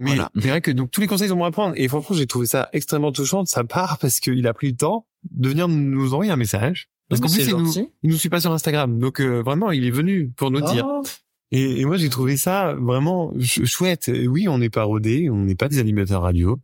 Mais 0.00 0.14
Voilà. 0.14 0.30
c'est 0.34 0.48
vrai 0.48 0.60
que 0.60 0.70
donc 0.70 0.90
tous 0.90 1.00
les 1.00 1.06
conseils 1.06 1.28
sont 1.28 1.36
bons 1.36 1.44
à 1.44 1.50
prendre. 1.50 1.74
Et 1.76 1.86
franchement, 1.88 2.16
j'ai 2.16 2.26
trouvé 2.26 2.46
ça 2.46 2.68
extrêmement 2.72 3.12
touchant 3.12 3.42
de 3.42 3.48
sa 3.48 3.64
part 3.64 3.98
parce 3.98 4.20
qu'il 4.20 4.46
a 4.46 4.54
pris 4.54 4.70
le 4.70 4.76
temps 4.76 5.06
de 5.30 5.48
venir 5.48 5.68
nous 5.68 6.14
envoyer 6.14 6.32
un 6.32 6.36
message. 6.36 6.88
Parce 7.08 7.20
qu'en 7.20 7.28
plus, 7.28 7.46
il 7.46 7.54
nous, 7.56 7.72
il 8.02 8.10
nous 8.10 8.16
suit 8.16 8.28
pas 8.30 8.40
sur 8.40 8.50
Instagram. 8.52 8.98
Donc, 8.98 9.20
euh, 9.20 9.42
vraiment, 9.42 9.70
il 9.70 9.84
est 9.84 9.90
venu 9.90 10.30
pour 10.30 10.50
nous 10.50 10.60
dire. 10.62 10.86
Ah. 10.88 11.02
Et, 11.50 11.80
et 11.80 11.84
moi, 11.84 11.96
j'ai 11.98 12.08
trouvé 12.08 12.36
ça 12.36 12.72
vraiment 12.74 13.32
ch- 13.34 13.64
chouette. 13.66 14.08
Et 14.08 14.26
Oui, 14.26 14.48
on 14.48 14.58
n'est 14.58 14.70
pas 14.70 14.84
rodés, 14.84 15.28
on 15.30 15.44
n'est 15.44 15.54
pas 15.54 15.68
des 15.68 15.78
animateurs 15.78 16.22
radio. 16.22 16.58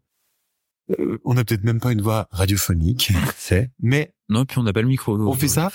Euh, 0.99 1.19
on 1.25 1.35
n'a 1.35 1.45
peut-être 1.45 1.63
même 1.63 1.79
pas 1.79 1.93
une 1.93 2.01
voix 2.01 2.27
radiophonique, 2.33 3.13
c'est. 3.37 3.71
Mais 3.81 4.13
Non, 4.29 4.45
puis 4.47 4.59
on 4.59 4.63
n'a 4.65 4.73
pas 4.73 4.83
le 4.83 4.89
micro. 4.89 5.17
On 5.21 5.33
fait 5.35 5.47
ça 5.49 5.71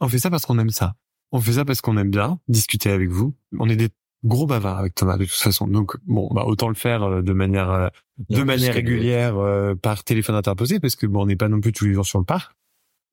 on 0.00 0.08
fait 0.08 0.18
ça 0.18 0.28
parce 0.30 0.44
qu'on 0.44 0.58
aime 0.58 0.70
ça. 0.70 0.96
On 1.30 1.40
fait 1.40 1.52
ça 1.52 1.64
parce 1.64 1.80
qu'on 1.80 1.96
aime 1.96 2.10
bien 2.10 2.40
discuter 2.48 2.90
avec 2.90 3.10
vous. 3.10 3.34
On 3.58 3.68
est 3.68 3.76
des 3.76 3.88
gros 4.24 4.46
bavards 4.46 4.78
avec 4.78 4.94
Thomas 4.94 5.16
de 5.18 5.24
toute 5.24 5.34
façon. 5.34 5.66
Donc 5.68 5.96
bon, 6.06 6.28
bah 6.34 6.44
autant 6.46 6.68
le 6.68 6.74
faire 6.74 7.02
euh, 7.04 7.22
de 7.22 7.32
manière 7.32 7.70
euh, 7.70 7.88
de 8.30 8.42
manière 8.42 8.74
régulière 8.74 9.36
euh, 9.36 9.74
par 9.74 10.02
téléphone 10.04 10.34
interposé 10.36 10.80
parce 10.80 10.96
que 10.96 11.06
bon, 11.06 11.22
on 11.22 11.26
n'est 11.26 11.36
pas 11.36 11.48
non 11.48 11.60
plus 11.60 11.72
tous 11.72 11.84
les 11.84 11.94
jours 11.94 12.06
sur 12.06 12.18
le 12.18 12.24
parc. 12.24 12.52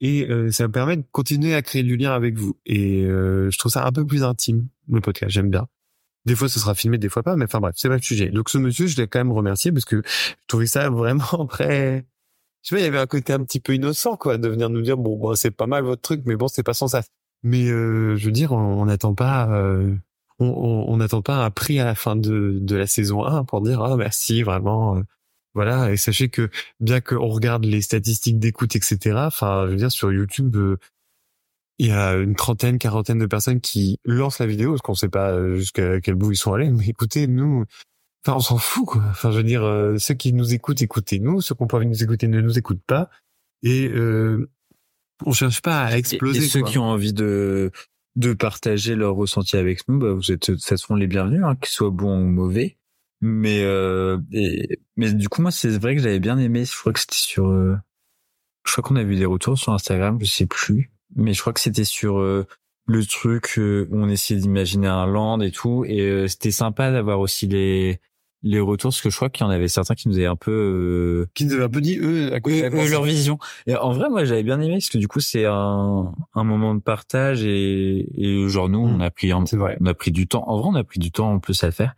Et 0.04 0.26
euh, 0.30 0.50
ça 0.52 0.67
me 0.67 0.71
permet 0.71 0.97
de 0.97 1.04
continuer 1.12 1.54
à 1.54 1.62
créer 1.62 1.84
du 1.84 1.95
lien 1.95 2.12
avec 2.13 2.36
vous. 2.38 2.58
Et 2.65 3.04
euh, 3.04 3.52
je 3.52 3.60
trouve 3.60 3.71
ça 3.71 3.86
un 3.86 3.91
peu 3.91 4.06
plus 4.06 4.24
intime 4.24 4.67
le 4.89 5.00
podcast. 5.00 5.32
J'aime 5.32 5.50
bien. 5.52 5.67
Des 6.26 6.36
fois, 6.36 6.50
ce 6.50 6.60
sera 6.60 6.74
filmé, 6.76 6.97
des 6.97 7.10
fois 7.10 7.21
pas. 7.24 7.36
Mais 7.36 7.45
enfin 7.45 7.60
bref, 7.60 7.76
c'est 7.78 7.88
pas 7.89 7.97
le 7.97 8.02
sujet. 8.02 8.30
Donc 8.30 8.50
ce 8.50 8.58
monsieur, 8.58 8.88
je 8.88 8.97
l'ai 8.97 9.08
quand 9.08 9.19
même 9.19 9.32
remercié 9.32 9.71
parce 9.71 9.86
que 9.86 10.02
je 10.06 10.47
trouvais 10.47 10.65
ça 10.67 10.89
vraiment 10.89 11.45
très. 11.50 12.06
Je 12.63 12.69
sais 12.69 12.76
pas, 12.76 12.80
il 12.82 12.84
y 12.86 12.88
avait 12.88 13.00
un 13.00 13.08
côté 13.08 13.34
un 13.34 13.43
petit 13.43 13.60
peu 13.60 13.74
innocent, 13.76 14.17
quoi, 14.17 14.38
de 14.38 14.47
venir 14.47 14.69
nous 14.69 14.82
dire 14.82 14.97
bon, 14.97 15.17
bon 15.17 15.36
c'est 15.36 15.52
pas 15.52 15.67
mal 15.67 15.84
votre 15.84 16.02
truc, 16.02 16.21
mais 16.26 16.36
bon, 16.36 16.47
c'est 16.47 16.63
pas 16.63 16.74
sans 16.76 16.88
ça. 16.88 17.02
Mais 17.43 17.67
euh, 17.69 18.15
je 18.17 18.26
veux 18.26 18.32
dire, 18.32 18.52
on 18.54 18.82
on 18.82 18.86
n'attend 18.86 19.13
pas. 19.15 19.50
euh, 19.52 19.95
on- 20.41 20.54
on 20.89 20.93
on 20.93 20.97
n'attend 20.97 21.21
pas 21.21 21.38
un 21.45 21.51
prix 21.51 21.80
à 21.80 21.86
la 21.86 21.95
fin 21.95 22.15
de, 22.15 22.58
de 22.60 22.75
la 22.75 22.88
saison 22.88 23.23
1 23.25 23.43
pour 23.45 23.62
dire 23.62 23.82
ah 23.82 23.95
merci 23.95 24.43
vraiment 24.43 24.97
euh, 24.97 25.01
voilà. 25.54 25.91
Et 25.91 25.97
sachez 25.97 26.30
que 26.30 26.49
bien 26.80 27.01
qu'on 27.01 27.27
regarde 27.27 27.65
les 27.65 27.82
statistiques 27.82 28.39
d'écoute 28.39 28.75
etc 28.75 29.15
enfin 29.17 29.65
je 29.67 29.71
veux 29.71 29.77
dire 29.77 29.91
sur 29.91 30.12
YouTube 30.12 30.56
euh, 30.56 30.77
il 31.80 31.88
y 31.88 31.91
a 31.91 32.13
une 32.15 32.36
trentaine 32.36 32.77
quarantaine 32.77 33.17
de 33.17 33.25
personnes 33.25 33.60
qui 33.60 33.97
lancent 34.06 34.39
la 34.39 34.45
vidéo 34.45 34.71
parce 34.71 34.82
qu'on 34.82 34.93
sait 34.95 35.10
pas 35.10 35.32
euh, 35.32 35.56
jusqu'à 35.56 35.99
quel 35.99 36.15
bout 36.15 36.32
ils 36.32 36.38
sont 36.38 36.54
allés. 36.54 36.69
Mais 36.69 36.88
écoutez 36.88 37.25
nous 37.27 37.65
enfin 38.25 38.38
on 38.38 38.41
s'en 38.41 38.58
fout 38.58 38.86
quoi. 38.86 39.04
Enfin 39.10 39.32
je 39.32 39.38
veux 39.38 39.43
dire 39.43 39.63
euh, 39.63 39.97
ceux 39.97 40.13
qui 40.13 40.32
nous 40.34 40.54
écoutent 40.54 40.82
écoutez 40.82 41.19
nous 41.19 41.41
ceux 41.41 41.56
qui 41.56 41.63
ont 41.63 41.67
pas 41.67 41.77
envie 41.77 41.88
de 41.88 41.91
nous 41.91 42.04
écouter 42.04 42.27
ne 42.27 42.39
nous 42.41 42.58
écoutent 42.60 42.84
pas. 42.86 43.10
Et 43.63 43.88
euh, 43.89 44.49
on 45.25 45.34
cherche 45.34 45.62
pas 45.62 45.82
à 45.84 45.95
Et, 45.95 45.99
exploser 45.99 46.43
et 46.45 46.47
ceux 46.47 46.62
quoi. 46.62 46.69
qui 46.69 46.77
ont 46.77 46.84
envie 46.89 47.13
de 47.13 47.71
de 48.15 48.34
partager 48.34 48.95
leur 48.95 49.15
ressenti 49.15 49.58
avec 49.58 49.88
nous, 49.88 50.00
bah, 50.00 50.13
vous 50.13 50.32
êtes 50.32 50.50
de 50.52 50.56
toute 50.56 50.63
façon 50.65 50.95
les 50.95 51.08
bienvenus, 51.08 51.43
hein, 51.43 51.56
qu'ils 51.56 51.69
soient 51.71 51.89
bons 51.91 52.21
ou 52.21 52.28
mauvais. 52.28 52.78
Mais 53.21 53.62
euh, 53.63 54.17
mais 54.97 55.13
du 55.13 55.30
coup 55.30 55.41
moi 55.43 55.52
c'est 55.52 55.69
vrai 55.78 55.95
que 55.95 56.02
j'avais 56.02 56.19
bien 56.19 56.38
aimé. 56.39 56.65
Je 56.65 56.76
crois 56.78 56.91
que 56.93 57.00
c'était 57.00 57.15
sur. 57.15 57.47
euh, 57.47 57.76
je 58.65 58.71
crois 58.71 58.84
qu'on 58.84 58.95
a 58.95 59.04
vu 59.04 59.15
des 59.15 59.26
retours 59.26 59.58
sur 59.58 59.74
Instagram, 59.74 60.17
je 60.21 60.26
sais 60.26 60.45
plus. 60.45 60.91
Mais 61.15 61.34
je 61.34 61.41
crois 61.41 61.54
que 61.54 61.60
c'était 61.60 61.84
sur 61.84 62.19
euh, 62.19 62.45
le 62.88 63.06
truc 63.06 63.56
euh, 63.58 63.88
où 63.91 63.97
on 63.97 64.10
essayait 64.10 64.39
d'imaginer 64.39 64.88
un 64.88 65.06
land 65.06 65.41
et 65.41 65.52
tout. 65.52 65.84
Et 65.86 66.02
euh, 66.02 66.28
c'était 66.28 66.52
sympa 66.52 66.91
d'avoir 66.91 67.19
aussi 67.19 67.47
les 67.47 68.00
les 68.43 68.60
retours 68.60 68.89
parce 68.89 69.01
que 69.01 69.10
je 69.10 69.15
crois 69.15 69.30
qu'il 69.30 69.45
y 69.45 69.47
en 69.47 69.51
avait 69.51 69.67
certains 69.67 69.95
qui 69.95 70.10
nous 70.10 70.17
avaient 70.17 70.25
un 70.25 70.36
peu 70.36 70.51
euh, 70.51 71.30
qui 71.34 71.45
nous 71.45 71.54
avaient 71.54 71.63
un 71.63 71.69
peu 71.69 71.82
dit 71.82 71.97
eux 72.01 72.34
à 72.34 72.39
quoi 72.39 72.51
eux, 72.51 72.89
leur 72.89 73.04
vision. 73.04 73.38
Et 73.67 73.75
en 73.75 73.91
vrai, 73.91 74.10
moi, 74.10 74.25
j'avais 74.25 74.43
bien 74.43 74.60
aimé 74.60 74.73
parce 74.75 74.89
que 74.89 74.97
du 74.97 75.08
coup, 75.08 75.19
c'est 75.19 75.45
un, 75.45 76.12
un 76.34 76.43
moment 76.43 76.73
de 76.73 76.82
partage 76.82 77.43
et, 77.45 78.08
et 78.17 78.49
genre 78.49 78.69
nous, 78.69 78.88
Mm. 78.88 78.95
on 78.95 78.99
a 79.01 79.12
pris 79.12 79.32
un, 79.32 79.45
c'est 79.45 79.58
vrai 79.58 79.77
on 79.80 79.86
a 79.86 79.93
pris 79.93 80.12
du 80.12 80.27
temps. 80.27 80.43
En 80.47 80.58
vrai, 80.60 80.69
on 80.71 80.75
a 80.75 80.84
pris 80.84 80.99
du 80.99 81.12
temps 81.12 81.32
en 81.34 81.39
plus 81.39 81.63
à 81.63 81.67
le 81.67 81.73
faire. 81.73 81.93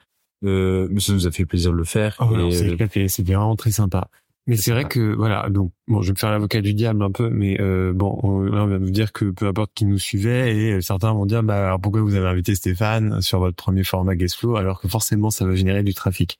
Euh, 0.45 0.89
mais 0.91 0.99
ça 0.99 1.13
nous 1.13 1.25
a 1.25 1.31
fait 1.31 1.45
plaisir 1.45 1.71
de 1.71 1.77
le 1.77 1.85
faire. 1.85 2.17
Oh, 2.19 2.35
et, 2.37 2.51
c'est 2.51 2.69
euh, 2.69 3.07
c'était 3.07 3.33
vraiment 3.33 3.55
très 3.55 3.71
sympa. 3.71 4.09
Mais 4.45 4.57
c'est 4.57 4.71
vrai 4.71 4.83
que 4.83 5.15
voilà, 5.15 5.49
donc 5.49 5.71
bon, 5.87 6.01
je 6.01 6.07
vais 6.07 6.13
me 6.13 6.17
faire 6.17 6.29
l'avocat 6.31 6.59
du 6.59 6.73
diable 6.73 7.01
un 7.01 7.11
peu, 7.11 7.29
mais 7.29 7.61
euh, 7.61 7.93
bon, 7.93 8.19
on, 8.23 8.41
là 8.41 8.63
on 8.63 8.67
vient 8.67 8.79
de 8.79 8.83
vous 8.83 8.91
dire 8.91 9.13
que 9.13 9.31
peu 9.31 9.47
importe 9.47 9.71
qui 9.73 9.85
nous 9.85 9.97
suivait, 9.97 10.53
et 10.55 10.71
euh, 10.73 10.81
certains 10.81 11.13
vont 11.13 11.25
dire 11.25 11.43
bah 11.43 11.67
alors 11.67 11.79
pourquoi 11.79 12.01
vous 12.01 12.15
avez 12.15 12.27
invité 12.27 12.53
Stéphane 12.53 13.21
sur 13.21 13.39
votre 13.39 13.55
premier 13.55 13.85
format 13.85 14.15
Guest 14.15 14.35
Flow 14.35 14.57
alors 14.57 14.81
que 14.81 14.89
forcément 14.89 15.29
ça 15.31 15.45
va 15.45 15.55
générer 15.55 15.81
du 15.83 15.93
trafic. 15.93 16.39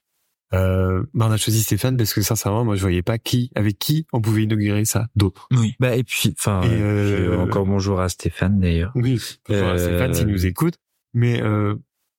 Euh, 0.54 1.02
bah 1.14 1.28
on 1.30 1.32
a 1.32 1.38
choisi 1.38 1.64
Stéphane 1.64 1.96
parce 1.98 2.14
que 2.14 2.22
sincèrement 2.22 2.64
moi 2.66 2.76
je 2.76 2.82
voyais 2.82 3.02
pas 3.02 3.18
qui 3.18 3.50
avec 3.56 3.80
qui 3.80 4.06
on 4.14 4.22
pouvait 4.22 4.44
inaugurer 4.44 4.86
ça 4.86 5.08
d'autres. 5.16 5.48
oui. 5.52 5.74
Bah 5.80 5.96
et 5.96 6.04
puis, 6.04 6.36
enfin, 6.38 6.62
euh, 6.66 7.40
encore 7.40 7.66
bonjour 7.66 8.00
à 8.02 8.10
Stéphane 8.10 8.60
d'ailleurs. 8.60 8.92
Oui, 8.96 9.20
bonjour 9.48 9.66
à 9.66 9.72
Euh, 9.72 9.78
Stéphane 9.78 10.14
s'il 10.14 10.28
nous 10.28 10.46
écoute, 10.46 10.76
mais 11.14 11.42
euh, 11.42 11.74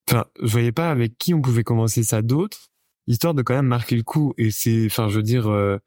enfin 0.09 0.25
je 0.43 0.51
voyais 0.51 0.73
pas 0.73 0.91
avec 0.91 1.17
qui 1.19 1.35
on 1.35 1.43
pouvait 1.43 1.63
commencer 1.63 2.03
ça 2.03 2.23
d'autres, 2.23 2.71
histoire 3.07 3.35
de 3.35 3.43
quand 3.43 3.55
même 3.55 3.67
marquer 3.67 3.97
le 3.97 4.03
coup. 4.03 4.35
Et 4.39 4.51
c'est, 4.51 4.87
enfin 4.87 5.09
je 5.09 5.17
veux 5.17 5.23
dire. 5.23 5.49
euh, 5.51 5.79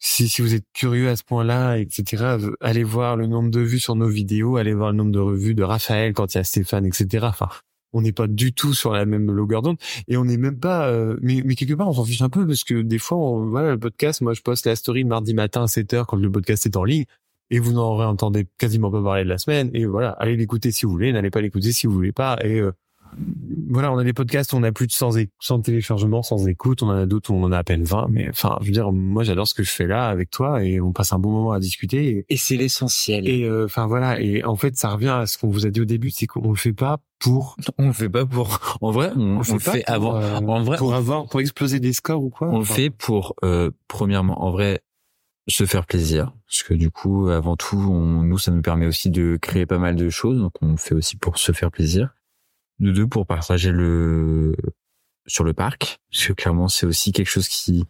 si, 0.00 0.28
si 0.28 0.42
vous 0.42 0.54
êtes 0.54 0.64
curieux 0.74 1.08
à 1.08 1.16
ce 1.16 1.24
point-là, 1.24 1.76
etc., 1.78 2.36
allez 2.60 2.84
voir 2.84 3.16
le 3.16 3.26
nombre 3.26 3.50
de 3.50 3.60
vues 3.60 3.80
sur 3.80 3.96
nos 3.96 4.08
vidéos, 4.08 4.56
allez 4.56 4.74
voir 4.74 4.92
le 4.92 4.96
nombre 4.96 5.10
de 5.12 5.18
revues 5.18 5.54
de 5.54 5.62
Raphaël 5.64 6.12
quand 6.14 6.34
il 6.34 6.38
y 6.38 6.40
a 6.40 6.44
Stéphane, 6.44 6.86
etc. 6.86 7.26
Enfin, 7.28 7.48
on 7.92 8.02
n'est 8.02 8.12
pas 8.12 8.28
du 8.28 8.52
tout 8.52 8.74
sur 8.74 8.92
la 8.92 9.06
même 9.06 9.30
longueur 9.30 9.62
d'onde 9.62 9.78
et 10.06 10.16
on 10.16 10.24
n'est 10.24 10.36
même 10.36 10.60
pas. 10.60 10.88
euh, 10.88 11.16
mais, 11.20 11.42
mais 11.44 11.56
quelque 11.56 11.74
part, 11.74 11.88
on 11.88 11.92
s'en 11.94 12.04
fiche 12.04 12.22
un 12.22 12.28
peu 12.28 12.46
parce 12.46 12.62
que 12.64 12.80
des 12.82 12.98
fois, 12.98 13.18
on, 13.18 13.46
voilà, 13.48 13.72
le 13.72 13.78
podcast. 13.78 14.20
Moi, 14.20 14.34
je 14.34 14.42
poste 14.42 14.66
la 14.66 14.76
story 14.76 15.02
mardi 15.04 15.34
matin 15.34 15.64
à 15.64 15.66
7 15.66 15.92
heures 15.94 16.06
quand 16.06 16.16
le 16.16 16.30
podcast 16.30 16.64
est 16.66 16.76
en 16.76 16.84
ligne 16.84 17.04
et 17.50 17.58
vous 17.58 17.72
n'en 17.72 17.98
entendez 17.98 18.46
quasiment 18.58 18.90
pas 18.92 19.02
parler 19.02 19.24
de 19.24 19.28
la 19.30 19.38
semaine. 19.38 19.70
Et 19.74 19.84
voilà, 19.86 20.10
allez 20.20 20.36
l'écouter 20.36 20.70
si 20.70 20.86
vous 20.86 20.92
voulez, 20.92 21.12
n'allez 21.12 21.30
pas 21.30 21.40
l'écouter 21.40 21.72
si 21.72 21.86
vous 21.88 21.92
voulez 21.94 22.12
pas. 22.12 22.36
Et 22.44 22.60
euh, 22.60 22.72
voilà, 23.70 23.92
on 23.92 23.98
a 23.98 24.04
des 24.04 24.12
podcasts 24.12 24.54
on 24.54 24.62
a 24.62 24.72
plus 24.72 24.86
de 24.86 24.92
100, 24.92 25.12
100 25.40 25.60
téléchargements, 25.60 26.22
100 26.22 26.46
écoutes, 26.46 26.82
on 26.82 26.88
en 26.88 26.96
a 26.96 27.06
d'autres 27.06 27.30
on 27.30 27.42
en 27.44 27.52
a 27.52 27.58
à 27.58 27.64
peine 27.64 27.84
20, 27.84 28.08
mais 28.10 28.28
enfin, 28.28 28.58
je 28.60 28.66
veux 28.66 28.72
dire, 28.72 28.92
moi 28.92 29.24
j'adore 29.24 29.46
ce 29.46 29.54
que 29.54 29.62
je 29.62 29.70
fais 29.70 29.86
là 29.86 30.08
avec 30.08 30.30
toi 30.30 30.62
et 30.64 30.80
on 30.80 30.92
passe 30.92 31.12
un 31.12 31.18
bon 31.18 31.30
moment 31.30 31.52
à 31.52 31.60
discuter. 31.60 32.24
Et, 32.28 32.36
c'est 32.36 32.56
l'essentiel. 32.56 33.28
Et 33.28 33.44
euh, 33.44 33.64
enfin 33.66 33.86
voilà, 33.86 34.20
et 34.20 34.44
en 34.44 34.56
fait 34.56 34.76
ça 34.76 34.90
revient 34.90 35.08
à 35.08 35.26
ce 35.26 35.38
qu'on 35.38 35.48
vous 35.48 35.66
a 35.66 35.70
dit 35.70 35.80
au 35.80 35.84
début, 35.84 36.10
c'est 36.10 36.26
qu'on 36.26 36.50
le 36.50 36.56
fait 36.56 36.72
pas 36.72 36.98
pour. 37.18 37.56
On 37.78 37.88
le 37.88 37.92
fait 37.92 38.08
pas 38.08 38.24
pour. 38.24 38.60
En 38.80 38.90
vrai, 38.90 39.10
on, 39.16 39.38
le 39.38 39.58
fait, 39.58 39.84
avant. 39.86 40.16
Euh, 40.16 40.36
en 40.36 40.62
vrai, 40.62 40.76
pour 40.78 40.94
avoir, 40.94 41.26
pour 41.26 41.40
exploser 41.40 41.80
des 41.80 41.92
scores 41.92 42.22
ou 42.22 42.30
quoi. 42.30 42.48
On 42.48 42.58
le 42.58 42.64
fait 42.64 42.90
pour, 42.90 43.34
euh, 43.44 43.70
premièrement, 43.88 44.44
en 44.44 44.50
vrai, 44.50 44.82
se 45.48 45.64
faire 45.64 45.86
plaisir 45.86 46.32
parce 46.46 46.62
que 46.62 46.74
du 46.74 46.90
coup 46.90 47.28
avant 47.28 47.56
tout 47.56 47.78
on, 47.78 48.22
nous 48.22 48.38
ça 48.38 48.50
nous 48.50 48.60
permet 48.60 48.86
aussi 48.86 49.10
de 49.10 49.38
créer 49.40 49.66
pas 49.66 49.78
mal 49.78 49.96
de 49.96 50.10
choses 50.10 50.38
donc 50.38 50.52
on 50.60 50.72
le 50.72 50.76
fait 50.76 50.94
aussi 50.94 51.16
pour 51.16 51.38
se 51.38 51.52
faire 51.52 51.70
plaisir 51.70 52.14
de 52.80 52.92
deux 52.92 53.06
pour 53.06 53.26
partager 53.26 53.70
le 53.70 54.54
sur 55.26 55.44
le 55.44 55.52
parc 55.52 55.98
parce 56.10 56.26
que 56.26 56.32
clairement 56.32 56.68
c'est 56.68 56.86
aussi 56.86 57.12
quelque 57.12 57.28
chose 57.28 57.48
qui 57.48 57.84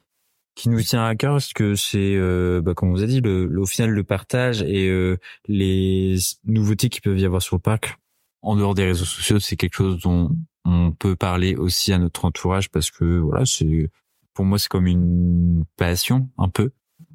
qui 0.54 0.68
nous 0.68 0.82
tient 0.82 1.04
à 1.04 1.14
cœur 1.14 1.34
parce 1.34 1.52
que 1.52 1.74
c'est 1.76 2.16
euh, 2.16 2.60
bah, 2.60 2.74
comme 2.74 2.90
on 2.90 2.92
vous 2.92 3.02
a 3.02 3.06
dit 3.06 3.20
le, 3.20 3.48
au 3.60 3.66
final 3.66 3.90
le 3.90 4.04
partage 4.04 4.62
et 4.62 4.88
euh, 4.88 5.16
les 5.46 6.16
nouveautés 6.44 6.88
qui 6.88 7.00
peuvent 7.00 7.18
y 7.18 7.24
avoir 7.24 7.42
sur 7.42 7.56
le 7.56 7.60
parc 7.60 7.96
en 8.42 8.56
dehors 8.56 8.74
des 8.74 8.84
réseaux 8.84 9.04
sociaux 9.04 9.38
c'est 9.38 9.56
quelque 9.56 9.76
chose 9.76 10.00
dont 10.02 10.30
on 10.64 10.92
peut 10.92 11.16
parler 11.16 11.54
aussi 11.54 11.92
à 11.92 11.98
notre 11.98 12.24
entourage 12.24 12.70
parce 12.70 12.90
que 12.90 13.18
voilà 13.18 13.44
c'est 13.46 13.90
pour 14.34 14.44
moi 14.44 14.58
c'est 14.58 14.68
comme 14.68 14.86
une 14.86 15.64
passion 15.76 16.28
un 16.38 16.48
peu 16.48 16.72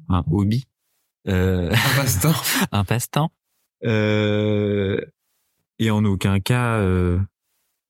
un 0.08 0.24
hobby, 0.30 0.66
euh, 1.28 1.70
un 1.70 1.96
passe-temps, 1.96 2.42
un 2.72 2.84
passe-temps. 2.84 3.30
Euh, 3.84 5.00
et 5.78 5.90
en 5.90 6.04
aucun 6.04 6.40
cas, 6.40 6.78
euh, 6.78 7.18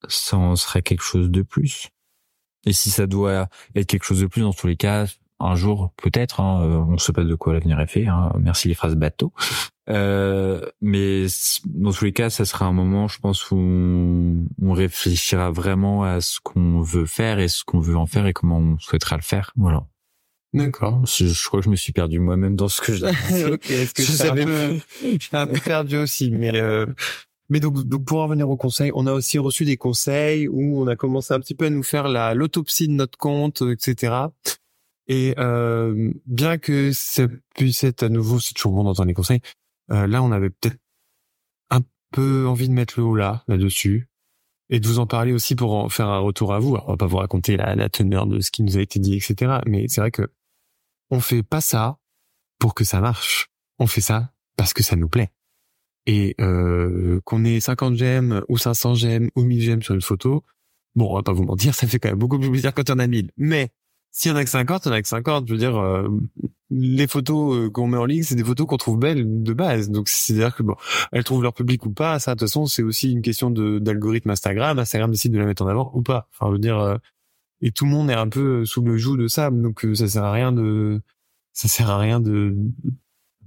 ça 0.08 0.36
en 0.36 0.56
serait 0.56 0.82
quelque 0.82 1.02
chose 1.02 1.30
de 1.30 1.42
plus. 1.42 1.88
Et 2.66 2.72
si 2.72 2.90
ça 2.90 3.06
doit 3.06 3.48
être 3.74 3.86
quelque 3.86 4.04
chose 4.04 4.20
de 4.20 4.26
plus, 4.26 4.42
dans 4.42 4.52
tous 4.52 4.66
les 4.66 4.76
cas, 4.76 5.06
un 5.40 5.54
jour 5.56 5.92
peut-être, 6.02 6.40
hein, 6.40 6.62
euh, 6.62 6.84
on 6.88 6.92
ne 6.92 6.98
sait 6.98 7.12
pas 7.12 7.24
de 7.24 7.34
quoi 7.34 7.52
l'avenir 7.52 7.78
est 7.80 7.86
fait. 7.86 8.06
Hein, 8.06 8.32
merci 8.38 8.68
les 8.68 8.74
phrases 8.74 8.96
bateau. 8.96 9.32
Euh, 9.90 10.62
mais 10.80 11.26
dans 11.66 11.92
tous 11.92 12.06
les 12.06 12.14
cas, 12.14 12.30
ça 12.30 12.46
sera 12.46 12.64
un 12.64 12.72
moment, 12.72 13.06
je 13.06 13.18
pense, 13.18 13.50
où 13.50 13.56
on, 13.56 14.46
on 14.62 14.72
réfléchira 14.72 15.50
vraiment 15.50 16.04
à 16.04 16.22
ce 16.22 16.40
qu'on 16.42 16.80
veut 16.80 17.04
faire 17.04 17.38
et 17.38 17.48
ce 17.48 17.64
qu'on 17.64 17.80
veut 17.80 17.94
en 17.94 18.06
faire 18.06 18.26
et 18.26 18.32
comment 18.32 18.56
on 18.56 18.78
souhaitera 18.78 19.16
le 19.16 19.22
faire. 19.22 19.52
Voilà. 19.56 19.86
D'accord. 20.54 21.04
Je, 21.04 21.46
crois 21.46 21.60
que 21.60 21.64
je 21.64 21.70
me 21.70 21.76
suis 21.76 21.92
perdu 21.92 22.20
moi-même 22.20 22.54
dans 22.54 22.68
ce 22.68 22.80
que 22.80 22.94
je. 22.94 23.04
ok. 23.52 23.70
Est-ce 23.70 23.92
que 23.92 24.04
je 24.04 24.12
savais 24.12 24.44
un 24.44 24.78
un 25.32 25.46
peu 25.48 25.60
perdu 25.60 25.96
aussi, 25.96 26.30
mais 26.30 26.54
euh, 26.54 26.86
mais 27.48 27.60
donc, 27.60 27.84
donc 27.84 28.04
pour 28.04 28.20
en 28.20 28.24
revenir 28.24 28.48
au 28.48 28.56
conseil, 28.56 28.90
on 28.94 29.06
a 29.06 29.12
aussi 29.12 29.38
reçu 29.38 29.64
des 29.64 29.76
conseils 29.76 30.48
où 30.48 30.80
on 30.80 30.86
a 30.86 30.96
commencé 30.96 31.34
un 31.34 31.40
petit 31.40 31.54
peu 31.54 31.66
à 31.66 31.70
nous 31.70 31.82
faire 31.82 32.08
la 32.08 32.34
l'autopsie 32.34 32.88
de 32.88 32.92
notre 32.92 33.18
compte, 33.18 33.62
etc. 33.62 34.14
Et 35.06 35.34
euh, 35.38 36.12
bien 36.26 36.56
que 36.58 36.92
ça 36.92 37.24
puisse 37.54 37.84
être 37.84 38.02
à 38.02 38.08
nouveau, 38.08 38.40
c'est 38.40 38.54
toujours 38.54 38.72
bon 38.72 38.84
d'entendre 38.84 39.08
les 39.08 39.14
conseils. 39.14 39.40
Euh, 39.90 40.06
là, 40.06 40.22
on 40.22 40.32
avait 40.32 40.50
peut-être 40.50 40.78
un 41.70 41.82
peu 42.10 42.46
envie 42.46 42.68
de 42.68 42.72
mettre 42.72 42.98
le 42.98 43.04
haut 43.04 43.14
là, 43.14 43.44
là-dessus, 43.46 44.08
et 44.70 44.80
de 44.80 44.88
vous 44.88 44.98
en 44.98 45.06
parler 45.06 45.32
aussi 45.32 45.54
pour 45.54 45.74
en 45.74 45.90
faire 45.90 46.08
un 46.08 46.20
retour 46.20 46.54
à 46.54 46.58
vous. 46.58 46.74
Alors, 46.74 46.88
on 46.88 46.92
va 46.92 46.96
pas 46.96 47.06
vous 47.06 47.18
raconter 47.18 47.58
la, 47.58 47.74
la 47.74 47.90
teneur 47.90 48.26
de 48.26 48.40
ce 48.40 48.50
qui 48.50 48.62
nous 48.62 48.78
a 48.78 48.80
été 48.80 48.98
dit, 48.98 49.16
etc. 49.16 49.58
Mais 49.66 49.86
c'est 49.88 50.00
vrai 50.00 50.10
que 50.10 50.32
on 51.10 51.20
fait 51.20 51.42
pas 51.42 51.60
ça 51.60 51.98
pour 52.58 52.74
que 52.74 52.84
ça 52.84 53.00
marche. 53.00 53.50
On 53.78 53.86
fait 53.86 54.00
ça 54.00 54.32
parce 54.56 54.72
que 54.72 54.82
ça 54.82 54.96
nous 54.96 55.08
plaît. 55.08 55.30
Et 56.06 56.34
euh, 56.40 57.20
qu'on 57.24 57.44
ait 57.44 57.60
50 57.60 57.96
j'aime 57.96 58.42
ou 58.48 58.58
500 58.58 58.94
j'aime 58.94 59.30
ou 59.36 59.42
1000 59.42 59.62
j'aime 59.62 59.82
sur 59.82 59.94
une 59.94 60.02
photo, 60.02 60.44
bon, 60.94 61.10
on 61.10 61.14
va 61.14 61.22
pas 61.22 61.32
vous 61.32 61.44
mentir, 61.44 61.74
ça 61.74 61.86
fait 61.86 61.98
quand 61.98 62.10
même 62.10 62.18
beaucoup 62.18 62.38
plus 62.38 62.50
plaisir 62.50 62.74
quand 62.74 62.82
il 62.88 62.92
y 62.92 62.94
en 62.94 62.98
a 62.98 63.06
1000. 63.06 63.30
Mais 63.36 63.70
s'il 64.10 64.30
y 64.30 64.34
en 64.34 64.36
a 64.36 64.44
que 64.44 64.50
50, 64.50 64.86
il 64.86 64.88
y 64.88 64.92
en 64.92 64.94
a 64.94 65.02
que 65.02 65.08
50. 65.08 65.48
Je 65.48 65.52
veux 65.52 65.58
dire, 65.58 65.76
euh, 65.76 66.08
les 66.70 67.06
photos 67.06 67.56
euh, 67.56 67.70
qu'on 67.70 67.88
met 67.88 67.98
en 67.98 68.04
ligne, 68.04 68.22
c'est 68.22 68.36
des 68.36 68.44
photos 68.44 68.66
qu'on 68.66 68.76
trouve 68.76 68.98
belles 68.98 69.42
de 69.42 69.52
base. 69.52 69.90
Donc 69.90 70.08
c'est-à-dire 70.08 70.54
que 70.54 70.62
bon, 70.62 70.76
elles 71.12 71.24
trouvent 71.24 71.42
leur 71.42 71.54
public 71.54 71.84
ou 71.86 71.90
pas. 71.90 72.18
Ça, 72.18 72.34
de 72.34 72.38
toute 72.38 72.48
façon, 72.48 72.66
c'est 72.66 72.82
aussi 72.82 73.12
une 73.12 73.22
question 73.22 73.50
de 73.50 73.78
d'algorithme 73.78 74.30
Instagram. 74.30 74.78
Instagram 74.78 75.10
décide 75.10 75.32
de 75.32 75.38
la 75.38 75.46
mettre 75.46 75.62
en 75.62 75.68
avant 75.68 75.90
ou 75.94 76.02
pas. 76.02 76.28
Enfin, 76.32 76.46
je 76.48 76.52
veux 76.52 76.58
dire, 76.58 76.98
et 77.64 77.70
tout 77.70 77.86
le 77.86 77.90
monde 77.92 78.10
est 78.10 78.14
un 78.14 78.28
peu 78.28 78.66
sous 78.66 78.82
le 78.82 78.98
joug 78.98 79.16
de 79.16 79.26
ça, 79.26 79.50
donc 79.50 79.86
euh, 79.86 79.94
ça 79.94 80.06
sert 80.06 80.24
à 80.24 80.32
rien 80.32 80.52
de, 80.52 81.00
ça 81.54 81.66
sert 81.66 81.88
à 81.88 81.98
rien 81.98 82.20
de. 82.20 82.54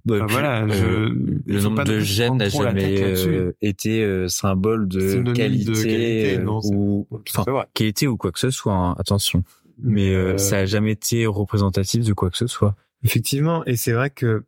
Bah, 0.08 0.26
voilà, 0.28 0.64
euh, 0.64 1.10
le 1.46 1.62
nombre 1.62 1.84
de 1.84 2.00
gènes 2.00 2.38
n'a 2.38 2.48
jamais 2.48 3.02
euh, 3.02 3.52
été 3.62 4.26
symbole 4.30 4.88
de 4.88 5.34
qualité, 5.34 6.40
ou 6.46 7.08
enfin 7.30 7.66
qualité 7.74 8.08
ou 8.08 8.16
quoi 8.16 8.32
que 8.32 8.40
ce 8.40 8.50
soit. 8.50 8.74
Hein, 8.74 8.96
attention, 8.98 9.44
mais 9.82 10.38
ça 10.38 10.60
a 10.60 10.66
jamais 10.66 10.92
été 10.92 11.26
représentatif 11.26 12.06
de 12.06 12.14
quoi 12.14 12.30
que 12.30 12.38
ce 12.38 12.48
soit. 12.48 12.76
Effectivement, 13.04 13.64
et 13.66 13.76
c'est 13.76 13.92
vrai 13.92 14.10
que 14.10 14.46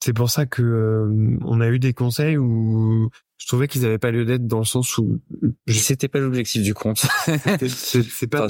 c'est 0.00 0.12
pour 0.12 0.30
ça 0.30 0.46
que 0.46 1.38
on 1.42 1.60
a 1.60 1.68
eu 1.68 1.78
des 1.78 1.92
conseils 1.94 2.36
où 2.36 3.10
je 3.38 3.46
trouvais 3.46 3.68
qu'ils 3.68 3.86
avaient 3.86 3.98
pas 3.98 4.10
lieu 4.10 4.24
d'être 4.24 4.46
dans 4.46 4.58
le 4.58 4.64
sens 4.64 4.98
où 4.98 5.20
c'était 5.68 6.08
pas 6.08 6.18
l'objectif 6.18 6.62
du 6.62 6.74
compte. 6.74 7.06
c'est 7.68 8.26
pas, 8.26 8.48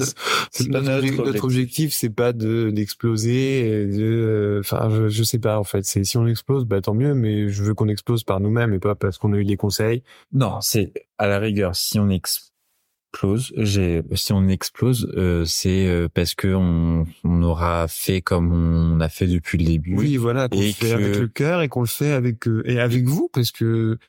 notre, 0.71 1.43
objectif, 1.43 1.93
c'est 1.93 2.09
pas 2.09 2.33
de 2.33 2.71
d'exploser. 2.71 3.85
De, 3.85 4.57
enfin, 4.59 4.89
je, 4.89 5.07
je 5.07 5.23
sais 5.23 5.39
pas 5.39 5.59
en 5.59 5.63
fait. 5.63 5.85
C'est 5.85 6.03
si 6.03 6.17
on 6.17 6.25
explose, 6.25 6.65
bah 6.65 6.81
tant 6.81 6.95
mieux. 6.95 7.13
Mais 7.13 7.49
je 7.49 7.63
veux 7.63 7.75
qu'on 7.75 7.87
explose 7.87 8.23
par 8.23 8.39
nous-mêmes 8.39 8.73
et 8.73 8.79
pas 8.79 8.95
parce 8.95 9.19
qu'on 9.19 9.31
a 9.33 9.37
eu 9.37 9.45
des 9.45 9.57
conseils. 9.57 10.03
Non, 10.33 10.59
c'est 10.61 10.91
à 11.19 11.27
la 11.27 11.37
rigueur 11.37 11.75
si 11.75 11.99
on 11.99 12.09
explose, 12.09 13.53
j'ai 13.57 14.01
si 14.15 14.33
on 14.33 14.47
explose, 14.47 15.11
euh, 15.15 15.45
c'est 15.45 15.87
euh, 15.87 16.07
parce 16.11 16.33
que 16.33 16.47
on, 16.47 17.05
on 17.23 17.43
aura 17.43 17.87
fait 17.87 18.21
comme 18.21 18.51
on 18.51 18.99
a 19.01 19.09
fait 19.09 19.27
depuis 19.27 19.57
le 19.59 19.65
début. 19.65 19.95
Oui, 19.95 20.17
voilà, 20.17 20.49
qu'on 20.49 20.59
le 20.59 20.71
fait 20.71 20.93
avec 20.93 21.15
le 21.15 21.27
cœur 21.27 21.61
et 21.61 21.69
qu'on 21.69 21.81
le 21.81 21.87
fait 21.87 22.11
avec 22.11 22.47
euh, 22.47 22.63
et 22.65 22.79
avec 22.79 23.05
vous 23.05 23.29
parce 23.31 23.51
que 23.51 23.99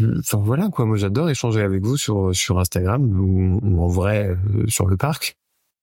Enfin 0.00 0.38
voilà 0.38 0.68
quoi, 0.68 0.86
moi 0.86 0.96
j'adore 0.96 1.28
échanger 1.28 1.60
avec 1.60 1.82
vous 1.82 1.96
sur 1.96 2.34
sur 2.34 2.58
Instagram 2.58 3.02
ou, 3.20 3.80
en 3.82 3.88
vrai 3.88 4.28
euh, 4.28 4.64
sur 4.68 4.86
le 4.86 4.96
parc, 4.96 5.36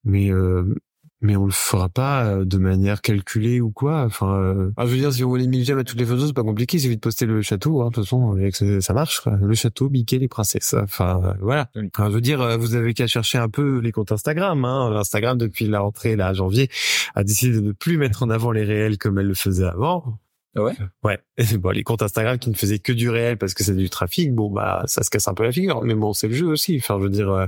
mais 0.04 0.30
euh, 0.30 0.74
mais 1.20 1.36
on 1.36 1.46
le 1.46 1.52
fera 1.52 1.88
pas 1.88 2.24
euh, 2.24 2.44
de 2.44 2.56
manière 2.56 3.02
calculée 3.02 3.60
ou 3.60 3.70
quoi. 3.70 4.04
Enfin, 4.04 4.70
je 4.78 4.84
veux 4.84 4.96
dire 4.96 5.12
si 5.12 5.22
vous 5.22 5.28
voulez 5.28 5.46
1000 5.46 5.64
j'aime 5.64 5.78
à 5.78 5.84
toutes 5.84 5.98
les 5.98 6.06
photos, 6.06 6.28
c'est 6.28 6.32
pas 6.34 6.42
compliqué, 6.42 6.78
il 6.78 6.80
suffit 6.80 6.96
de 6.96 7.00
poster 7.00 7.26
le 7.26 7.42
château. 7.42 7.82
Hein, 7.82 7.88
de 7.88 7.94
toute 7.94 8.04
façon, 8.04 8.32
avec 8.32 8.56
ça 8.56 8.94
marche. 8.94 9.20
Quoi. 9.20 9.36
Le 9.40 9.54
château, 9.54 9.90
Mickey, 9.90 10.18
les 10.18 10.28
princesses. 10.28 10.74
Enfin 10.74 11.34
voilà. 11.40 11.70
Enfin, 11.94 12.08
je 12.08 12.14
veux 12.14 12.20
dire, 12.20 12.58
vous 12.58 12.74
avez 12.74 12.94
qu'à 12.94 13.06
chercher 13.06 13.38
un 13.38 13.48
peu 13.48 13.80
les 13.80 13.92
comptes 13.92 14.12
Instagram. 14.12 14.64
Hein. 14.64 14.96
Instagram 14.96 15.36
depuis 15.36 15.66
la 15.66 15.80
rentrée 15.80 16.16
là 16.16 16.32
janvier 16.32 16.70
a 17.14 17.24
décidé 17.24 17.56
de 17.56 17.60
ne 17.60 17.72
plus 17.72 17.98
mettre 17.98 18.22
en 18.22 18.30
avant 18.30 18.50
les 18.50 18.64
réels 18.64 18.98
comme 18.98 19.18
elle 19.18 19.28
le 19.28 19.34
faisait 19.34 19.64
avant. 19.64 20.18
Ouais. 20.56 20.74
Ouais. 21.04 21.20
bon, 21.58 21.70
les 21.70 21.82
comptes 21.82 22.02
Instagram 22.02 22.38
qui 22.38 22.50
ne 22.50 22.54
faisaient 22.54 22.78
que 22.78 22.92
du 22.92 23.10
réel 23.10 23.36
parce 23.38 23.54
que 23.54 23.62
c'est 23.62 23.74
du 23.76 23.90
trafic, 23.90 24.34
bon 24.34 24.50
bah 24.50 24.82
ça 24.86 25.02
se 25.02 25.10
casse 25.10 25.28
un 25.28 25.34
peu 25.34 25.44
la 25.44 25.52
figure. 25.52 25.82
Mais 25.82 25.94
bon, 25.94 26.12
c'est 26.12 26.28
le 26.28 26.34
jeu 26.34 26.46
aussi. 26.46 26.76
Enfin, 26.78 26.98
je 26.98 27.04
veux 27.04 27.10
dire, 27.10 27.30
euh, 27.30 27.46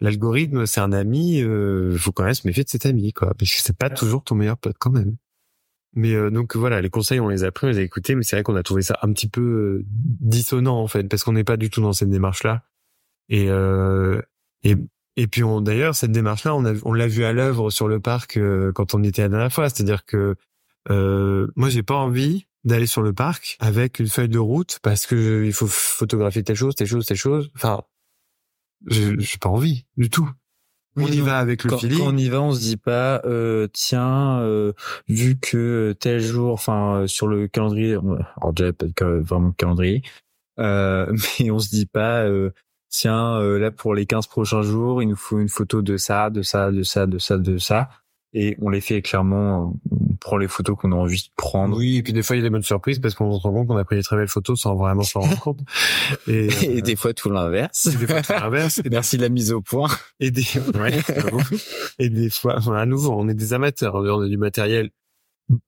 l'algorithme, 0.00 0.66
c'est 0.66 0.80
un 0.80 0.92
ami. 0.92 1.42
Euh, 1.42 1.96
faut 1.96 2.12
quand 2.12 2.24
même 2.24 2.34
se 2.34 2.46
méfier 2.46 2.64
de 2.64 2.68
cet 2.68 2.86
ami, 2.86 3.12
quoi, 3.12 3.34
parce 3.34 3.50
que 3.54 3.60
c'est 3.60 3.76
pas 3.76 3.90
toujours 3.90 4.24
ton 4.24 4.34
meilleur 4.34 4.58
pote 4.58 4.76
quand 4.78 4.90
même. 4.90 5.16
Mais 5.94 6.14
euh, 6.14 6.30
donc 6.30 6.56
voilà, 6.56 6.80
les 6.82 6.90
conseils, 6.90 7.20
on 7.20 7.28
les 7.28 7.44
a 7.44 7.52
pris, 7.52 7.66
on 7.66 7.70
les 7.70 7.78
a 7.78 7.82
écoutés, 7.82 8.14
mais 8.14 8.22
c'est 8.22 8.36
vrai 8.36 8.42
qu'on 8.42 8.56
a 8.56 8.62
trouvé 8.62 8.82
ça 8.82 8.98
un 9.02 9.12
petit 9.12 9.28
peu 9.28 9.40
euh, 9.40 9.84
dissonant 9.86 10.80
en 10.80 10.88
fait, 10.88 11.04
parce 11.04 11.24
qu'on 11.24 11.32
n'est 11.32 11.44
pas 11.44 11.56
du 11.56 11.70
tout 11.70 11.80
dans 11.80 11.92
cette 11.92 12.10
démarche-là. 12.10 12.64
Et 13.28 13.48
et 14.62 14.76
et 15.16 15.26
puis 15.26 15.42
d'ailleurs 15.62 15.96
cette 15.96 16.12
démarche-là, 16.12 16.54
on 16.54 16.64
a 16.64 16.74
on 16.84 16.92
l'a 16.92 17.08
vu 17.08 17.24
à 17.24 17.32
l'œuvre 17.32 17.70
sur 17.70 17.88
le 17.88 17.98
parc 17.98 18.38
quand 18.74 18.94
on 18.94 19.02
était 19.02 19.22
la 19.22 19.28
dernière 19.28 19.52
fois, 19.52 19.68
c'est-à-dire 19.68 20.04
que 20.04 20.36
euh, 20.90 21.48
moi, 21.56 21.68
j'ai 21.68 21.82
pas 21.82 21.96
envie 21.96 22.46
d'aller 22.64 22.86
sur 22.86 23.02
le 23.02 23.12
parc 23.12 23.56
avec 23.60 24.00
une 24.00 24.08
feuille 24.08 24.28
de 24.28 24.38
route 24.38 24.78
parce 24.82 25.06
que 25.06 25.44
il 25.44 25.52
faut 25.52 25.66
photographier 25.66 26.42
telle 26.42 26.56
chose, 26.56 26.74
telle 26.74 26.86
chose, 26.86 27.06
telle 27.06 27.16
chose. 27.16 27.50
Enfin, 27.54 27.82
j'ai 28.86 29.38
pas 29.40 29.48
envie 29.48 29.86
du 29.96 30.10
tout. 30.10 30.28
On 30.98 31.06
y 31.06 31.20
va 31.20 31.38
avec 31.38 31.62
le 31.64 31.70
quand, 31.70 31.78
feeling. 31.78 31.98
Quand 31.98 32.06
on 32.06 32.16
y 32.16 32.28
va, 32.28 32.40
on 32.40 32.52
se 32.52 32.60
dit 32.60 32.78
pas, 32.78 33.20
euh, 33.26 33.68
tiens, 33.72 34.40
euh, 34.40 34.72
vu 35.08 35.38
que 35.38 35.94
tel 36.00 36.20
jour, 36.20 36.52
enfin 36.52 37.02
euh, 37.02 37.06
sur 37.06 37.26
le 37.26 37.48
calendrier, 37.48 37.98
alors 38.38 38.54
déjà 38.54 38.72
pas 38.72 38.86
vraiment 39.20 39.52
calendrier, 39.52 40.02
euh, 40.58 41.06
mais 41.40 41.50
on 41.50 41.58
se 41.58 41.68
dit 41.68 41.84
pas, 41.84 42.24
euh, 42.24 42.50
tiens, 42.88 43.38
là 43.40 43.70
pour 43.70 43.94
les 43.94 44.06
15 44.06 44.26
prochains 44.26 44.62
jours, 44.62 45.02
il 45.02 45.08
nous 45.08 45.16
faut 45.16 45.38
une 45.38 45.50
photo 45.50 45.82
de 45.82 45.98
ça, 45.98 46.30
de 46.30 46.40
ça, 46.40 46.70
de 46.70 46.82
ça, 46.82 47.06
de 47.06 47.18
ça, 47.18 47.36
de 47.36 47.58
ça 47.58 47.90
et 48.32 48.56
on 48.60 48.68
les 48.68 48.82
fait 48.82 49.00
clairement, 49.00 49.74
prend 50.26 50.38
les 50.38 50.48
photos 50.48 50.76
qu'on 50.76 50.90
a 50.90 50.96
envie 50.96 51.22
de 51.22 51.34
prendre. 51.36 51.76
Oui, 51.76 51.98
et 51.98 52.02
puis 52.02 52.12
des 52.12 52.22
fois 52.22 52.34
il 52.34 52.40
y 52.40 52.42
a 52.42 52.46
des 52.46 52.50
bonnes 52.50 52.62
surprises 52.62 52.98
parce 52.98 53.14
qu'on 53.14 53.32
se 53.38 53.40
rend 53.40 53.52
compte 53.52 53.68
qu'on 53.68 53.76
a 53.76 53.84
pris 53.84 53.94
des 53.94 54.02
très 54.02 54.16
belles 54.16 54.26
photos 54.26 54.60
sans 54.60 54.74
vraiment 54.74 55.02
s'en 55.02 55.20
rendre 55.20 55.40
compte. 55.40 55.60
Et, 56.26 56.48
et 56.78 56.82
des 56.82 56.96
fois 56.96 57.14
tout 57.14 57.30
l'inverse. 57.30 57.86
Des 57.86 58.06
fois 58.08 58.22
tout 58.22 58.32
l'inverse. 58.32 58.82
Merci 58.90 59.18
de 59.18 59.22
la 59.22 59.28
mise 59.28 59.52
au 59.52 59.60
point. 59.60 59.88
Et 60.18 60.32
des, 60.32 60.42
ouais, 60.74 61.00
et 62.00 62.08
des 62.10 62.28
fois, 62.28 62.58
à 62.76 62.86
nouveau, 62.86 63.12
on 63.12 63.28
est 63.28 63.34
des 63.34 63.52
amateurs, 63.52 63.94
on 63.94 64.22
a 64.22 64.28
du 64.28 64.36
matériel 64.36 64.90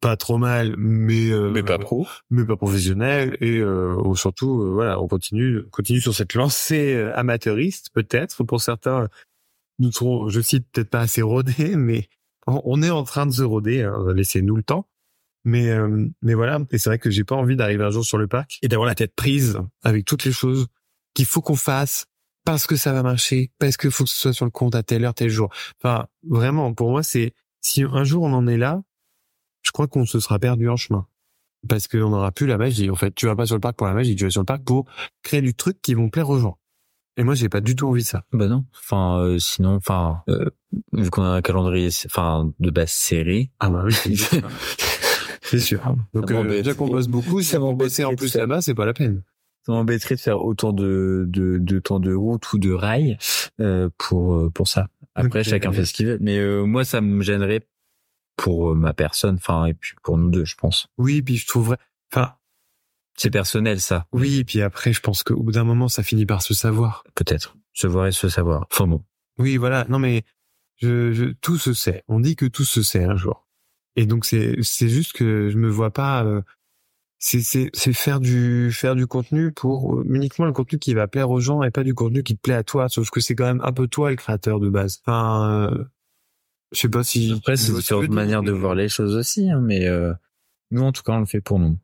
pas 0.00 0.16
trop 0.16 0.38
mal, 0.38 0.74
mais 0.76 1.30
euh, 1.30 1.50
mais 1.50 1.62
pas 1.62 1.78
pro, 1.78 2.08
mais 2.30 2.44
pas 2.44 2.56
professionnel 2.56 3.36
et 3.40 3.58
euh, 3.58 4.12
surtout 4.14 4.60
euh, 4.60 4.72
voilà, 4.72 5.00
on 5.00 5.06
continue 5.06 5.62
continue 5.70 6.00
sur 6.00 6.12
cette 6.12 6.34
lancée 6.34 6.94
euh, 6.94 7.16
amateuriste 7.16 7.90
peut-être 7.94 8.42
pour 8.42 8.60
certains. 8.60 9.08
Nous 9.78 9.92
serons, 9.92 10.28
je 10.28 10.40
cite 10.40 10.66
peut-être 10.72 10.90
pas 10.90 11.02
assez 11.02 11.22
rodés, 11.22 11.76
mais 11.76 12.08
on, 12.64 12.82
est 12.82 12.90
en 12.90 13.04
train 13.04 13.26
de 13.26 13.32
se 13.32 13.42
roder. 13.42 13.82
Hein, 13.82 14.12
Laissez-nous 14.14 14.56
le 14.56 14.62
temps. 14.62 14.88
Mais 15.44 15.70
euh, 15.70 16.06
mais 16.20 16.34
voilà, 16.34 16.58
et 16.72 16.78
c'est 16.78 16.90
vrai 16.90 16.98
que 16.98 17.10
j'ai 17.10 17.24
pas 17.24 17.36
envie 17.36 17.56
d'arriver 17.56 17.84
un 17.84 17.90
jour 17.90 18.04
sur 18.04 18.18
le 18.18 18.26
parc 18.26 18.58
et 18.60 18.68
d'avoir 18.68 18.86
la 18.86 18.94
tête 18.94 19.14
prise 19.14 19.58
avec 19.82 20.04
toutes 20.04 20.24
les 20.24 20.32
choses 20.32 20.66
qu'il 21.14 21.26
faut 21.26 21.40
qu'on 21.40 21.56
fasse 21.56 22.06
parce 22.44 22.66
que 22.66 22.76
ça 22.76 22.92
va 22.92 23.02
marcher, 23.02 23.50
parce 23.58 23.76
qu'il 23.76 23.90
faut 23.90 24.04
que 24.04 24.10
ce 24.10 24.16
soit 24.16 24.32
sur 24.32 24.44
le 24.44 24.50
compte 24.50 24.74
à 24.74 24.82
telle 24.82 25.04
heure, 25.04 25.14
tel 25.14 25.28
jour. 25.28 25.50
Enfin, 25.80 26.06
vraiment, 26.28 26.74
pour 26.74 26.90
moi, 26.90 27.02
c'est 27.02 27.34
si 27.60 27.82
un 27.82 28.04
jour 28.04 28.24
on 28.24 28.32
en 28.32 28.46
est 28.46 28.56
là, 28.56 28.82
je 29.62 29.70
crois 29.70 29.86
qu'on 29.86 30.06
se 30.06 30.18
sera 30.20 30.38
perdu 30.38 30.68
en 30.68 30.76
chemin. 30.76 31.06
Parce 31.68 31.88
qu'on 31.88 32.10
n'aura 32.10 32.32
plus 32.32 32.46
la 32.46 32.56
magie. 32.56 32.88
En 32.88 32.94
fait, 32.94 33.14
tu 33.14 33.26
vas 33.26 33.36
pas 33.36 33.46
sur 33.46 33.56
le 33.56 33.60
parc 33.60 33.76
pour 33.76 33.86
la 33.86 33.94
magie, 33.94 34.16
tu 34.16 34.24
vas 34.24 34.30
sur 34.30 34.40
le 34.40 34.46
parc 34.46 34.64
pour 34.64 34.86
créer 35.22 35.42
du 35.42 35.54
truc 35.54 35.80
qui 35.82 35.94
vont 35.94 36.08
plaire 36.08 36.30
aux 36.30 36.38
gens. 36.38 36.58
Et 37.18 37.24
moi, 37.24 37.34
j'ai 37.34 37.48
pas 37.48 37.60
du 37.60 37.74
tout 37.74 37.88
envie 37.88 38.02
de 38.02 38.06
ça. 38.06 38.22
Bah 38.32 38.46
non. 38.46 38.64
Enfin, 38.78 39.18
euh, 39.18 39.38
sinon, 39.40 39.74
enfin, 39.74 40.22
euh, 40.28 40.50
vu 40.92 41.10
qu'on 41.10 41.24
a 41.24 41.30
un 41.30 41.42
calendrier, 41.42 41.88
enfin, 42.06 42.48
de 42.60 42.70
base 42.70 42.90
serré. 42.92 43.50
Ah 43.58 43.70
bah 43.70 43.82
oui, 43.84 43.92
c'est 45.42 45.58
sûr. 45.58 45.80
Donc, 46.14 46.30
euh, 46.30 46.44
déjà 46.48 46.74
qu'on 46.74 46.86
bosse 46.86 47.08
beaucoup, 47.08 47.42
si 47.42 47.56
on 47.56 47.72
bossait 47.72 48.04
en 48.04 48.14
plus 48.14 48.36
là-bas, 48.36 48.62
c'est 48.62 48.74
pas 48.74 48.86
la 48.86 48.94
peine. 48.94 49.24
Ça 49.66 49.72
m'embêterait 49.72 50.14
de 50.14 50.20
faire 50.20 50.42
autant 50.44 50.72
de, 50.72 51.24
de, 51.28 51.58
de 51.58 51.78
temps 51.80 51.98
de 51.98 52.14
route 52.14 52.52
ou 52.52 52.58
de 52.58 52.70
rail 52.72 53.18
pour 53.98 54.52
pour 54.52 54.68
ça. 54.68 54.86
Après, 55.16 55.40
Okay. 55.40 55.50
chacun 55.50 55.72
fait 55.72 55.84
ce 55.84 55.92
qu'il 55.92 56.06
veut. 56.06 56.18
Mais 56.20 56.40
moi, 56.64 56.84
ça 56.84 57.00
me 57.00 57.20
gênerait 57.22 57.66
pour 58.36 58.76
ma 58.76 58.94
personne, 58.94 59.34
enfin, 59.34 59.66
et 59.66 59.74
puis 59.74 59.94
pour 60.04 60.16
nous 60.16 60.30
deux, 60.30 60.44
je 60.44 60.54
pense. 60.54 60.86
Oui, 60.96 61.20
puis 61.22 61.36
je 61.36 61.48
trouverais, 61.48 61.78
enfin, 62.12 62.34
C'est 63.18 63.30
personnel, 63.30 63.80
ça, 63.80 64.06
oui, 64.12 64.44
puis 64.44 64.62
après, 64.62 64.92
je 64.92 65.00
pense 65.00 65.24
qu'au 65.24 65.42
bout 65.42 65.52
d'un 65.52 65.64
moment, 65.64 65.88
ça 65.88 66.02
finit 66.04 66.24
par 66.24 66.40
se 66.40 66.54
savoir. 66.54 67.02
peut-être. 67.14 67.56
Se 67.72 67.86
voir 67.86 68.06
et 68.06 68.12
se 68.12 68.28
savoir. 68.28 68.66
Enfin 68.72 68.86
bon. 68.86 69.04
Oui, 69.38 69.56
voilà. 69.56 69.84
Non, 69.88 69.98
mais 69.98 70.22
je, 70.76 71.12
je, 71.12 71.24
tout 71.26 71.58
se 71.58 71.72
sait. 71.74 72.04
On 72.08 72.20
dit 72.20 72.36
que 72.36 72.46
tout 72.46 72.64
se 72.64 72.82
sait 72.82 73.04
un 73.04 73.16
jour. 73.16 73.46
Et 73.96 74.06
donc 74.06 74.24
c'est, 74.24 74.56
c'est 74.62 74.88
juste 74.88 75.12
que 75.12 75.50
je 75.50 75.58
me 75.58 75.68
vois 75.68 75.90
pas. 75.92 76.24
euh, 76.24 76.42
c'est, 77.18 77.40
c'est, 77.40 77.70
c'est 77.72 77.92
faire 77.92 78.20
du, 78.20 78.70
faire 78.72 78.94
du 78.94 79.08
contenu 79.08 79.50
pour 79.50 79.96
euh, 79.96 80.04
uniquement 80.08 80.46
le 80.46 80.52
contenu 80.52 80.78
qui 80.78 80.94
va 80.94 81.08
plaire 81.08 81.30
aux 81.30 81.40
gens 81.40 81.64
et 81.64 81.72
pas 81.72 81.82
du 81.82 81.94
contenu 81.94 82.22
qui 82.22 82.36
te 82.36 82.40
plaît 82.40 82.54
à 82.54 82.62
toi. 82.62 82.88
Sauf 82.88 83.10
que 83.10 83.20
c'est 83.20 83.34
quand 83.34 83.46
même 83.46 83.60
un 83.64 83.72
peu 83.72 83.88
toi 83.88 84.10
le 84.10 84.16
créateur 84.16 84.60
de 84.60 84.68
base. 84.68 85.00
Enfin, 85.04 85.68
euh, 85.72 85.84
je 86.72 86.78
sais 86.80 86.88
pas 86.88 87.02
si. 87.02 87.32
Après, 87.32 87.56
c'est 87.56 87.72
différentes 87.72 88.10
manières 88.10 88.42
de 88.42 88.52
voir 88.52 88.74
les 88.76 88.88
choses 88.88 89.16
aussi, 89.16 89.50
hein, 89.50 89.60
mais 89.60 89.86
euh, 89.86 90.12
nous, 90.70 90.82
en 90.82 90.92
tout 90.92 91.02
cas, 91.02 91.12
on 91.14 91.20
le 91.20 91.26
fait 91.26 91.40
pour 91.40 91.58
nous. 91.58 91.76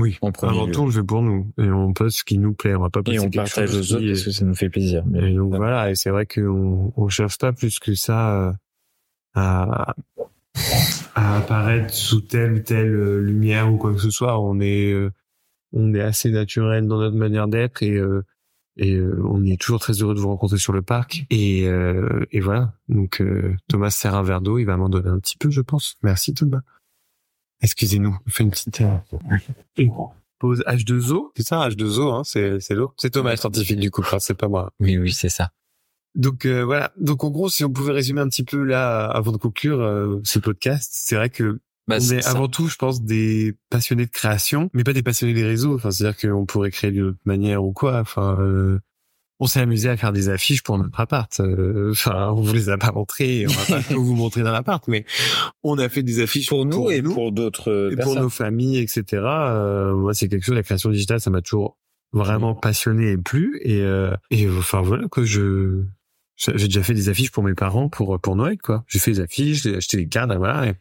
Oui. 0.00 0.18
En 0.22 0.32
premier 0.32 0.52
Avant 0.52 0.66
lieu. 0.66 0.72
tout, 0.72 0.82
on 0.82 0.86
le 0.86 0.92
fait 0.92 1.02
pour 1.02 1.22
nous 1.22 1.52
et 1.58 1.70
on 1.70 1.92
poste 1.92 2.18
ce 2.18 2.24
qui 2.24 2.38
nous 2.38 2.54
plaît. 2.54 2.74
On 2.74 2.80
va 2.80 2.90
pas 2.90 3.00
Et 3.06 3.18
on 3.18 3.24
quelque 3.24 3.36
partage 3.36 3.70
chose 3.70 3.92
aux 3.92 3.96
autres 3.96 4.06
parce 4.06 4.24
que 4.24 4.30
ça 4.30 4.44
nous 4.44 4.54
fait 4.54 4.70
plaisir. 4.70 5.04
Mais 5.06 5.32
Et 5.32 5.34
donc 5.34 5.54
voilà, 5.54 5.90
et 5.90 5.94
c'est 5.94 6.10
vrai 6.10 6.26
qu'on 6.26 6.92
on 6.96 7.08
cherche 7.08 7.38
pas 7.38 7.52
plus 7.52 7.78
que 7.78 7.94
ça 7.94 8.48
euh, 8.48 8.52
à, 9.34 9.94
à 11.14 11.36
apparaître 11.38 11.92
sous 11.92 12.20
telle 12.20 12.54
ou 12.54 12.58
telle 12.60 12.94
euh, 12.94 13.20
lumière 13.20 13.72
ou 13.72 13.76
quoi 13.76 13.92
que 13.92 14.00
ce 14.00 14.10
soit. 14.10 14.40
On 14.40 14.60
est 14.60 14.92
euh, 14.92 15.10
on 15.72 15.94
est 15.94 16.00
assez 16.00 16.30
naturel 16.30 16.86
dans 16.86 16.98
notre 16.98 17.16
manière 17.16 17.48
d'être 17.48 17.82
et 17.82 18.00
et 18.78 18.94
euh, 18.94 19.20
on 19.28 19.44
est 19.44 19.60
toujours 19.60 19.80
très 19.80 19.92
heureux 19.94 20.14
de 20.14 20.20
vous 20.20 20.28
rencontrer 20.28 20.58
sur 20.58 20.72
le 20.72 20.82
parc. 20.82 21.26
Et 21.30 21.66
euh, 21.66 22.24
et 22.30 22.40
voilà. 22.40 22.74
Donc 22.88 23.20
euh, 23.20 23.54
Thomas 23.68 23.90
sert 23.90 24.14
un 24.14 24.22
verre 24.22 24.40
d'eau, 24.40 24.58
il 24.58 24.64
va 24.64 24.76
m'en 24.76 24.88
donner 24.88 25.08
un 25.08 25.18
petit 25.18 25.36
peu, 25.36 25.50
je 25.50 25.60
pense. 25.60 25.96
Merci 26.02 26.32
Thomas. 26.32 26.60
Excusez-nous, 27.62 28.16
on 28.26 28.30
fait 28.30 28.44
une 28.44 28.50
petite 28.50 28.80
euh, 28.82 29.86
pause 30.38 30.62
H2O. 30.66 31.30
C'est 31.36 31.42
ça 31.46 31.68
H2O, 31.68 32.12
hein, 32.14 32.22
c'est 32.24 32.60
c'est 32.60 32.74
l'eau. 32.74 32.92
C'est 32.96 33.10
Thomas 33.10 33.30
le 33.32 33.36
scientifique 33.36 33.80
du 33.80 33.90
coup, 33.90 34.02
hein, 34.12 34.18
c'est 34.20 34.36
pas 34.36 34.48
moi. 34.48 34.72
oui, 34.80 34.96
oui, 34.98 35.12
c'est 35.12 35.28
ça. 35.28 35.50
Donc 36.14 36.46
euh, 36.46 36.64
voilà. 36.64 36.92
Donc 36.98 37.24
en 37.24 37.30
gros, 37.30 37.48
si 37.48 37.64
on 37.64 37.70
pouvait 37.72 37.92
résumer 37.92 38.20
un 38.20 38.28
petit 38.28 38.44
peu 38.44 38.62
là, 38.62 39.06
avant 39.06 39.32
de 39.32 39.36
conclure 39.36 39.80
euh, 39.80 40.20
ce 40.24 40.38
podcast, 40.38 40.90
c'est 40.94 41.16
vrai 41.16 41.30
que 41.30 41.60
Bah, 41.86 41.96
on 41.96 42.00
c'est 42.00 42.16
est 42.16 42.22
ça. 42.22 42.30
avant 42.30 42.48
tout, 42.48 42.68
je 42.68 42.76
pense, 42.76 43.02
des 43.02 43.56
passionnés 43.70 44.06
de 44.06 44.10
création, 44.10 44.70
mais 44.72 44.84
pas 44.84 44.92
des 44.92 45.02
passionnés 45.02 45.34
des 45.34 45.44
réseaux. 45.44 45.74
Enfin, 45.74 45.90
c'est-à-dire 45.90 46.16
qu'on 46.30 46.46
pourrait 46.46 46.70
créer 46.70 46.90
d'une 46.92 47.04
autre 47.08 47.18
manière 47.24 47.62
ou 47.64 47.72
quoi. 47.72 47.98
Enfin, 48.00 48.36
euh, 48.40 48.78
on 49.40 49.46
s'est 49.46 49.60
amusé 49.60 49.88
à 49.88 49.96
faire 49.96 50.12
des 50.12 50.28
affiches 50.28 50.62
pour 50.62 50.78
notre 50.78 50.98
appart. 50.98 51.40
Euh, 51.40 51.90
Enfin, 51.90 52.30
on 52.30 52.42
vous 52.42 52.52
les 52.52 52.68
a 52.68 52.78
pas 52.78 52.92
montrées, 52.92 53.46
on 53.46 53.52
va 53.52 53.76
pas 53.76 53.82
tout 53.82 54.04
vous 54.04 54.14
montrer 54.14 54.42
dans 54.42 54.52
l'appart, 54.52 54.86
mais 54.88 55.04
on 55.62 55.78
a 55.78 55.88
fait 55.88 56.02
des 56.02 56.20
affiches 56.20 56.48
pour 56.48 56.64
nous 56.64 56.90
et 56.90 57.02
nous 57.02 57.14
pour 57.14 57.32
d'autres 57.32 57.92
et 57.92 57.96
pour 57.96 58.14
nos 58.14 58.28
familles, 58.28 58.78
etc. 58.78 59.04
Euh, 59.12 59.94
moi, 59.94 60.14
c'est 60.14 60.28
quelque 60.28 60.44
chose. 60.44 60.54
La 60.54 60.62
création 60.62 60.90
digitale, 60.90 61.20
ça 61.20 61.30
m'a 61.30 61.42
toujours 61.42 61.78
vraiment 62.12 62.54
passionné 62.54 63.12
et 63.12 63.18
plu. 63.18 63.60
Et, 63.62 63.82
euh, 63.82 64.14
et 64.30 64.48
enfin 64.48 64.80
voilà 64.80 65.08
que 65.08 65.24
je 65.24 65.84
j'ai 66.36 66.52
déjà 66.52 66.82
fait 66.82 66.94
des 66.94 67.08
affiches 67.08 67.32
pour 67.32 67.42
mes 67.42 67.54
parents 67.54 67.88
pour 67.88 68.18
pour 68.20 68.36
Noël 68.36 68.58
quoi. 68.58 68.84
J'ai 68.86 68.98
fait 68.98 69.12
des 69.12 69.20
affiches, 69.20 69.62
j'ai 69.62 69.76
acheté 69.76 69.96
des 69.96 70.08
cartes, 70.08 70.32
voilà. 70.32 70.68
Et, 70.68 70.74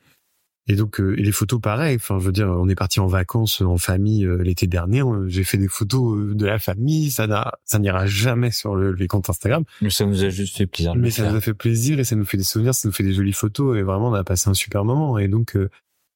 et 0.67 0.75
donc 0.75 0.99
euh, 0.99 1.15
et 1.17 1.23
les 1.23 1.31
photos 1.31 1.59
pareil. 1.61 1.95
Enfin, 1.95 2.19
je 2.19 2.25
veux 2.25 2.31
dire, 2.31 2.47
on 2.47 2.67
est 2.69 2.75
parti 2.75 2.99
en 2.99 3.07
vacances 3.07 3.61
en 3.61 3.77
famille 3.77 4.25
euh, 4.25 4.37
l'été 4.43 4.67
dernier. 4.67 5.01
euh, 5.01 5.27
J'ai 5.27 5.43
fait 5.43 5.57
des 5.57 5.67
photos 5.67 6.17
euh, 6.17 6.35
de 6.35 6.45
la 6.45 6.59
famille. 6.59 7.09
Ça 7.11 7.27
n'a 7.27 7.53
ça 7.65 7.79
n'ira 7.79 8.05
jamais 8.05 8.51
sur 8.51 8.75
le, 8.75 8.91
les 8.93 9.07
comptes 9.07 9.29
Instagram. 9.29 9.63
Mais 9.81 9.89
ça 9.89 10.05
nous 10.05 10.23
a 10.23 10.29
juste 10.29 10.57
fait 10.57 10.67
plaisir. 10.67 10.95
Mais 10.95 11.11
ça 11.11 11.23
faire. 11.23 11.31
nous 11.31 11.37
a 11.37 11.41
fait 11.41 11.53
plaisir 11.53 11.99
et 11.99 12.03
ça 12.03 12.15
nous 12.15 12.25
fait 12.25 12.37
des 12.37 12.43
souvenirs, 12.43 12.73
ça 12.75 12.87
nous 12.87 12.93
fait 12.93 13.03
des 13.03 13.13
jolies 13.13 13.33
photos 13.33 13.77
et 13.77 13.81
vraiment 13.81 14.09
on 14.09 14.13
a 14.13 14.23
passé 14.23 14.49
un 14.49 14.53
super 14.53 14.83
moment. 14.85 15.17
Et 15.17 15.27
donc 15.27 15.55
euh, 15.55 15.69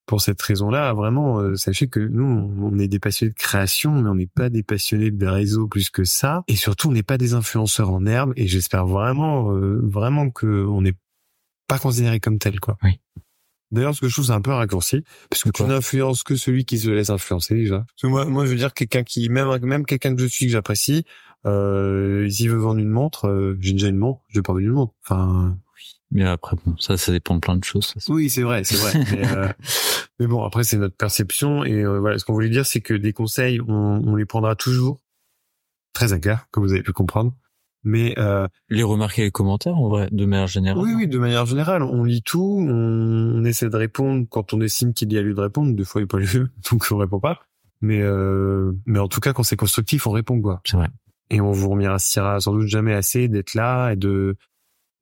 pour 0.08 0.20
cette 0.20 0.42
raison-là, 0.42 0.92
vraiment, 0.94 1.40
euh, 1.40 1.56
sachez 1.56 1.88
que 1.88 2.00
nous, 2.02 2.26
on 2.60 2.78
est 2.80 2.90
des 2.90 3.00
passionnés 3.00 3.32
de 3.32 3.38
création, 3.38 4.02
mais 4.02 4.10
on 4.10 4.16
n'est 4.16 4.28
pas 4.28 4.50
des 4.50 4.64
passionnés 4.64 5.10
de 5.12 5.26
réseau 5.26 5.68
plus 5.68 5.90
que 5.90 6.04
ça. 6.04 6.44
Et 6.50 6.58
surtout, 6.58 6.90
on 6.90 6.92
n'est 6.92 7.04
pas 7.04 7.18
des 7.18 7.34
influenceurs 7.34 7.92
en 7.92 8.06
herbe. 8.06 8.34
Et 8.36 8.48
j'espère 8.48 8.86
vraiment, 8.88 9.54
euh, 9.54 9.80
vraiment 9.84 10.30
que 10.30 10.66
on 10.66 10.82
n'est 10.82 10.96
pas 11.68 11.80
considéré 11.80 12.20
comme 12.20 12.40
tel, 12.40 12.60
quoi. 12.60 12.78
Oui. 12.84 13.00
D'ailleurs, 13.72 13.96
ce 13.96 14.02
que 14.02 14.08
je 14.08 14.14
trouve, 14.14 14.26
c'est 14.26 14.32
un 14.32 14.42
peu 14.42 14.52
un 14.52 14.58
raccourci, 14.58 15.04
parce 15.30 15.44
que 15.44 15.50
tu 15.50 15.64
n'influences 15.64 16.24
que 16.24 16.36
celui 16.36 16.66
qui 16.66 16.78
se 16.78 16.90
laisse 16.90 17.10
influencer 17.10 17.56
déjà. 17.56 17.78
Parce 17.80 18.02
que 18.02 18.08
moi, 18.08 18.26
moi, 18.26 18.46
je 18.46 18.52
veux 18.52 18.58
dire 18.58 18.74
quelqu'un 18.74 19.04
qui, 19.04 19.30
même, 19.30 19.58
même 19.62 19.86
quelqu'un 19.86 20.16
que 20.16 20.22
je 20.22 20.28
suis 20.28 20.48
que 20.48 20.52
j'apprécie, 20.52 21.06
euh, 21.46 22.30
s'il 22.30 22.50
veut 22.50 22.58
vendre 22.58 22.80
une 22.80 22.90
montre, 22.90 23.28
euh, 23.28 23.58
j'ai 23.60 23.74
déjà 23.74 23.88
une 23.88 23.98
montre, 23.98 24.22
je 24.28 24.40
vais 24.40 24.44
pas 24.44 24.54
vendre 24.54 24.66
une 24.66 24.72
montre. 24.72 24.94
Enfin, 25.04 25.58
Mais 26.12 26.26
après, 26.26 26.58
bon, 26.66 26.76
ça, 26.78 26.98
ça 26.98 27.12
dépend 27.12 27.36
de 27.36 27.40
plein 27.40 27.56
de 27.56 27.64
choses. 27.64 27.94
ça. 27.98 28.14
oui, 28.14 28.30
c'est 28.30 28.44
vrai, 28.44 28.64
c'est 28.64 28.76
vrai. 28.76 28.94
mais, 29.12 29.36
euh, 29.36 29.48
mais 30.20 30.28
bon, 30.28 30.44
après, 30.44 30.64
c'est 30.64 30.78
notre 30.78 30.96
perception. 30.96 31.64
Et 31.64 31.82
euh, 31.82 32.00
voilà, 32.00 32.20
ce 32.20 32.26
qu'on 32.26 32.34
voulait 32.34 32.50
dire, 32.50 32.66
c'est 32.66 32.82
que 32.82 32.94
des 32.94 33.14
conseils, 33.14 33.62
on, 33.62 34.02
on 34.06 34.16
les 34.16 34.26
prendra 34.26 34.56
toujours 34.56 35.00
très 35.94 36.14
à 36.14 36.20
cœur, 36.20 36.48
comme 36.52 36.64
vous 36.64 36.74
avez 36.74 36.84
pu 36.84 36.94
comprendre. 36.94 37.34
Mais 37.84 38.14
euh, 38.18 38.48
Les 38.70 38.84
remarques 38.84 39.18
et 39.20 39.24
les 39.24 39.32
commentaires, 39.32 39.78
en 39.78 39.90
vrai, 39.90 40.08
de 40.12 40.26
manière 40.26 40.48
générale. 40.48 40.84
oui, 40.84 40.94
oui, 40.96 41.08
de 41.08 41.18
manière 41.18 41.46
générale, 41.46 41.82
on 41.84 42.04
lit 42.04 42.22
tout, 42.22 42.60
on, 42.60 43.44
essaie 43.44 43.70
de 43.70 43.76
répondre 43.76 44.26
quand 44.30 44.54
on 44.54 44.62
estime 44.62 44.94
qu'il 44.94 45.12
y 45.12 45.18
a 45.18 45.22
lieu 45.22 45.34
de 45.34 45.42
répondre. 45.42 45.76
Des 45.76 45.84
fois, 45.84 46.02
il 46.02 46.06
n'y 46.06 46.08
a 46.08 46.12
pas 46.12 46.20
lieu, 46.20 46.50
donc 46.72 46.86
on 46.92 46.98
répond 46.98 47.20
pas. 47.20 47.42
Mais 47.82 48.02
euh, 48.02 48.74
mais 48.86 49.00
en 49.00 49.08
tout 49.08 49.20
cas, 49.20 49.34
quand 49.34 49.44
c'est 49.44 49.56
constructif, 49.56 50.06
on 50.06 50.12
répond 50.12 50.40
quoi. 50.40 50.62
C'est 50.66 50.78
vrai. 50.78 50.90
Et 51.32 51.42
on 51.42 51.52
vous 51.52 51.70
remerciera 51.70 52.40
sans 52.40 52.54
doute 52.54 52.68
jamais 52.68 52.94
assez 52.94 53.28
d'être 53.28 53.56
là 53.56 53.92
et 53.92 53.96
de 53.96 54.36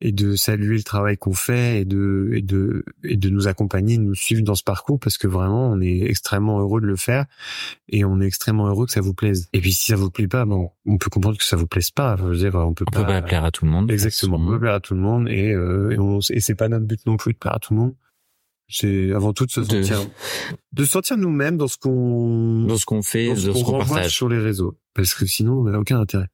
et 0.02 0.12
de 0.12 0.34
saluer 0.34 0.76
le 0.78 0.82
travail 0.82 1.18
qu'on 1.18 1.34
fait 1.34 1.80
et 1.80 1.84
de 1.84 2.30
et 2.32 2.40
de 2.42 2.84
et 3.04 3.16
de 3.16 3.28
nous 3.28 3.48
accompagner, 3.48 3.98
de 3.98 4.02
nous 4.02 4.14
suivre 4.14 4.42
dans 4.42 4.54
ce 4.54 4.62
parcours 4.64 4.98
parce 4.98 5.18
que 5.18 5.26
vraiment 5.26 5.68
on 5.70 5.80
est 5.80 6.00
extrêmement 6.08 6.58
heureux 6.60 6.80
de 6.80 6.86
le 6.86 6.96
faire 6.96 7.26
et 7.88 8.04
on 8.04 8.20
est 8.20 8.26
extrêmement 8.26 8.66
heureux 8.68 8.86
que 8.86 8.92
ça 8.92 9.02
vous 9.02 9.12
plaise. 9.14 9.48
Et 9.52 9.60
puis 9.60 9.72
si 9.72 9.86
ça 9.92 9.96
vous 9.96 10.10
plaît 10.10 10.26
pas, 10.28 10.44
bon, 10.46 10.70
on 10.86 10.96
peut 10.96 11.10
comprendre 11.10 11.36
que 11.36 11.44
ça 11.44 11.56
vous 11.56 11.66
plaise 11.66 11.90
pas. 11.90 12.16
Je 12.16 12.22
veux 12.24 12.36
dire, 12.36 12.54
on 12.54 12.72
peut 12.72 12.84
On 12.88 12.92
peut 12.92 13.04
pas 13.04 13.20
plaire 13.22 13.44
à 13.44 13.50
tout 13.50 13.64
le 13.66 13.70
monde. 13.70 13.90
Exactement, 13.90 14.38
on 14.38 14.46
peut 14.48 14.58
plaire 14.60 14.74
à 14.74 14.80
tout 14.80 14.94
le 14.94 15.00
monde 15.00 15.28
et 15.28 15.52
euh, 15.52 15.90
et, 15.90 15.98
on, 15.98 16.20
et 16.30 16.40
c'est 16.40 16.54
pas 16.54 16.68
notre 16.68 16.86
but 16.86 17.04
non 17.06 17.16
plus 17.18 17.32
de 17.34 17.38
plaire 17.38 17.56
à 17.56 17.58
tout 17.58 17.74
le 17.74 17.80
monde. 17.80 17.94
C'est 18.72 19.12
avant 19.12 19.32
tout 19.32 19.46
de 19.46 19.50
se 19.50 19.60
De- 19.60 19.82
sentir 19.82 19.98
de 20.72 20.84
se 20.84 20.90
sentir 20.92 21.16
nous-mêmes 21.18 21.56
dans 21.56 21.66
ce 21.68 21.76
qu'on 21.76 22.62
Dans 22.68 22.76
ce 22.78 22.86
qu'on 22.86 23.02
fait, 23.02 23.26
dans 23.26 23.34
dans 23.34 23.54
ce 23.58 23.64
qu'on 23.64 23.78
partage. 23.78 24.14
sur 24.14 24.28
les 24.28 24.38
réseaux 24.38 24.78
parce 24.94 25.12
que 25.14 25.26
sinon 25.26 25.54
on 25.60 25.64
n'a 25.64 25.78
aucun 25.78 25.98
intérêt. 26.00 26.28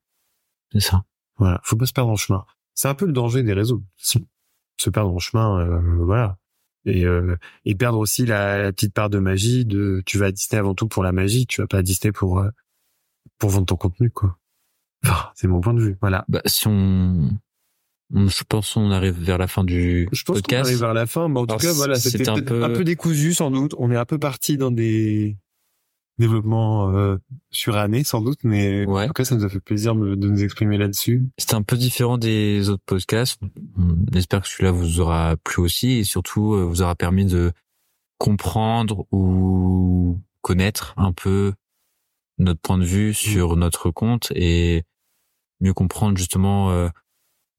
C'est 0.71 0.79
ça. 0.81 1.03
Voilà, 1.37 1.59
faut 1.63 1.75
pas 1.75 1.85
se 1.87 1.93
perdre 1.93 2.11
en 2.11 2.15
chemin. 2.15 2.45
C'est 2.77 2.87
un 2.87 2.93
peu 2.93 3.07
le 3.07 3.11
danger 3.11 3.41
des 3.41 3.53
réseaux. 3.53 3.83
Se 3.97 4.89
perdre 4.91 5.11
en 5.11 5.17
chemin, 5.17 5.59
euh, 5.59 5.81
voilà. 6.05 6.37
Et, 6.85 7.05
euh, 7.05 7.35
et 7.65 7.73
perdre 7.73 7.97
aussi 7.97 8.23
la, 8.27 8.61
la 8.61 8.71
petite 8.71 8.93
part 8.93 9.09
de 9.09 9.17
magie 9.17 9.65
de 9.65 10.03
tu 10.05 10.19
vas 10.19 10.27
à 10.27 10.31
Disney 10.31 10.59
avant 10.59 10.75
tout 10.75 10.87
pour 10.87 11.01
la 11.03 11.11
magie, 11.11 11.47
tu 11.47 11.59
vas 11.59 11.67
pas 11.67 11.79
à 11.79 11.81
Disney 11.81 12.11
pour 12.11 12.37
euh, 12.37 12.49
pour 13.39 13.49
vendre 13.49 13.65
ton 13.65 13.75
contenu 13.77 14.11
quoi. 14.11 14.37
Enfin, 15.03 15.31
c'est 15.33 15.47
mon 15.47 15.59
point 15.59 15.73
de 15.73 15.81
vue. 15.81 15.97
Voilà. 16.01 16.23
Bah, 16.29 16.41
si 16.45 16.67
on, 16.67 17.31
je 18.13 18.43
pense 18.47 18.75
qu'on 18.75 18.91
arrive 18.91 19.19
vers 19.19 19.39
la 19.39 19.47
fin 19.47 19.63
du 19.63 20.07
Je 20.11 20.23
pense 20.23 20.37
qu'on 20.37 20.43
podcast. 20.43 20.67
arrive 20.67 20.79
vers 20.79 20.93
la 20.93 21.07
fin, 21.07 21.27
mais 21.29 21.39
en 21.39 21.47
tout 21.47 21.57
cas 21.57 21.73
voilà, 21.73 21.95
c'était 21.95 22.29
un 22.29 22.41
peu 22.41 22.83
décousu 22.83 23.33
sans 23.33 23.49
doute. 23.49 23.73
On 23.79 23.89
est 23.91 23.97
un 23.97 24.05
peu 24.05 24.19
parti 24.19 24.57
dans 24.57 24.71
des 24.71 25.35
développements 26.19 26.89
euh, 26.95 27.17
surannés 27.51 28.03
sans 28.03 28.21
doute, 28.21 28.39
mais 28.43 28.85
Ouais. 28.85 29.03
en 29.03 29.07
tout 29.07 29.13
cas 29.13 29.25
ça 29.25 29.35
nous 29.35 29.43
a 29.45 29.49
fait 29.49 29.59
plaisir 29.59 29.95
de, 29.95 30.15
de 30.15 30.27
nous 30.29 30.43
exprimer 30.43 30.77
là-dessus. 30.77 31.27
C'était 31.37 31.55
un 31.55 31.61
peu 31.61 31.77
différent 31.77 32.17
des 32.17 32.69
autres 32.69 32.83
podcasts. 32.85 33.39
On 33.77 34.15
espère 34.17 34.41
que 34.41 34.47
celui-là 34.47 34.71
vous 34.71 34.99
aura 34.99 35.35
plu 35.43 35.61
aussi 35.61 35.91
et 35.91 36.03
surtout 36.03 36.53
euh, 36.53 36.63
vous 36.63 36.81
aura 36.81 36.95
permis 36.95 37.25
de 37.25 37.51
comprendre 38.17 39.05
ou 39.11 40.19
connaître 40.41 40.93
un 40.97 41.13
peu 41.13 41.53
notre 42.39 42.61
point 42.61 42.77
de 42.77 42.85
vue 42.85 43.13
sur 43.13 43.55
notre 43.55 43.91
compte 43.91 44.31
et 44.35 44.83
mieux 45.59 45.73
comprendre 45.73 46.17
justement 46.17 46.71
euh, 46.71 46.89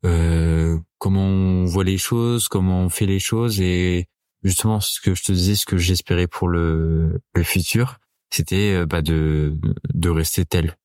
euh, 0.05 0.79
comment 0.99 1.25
on 1.27 1.65
voit 1.65 1.85
les 1.85 1.99
choses, 1.99 2.49
comment 2.49 2.83
on 2.83 2.89
fait 2.89 3.07
les 3.07 3.19
choses 3.19 3.61
et 3.61 4.07
justement 4.45 4.81
ce 4.81 5.01
que 5.01 5.15
je 5.15 5.23
te 5.25 5.33
disais, 5.33 5.55
ce 5.57 5.67
que 5.67 5.77
j'espérais 5.79 6.27
pour 6.29 6.49
le, 6.49 7.21
le 7.35 7.43
futur, 7.43 7.99
c'était 8.31 8.75
euh, 8.75 8.87
bah, 8.87 9.03
de 9.03 9.57
de 9.95 10.09
rester 10.09 10.45
tel 10.45 10.77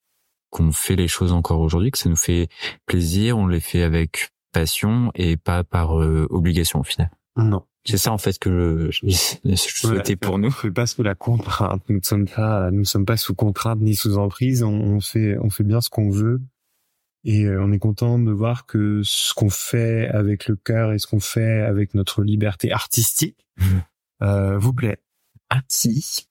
qu'on 0.50 0.72
fait 0.72 0.96
les 0.96 1.08
choses 1.08 1.32
encore 1.32 1.60
aujourd'hui, 1.60 1.92
que 1.92 1.98
ça 1.98 2.10
nous 2.10 2.16
fait 2.16 2.48
plaisir, 2.86 3.38
on 3.38 3.48
les 3.48 3.60
fait 3.60 3.82
avec 3.82 4.30
passion 4.52 5.12
et 5.16 5.36
pas 5.36 5.64
par 5.64 6.00
euh, 6.00 6.28
obligation 6.30 6.80
au 6.80 6.84
final. 6.84 7.10
Non. 7.36 7.66
C'est 7.86 7.98
ça 7.98 8.14
en 8.14 8.18
fait 8.18 8.40
que 8.40 8.90
je, 8.92 9.02
je, 9.44 9.56
souhaitais 9.56 10.16
pour 10.16 10.38
nous. 10.38 10.48
On 10.48 10.52
fait 10.52 10.72
pas 10.72 10.86
sous 10.86 11.04
la 11.04 11.16
contrainte. 11.16 11.84
Nous 11.90 11.98
ne 11.98 12.04
sommes 12.04 12.30
pas, 12.30 12.72
nous 12.72 12.86
sommes 12.86 13.06
pas 13.06 13.18
sous 13.18 13.36
contrainte 13.36 13.82
ni 13.82 13.94
sous 13.96 14.18
emprise. 14.18 14.64
On, 14.64 14.72
on 14.72 15.02
fait, 15.02 15.38
on 15.40 15.50
fait 15.50 15.66
bien 15.66 15.82
ce 15.82 15.90
qu'on 15.90 16.10
veut. 16.10 16.40
Et 17.26 17.44
euh, 17.46 17.62
on 17.62 17.72
est 17.72 17.80
content 17.80 18.20
de 18.20 18.32
voir 18.32 18.66
que 18.66 19.02
ce 19.04 19.34
qu'on 19.34 19.50
fait 19.50 20.08
avec 20.10 20.48
le 20.48 20.56
cœur 20.56 20.94
et 20.94 21.00
ce 21.00 21.08
qu'on 21.08 21.20
fait 21.20 21.62
avec 21.62 21.94
notre 21.94 22.22
liberté 22.22 22.72
artistique 22.72 23.46
mmh. 23.58 23.64
euh, 24.24 24.58
vous 24.58 24.74
plaît. 24.74 25.02
Artistique 25.50 26.30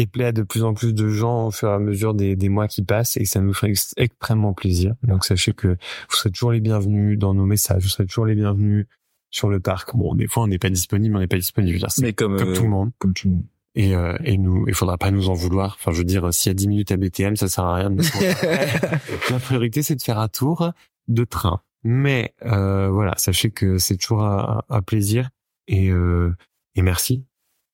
et 0.00 0.06
plaît 0.06 0.26
à 0.26 0.32
de 0.32 0.42
plus 0.42 0.64
en 0.64 0.72
plus 0.72 0.94
de 0.94 1.08
gens 1.08 1.48
au 1.48 1.50
fur 1.50 1.68
et 1.68 1.74
à 1.74 1.78
mesure 1.78 2.14
des, 2.14 2.34
des 2.34 2.48
mois 2.48 2.68
qui 2.68 2.82
passent 2.82 3.18
et 3.18 3.26
ça 3.26 3.40
nous 3.40 3.52
ferait 3.52 3.74
extrêmement 3.98 4.54
plaisir. 4.54 4.94
Donc 5.02 5.26
sachez 5.26 5.52
que 5.52 5.68
vous 5.68 6.16
serez 6.16 6.30
toujours 6.30 6.52
les 6.52 6.60
bienvenus 6.60 7.18
dans 7.18 7.34
nos 7.34 7.44
messages, 7.44 7.82
vous 7.82 7.90
serez 7.90 8.06
toujours 8.06 8.24
les 8.24 8.34
bienvenus 8.34 8.86
sur 9.30 9.50
le 9.50 9.60
parc. 9.60 9.94
Bon, 9.94 10.14
des 10.14 10.26
fois 10.26 10.44
on 10.44 10.46
n'est 10.46 10.58
pas 10.58 10.70
disponible, 10.70 11.14
on 11.16 11.20
n'est 11.20 11.26
pas 11.26 11.36
disponible. 11.36 11.78
Mais 12.00 12.14
comme, 12.14 12.38
comme 12.38 12.54
tout 12.54 12.62
le 12.62 12.70
monde. 12.70 12.90
Comme 12.98 13.12
tout 13.12 13.28
le 13.28 13.34
monde. 13.34 13.44
Et, 13.74 13.94
euh, 13.94 14.16
et 14.24 14.38
nous, 14.38 14.64
il 14.68 14.74
faudra 14.74 14.96
pas 14.96 15.10
nous 15.10 15.28
en 15.28 15.34
vouloir. 15.34 15.76
Enfin, 15.78 15.92
je 15.92 15.98
veux 15.98 16.04
dire, 16.04 16.32
s'il 16.32 16.48
y 16.48 16.52
a 16.52 16.54
10 16.54 16.66
minutes 16.66 16.92
à 16.92 16.96
BTM, 16.96 17.36
ça 17.36 17.48
sert 17.48 17.64
à 17.64 17.74
rien. 17.74 17.90
De 17.90 18.02
La 19.30 19.38
priorité, 19.38 19.82
c'est 19.82 19.94
de 19.94 20.02
faire 20.02 20.18
un 20.18 20.28
tour 20.28 20.72
de 21.08 21.24
train. 21.24 21.60
Mais 21.84 22.34
euh, 22.46 22.88
voilà, 22.88 23.12
sachez 23.16 23.50
que 23.50 23.78
c'est 23.78 23.96
toujours 23.96 24.24
un, 24.24 24.62
un, 24.68 24.82
plaisir 24.82 25.30
et, 25.68 25.90
euh, 25.90 26.34
et 26.74 26.82
merci 26.82 27.24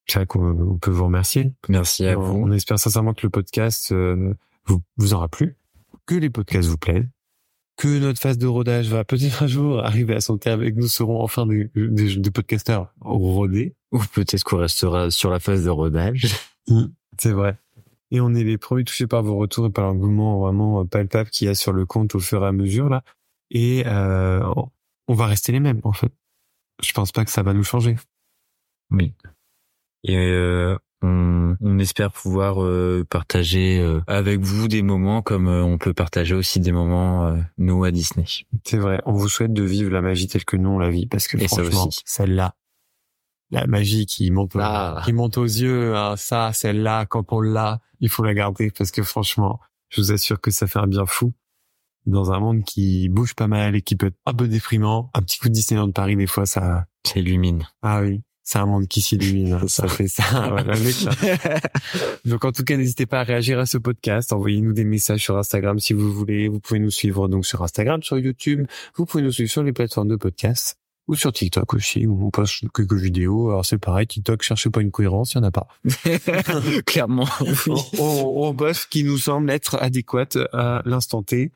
c'est 0.07 0.21
vrai 0.21 0.27
qu'on 0.27 0.79
peut 0.81 0.91
vous 0.91 1.05
remercier. 1.05 1.53
Merci 1.69 2.07
à 2.07 2.19
on, 2.19 2.23
vous. 2.23 2.43
On 2.45 2.53
espère 2.53 2.79
sincèrement 2.79 3.15
que 3.15 3.27
le 3.27 3.31
podcast 3.31 3.93
euh, 3.93 4.35
vous, 4.67 4.81
vous 4.97 5.15
aura 5.15 5.29
plu, 5.29 5.57
que 6.07 6.15
les 6.15 6.31
podcasts 6.31 6.69
vous 6.69 6.79
plaisent, 6.79 7.09
que 7.77 7.99
notre 7.99 8.21
phase 8.21 8.39
de 8.39 8.47
rodage 8.47 8.89
va 8.89 9.05
peut-être 9.05 9.43
un 9.43 9.47
jour 9.47 9.85
arriver 9.85 10.15
à 10.15 10.21
son 10.21 10.39
terme 10.39 10.63
et 10.63 10.73
que 10.73 10.79
nous 10.79 10.89
serons 10.89 11.23
enfin 11.23 11.47
des, 11.47 11.71
des, 11.75 12.17
des 12.17 12.31
podcasteurs 12.31 12.93
rodés. 13.01 13.75
Ou 13.93 13.99
peut-être 14.15 14.45
qu'on 14.45 14.59
restera 14.59 15.11
sur 15.11 15.31
la 15.31 15.41
phase 15.41 15.65
de 15.65 15.71
rodage. 15.71 16.27
Mmh, 16.69 16.87
c'est 17.17 17.31
vrai. 17.31 17.57
Et 18.11 18.21
on 18.21 18.35
est 18.35 18.43
les 18.43 18.59
premiers 18.59 18.83
touchés 18.83 19.07
par 19.07 19.23
vos 19.23 19.37
retours 19.37 19.67
et 19.67 19.71
par 19.71 19.85
l'engouement 19.85 20.41
vraiment 20.41 20.85
palpable 20.85 21.31
qu'il 21.31 21.47
y 21.47 21.49
a 21.49 21.55
sur 21.55 21.73
le 21.73 21.87
compte 21.87 22.17
au 22.17 22.19
fur 22.19 22.43
et 22.43 22.47
à 22.49 22.51
mesure 22.51 22.89
là. 22.89 23.05
Et 23.53 23.85
euh, 23.87 24.45
on 25.07 25.15
va 25.15 25.27
rester 25.27 25.53
les 25.53 25.61
mêmes 25.61 25.81
en 25.85 25.93
fait. 25.93 26.11
Je 26.83 26.93
pense 26.93 27.13
pas 27.13 27.25
que 27.25 27.31
ça 27.31 27.45
va 27.45 27.55
nous 27.55 27.63
changer. 27.63 27.95
Oui 28.91 29.15
et 30.05 30.17
euh, 30.17 30.77
on, 31.03 31.57
on, 31.61 31.79
espère 31.79 32.13
pouvoir 32.13 32.63
euh, 32.63 33.05
partager 33.09 33.81
euh, 33.81 34.01
avec 34.07 34.41
vous 34.41 34.69
des 34.69 34.83
moments 34.83 35.23
comme 35.23 35.49
on 35.49 35.79
peut 35.79 35.95
partager 35.95 36.35
aussi 36.35 36.61
des 36.61 36.73
moments 36.73 37.37
nous 37.59 37.85
à 37.85 37.91
Disney. 37.91 38.27
C'est 38.65 38.79
vrai, 38.79 39.01
on 39.07 39.13
vous 39.13 39.29
souhaite 39.29 39.53
de 39.53 39.63
vivre 39.63 39.91
la 39.91 40.03
magie 40.03 40.27
telle 40.29 40.45
que 40.45 40.57
nous 40.57 40.71
on 40.71 40.79
la 40.79 40.91
vit 40.91 41.07
parce 41.07 41.29
que 41.29 41.39
franchement, 41.39 41.89
celle-là, 42.05 42.55
la 43.51 43.67
magie 43.67 44.07
qui 44.07 44.31
monte, 44.31 44.53
ah. 44.57 45.03
qui 45.05 45.13
monte 45.13 45.39
aux 45.39 45.45
yeux, 45.45 45.97
hein, 45.97 46.17
ça, 46.17 46.53
celle-là, 46.53 47.07
quand 47.07 47.33
on 47.33 47.41
l'a, 47.41 47.81
il 48.01 48.09
faut 48.09 48.25
la 48.25 48.35
garder 48.35 48.71
parce 48.71 48.91
que 48.91 49.03
franchement, 49.03 49.61
je 49.89 50.01
vous 50.01 50.13
assure 50.13 50.41
que 50.41 50.51
ça 50.51 50.67
fait 50.67 50.79
un 50.79 50.87
bien 50.87 51.07
fou 51.07 51.33
dans 52.07 52.33
un 52.33 52.39
monde 52.39 52.65
qui 52.65 53.09
bouge 53.09 53.35
pas 53.35 53.49
mal 53.49 53.75
et 53.75 53.83
qui 53.83 53.97
peut 53.97 54.07
être 54.07 54.19
un 54.27 54.35
peu 54.35 54.49
déprimant. 54.49 55.11
Un 55.15 55.23
petit 55.23 55.39
coup 55.39 55.49
de 55.49 55.55
Disneyland 55.55 55.89
de 55.89 55.93
Paris, 55.93 56.17
des 56.17 56.27
fois, 56.27 56.47
ça... 56.47 56.87
Ça 57.05 57.19
illumine. 57.19 57.67
Ah 57.83 58.01
oui. 58.01 58.23
C'est 58.49 58.59
un 58.59 58.67
monde 58.67 58.87
qui 58.87 59.01
s'illumine. 59.01 59.55
Hein. 59.55 59.67
ça 59.67 59.89
fait 59.89 60.07
ça. 60.07 60.23
voilà, 60.51 60.75
donc 62.25 62.45
en 62.45 62.53
tout 62.53 62.63
cas, 62.63 62.77
n'hésitez 62.77 63.05
pas 63.05 63.19
à 63.19 63.23
réagir 63.25 63.59
à 63.59 63.67
ce 63.67 63.77
podcast. 63.77 64.33
Envoyez-nous 64.33 64.73
des 64.73 64.85
messages 64.85 65.25
sur 65.25 65.37
Instagram 65.37 65.81
si 65.81 65.95
vous 65.95 66.13
voulez. 66.13 66.47
Vous 66.47 66.61
pouvez 66.61 66.79
nous 66.79 66.93
suivre 66.93 67.27
donc 67.27 67.45
sur 67.45 67.65
Instagram, 67.65 68.05
sur 68.05 68.19
YouTube. 68.19 68.69
Vous 68.95 69.05
pouvez 69.05 69.25
nous 69.25 69.33
suivre 69.33 69.51
sur 69.51 69.65
les 69.65 69.73
plateformes 69.73 70.07
de 70.07 70.15
podcast 70.15 70.79
ou 71.09 71.17
sur 71.17 71.33
TikTok 71.33 71.75
aussi 71.75 72.07
où 72.07 72.25
on 72.25 72.31
poste 72.31 72.63
quelques 72.73 72.95
vidéos. 72.95 73.51
Alors 73.51 73.67
c'est 73.67 73.79
pareil, 73.79 74.07
TikTok, 74.07 74.41
cherchez 74.43 74.71
pas 74.71 74.81
une 74.81 74.93
cohérence, 74.93 75.33
il 75.33 75.39
y 75.39 75.41
en 75.41 75.43
a 75.43 75.51
pas. 75.51 75.67
Clairement. 76.87 77.27
on, 77.67 77.75
on, 77.99 78.49
on 78.49 78.55
poste 78.55 78.87
qui 78.91 79.03
nous 79.03 79.19
semble 79.19 79.51
être 79.51 79.75
adéquate 79.83 80.39
à 80.53 80.83
l'instant 80.85 81.25
T. 81.25 81.51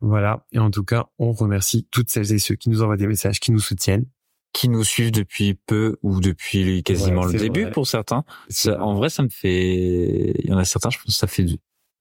Voilà. 0.00 0.46
Et 0.52 0.58
en 0.58 0.70
tout 0.70 0.84
cas, 0.84 1.08
on 1.18 1.32
remercie 1.32 1.86
toutes 1.90 2.08
celles 2.08 2.32
et 2.32 2.38
ceux 2.38 2.54
qui 2.54 2.70
nous 2.70 2.80
envoient 2.80 2.96
des 2.96 3.06
messages, 3.06 3.38
qui 3.38 3.52
nous 3.52 3.60
soutiennent 3.60 4.06
qui 4.52 4.68
nous 4.68 4.84
suivent 4.84 5.12
depuis 5.12 5.54
peu 5.54 5.96
ou 6.02 6.20
depuis 6.20 6.82
quasiment 6.82 7.24
le 7.24 7.38
début 7.38 7.70
pour 7.70 7.86
certains. 7.86 8.24
en 8.66 8.94
vrai, 8.94 9.08
ça 9.08 9.22
me 9.22 9.28
fait, 9.28 10.34
il 10.38 10.50
y 10.50 10.52
en 10.52 10.58
a 10.58 10.64
certains, 10.64 10.90
je 10.90 10.98
pense 10.98 11.06
que 11.06 11.12
ça 11.12 11.26
fait 11.26 11.46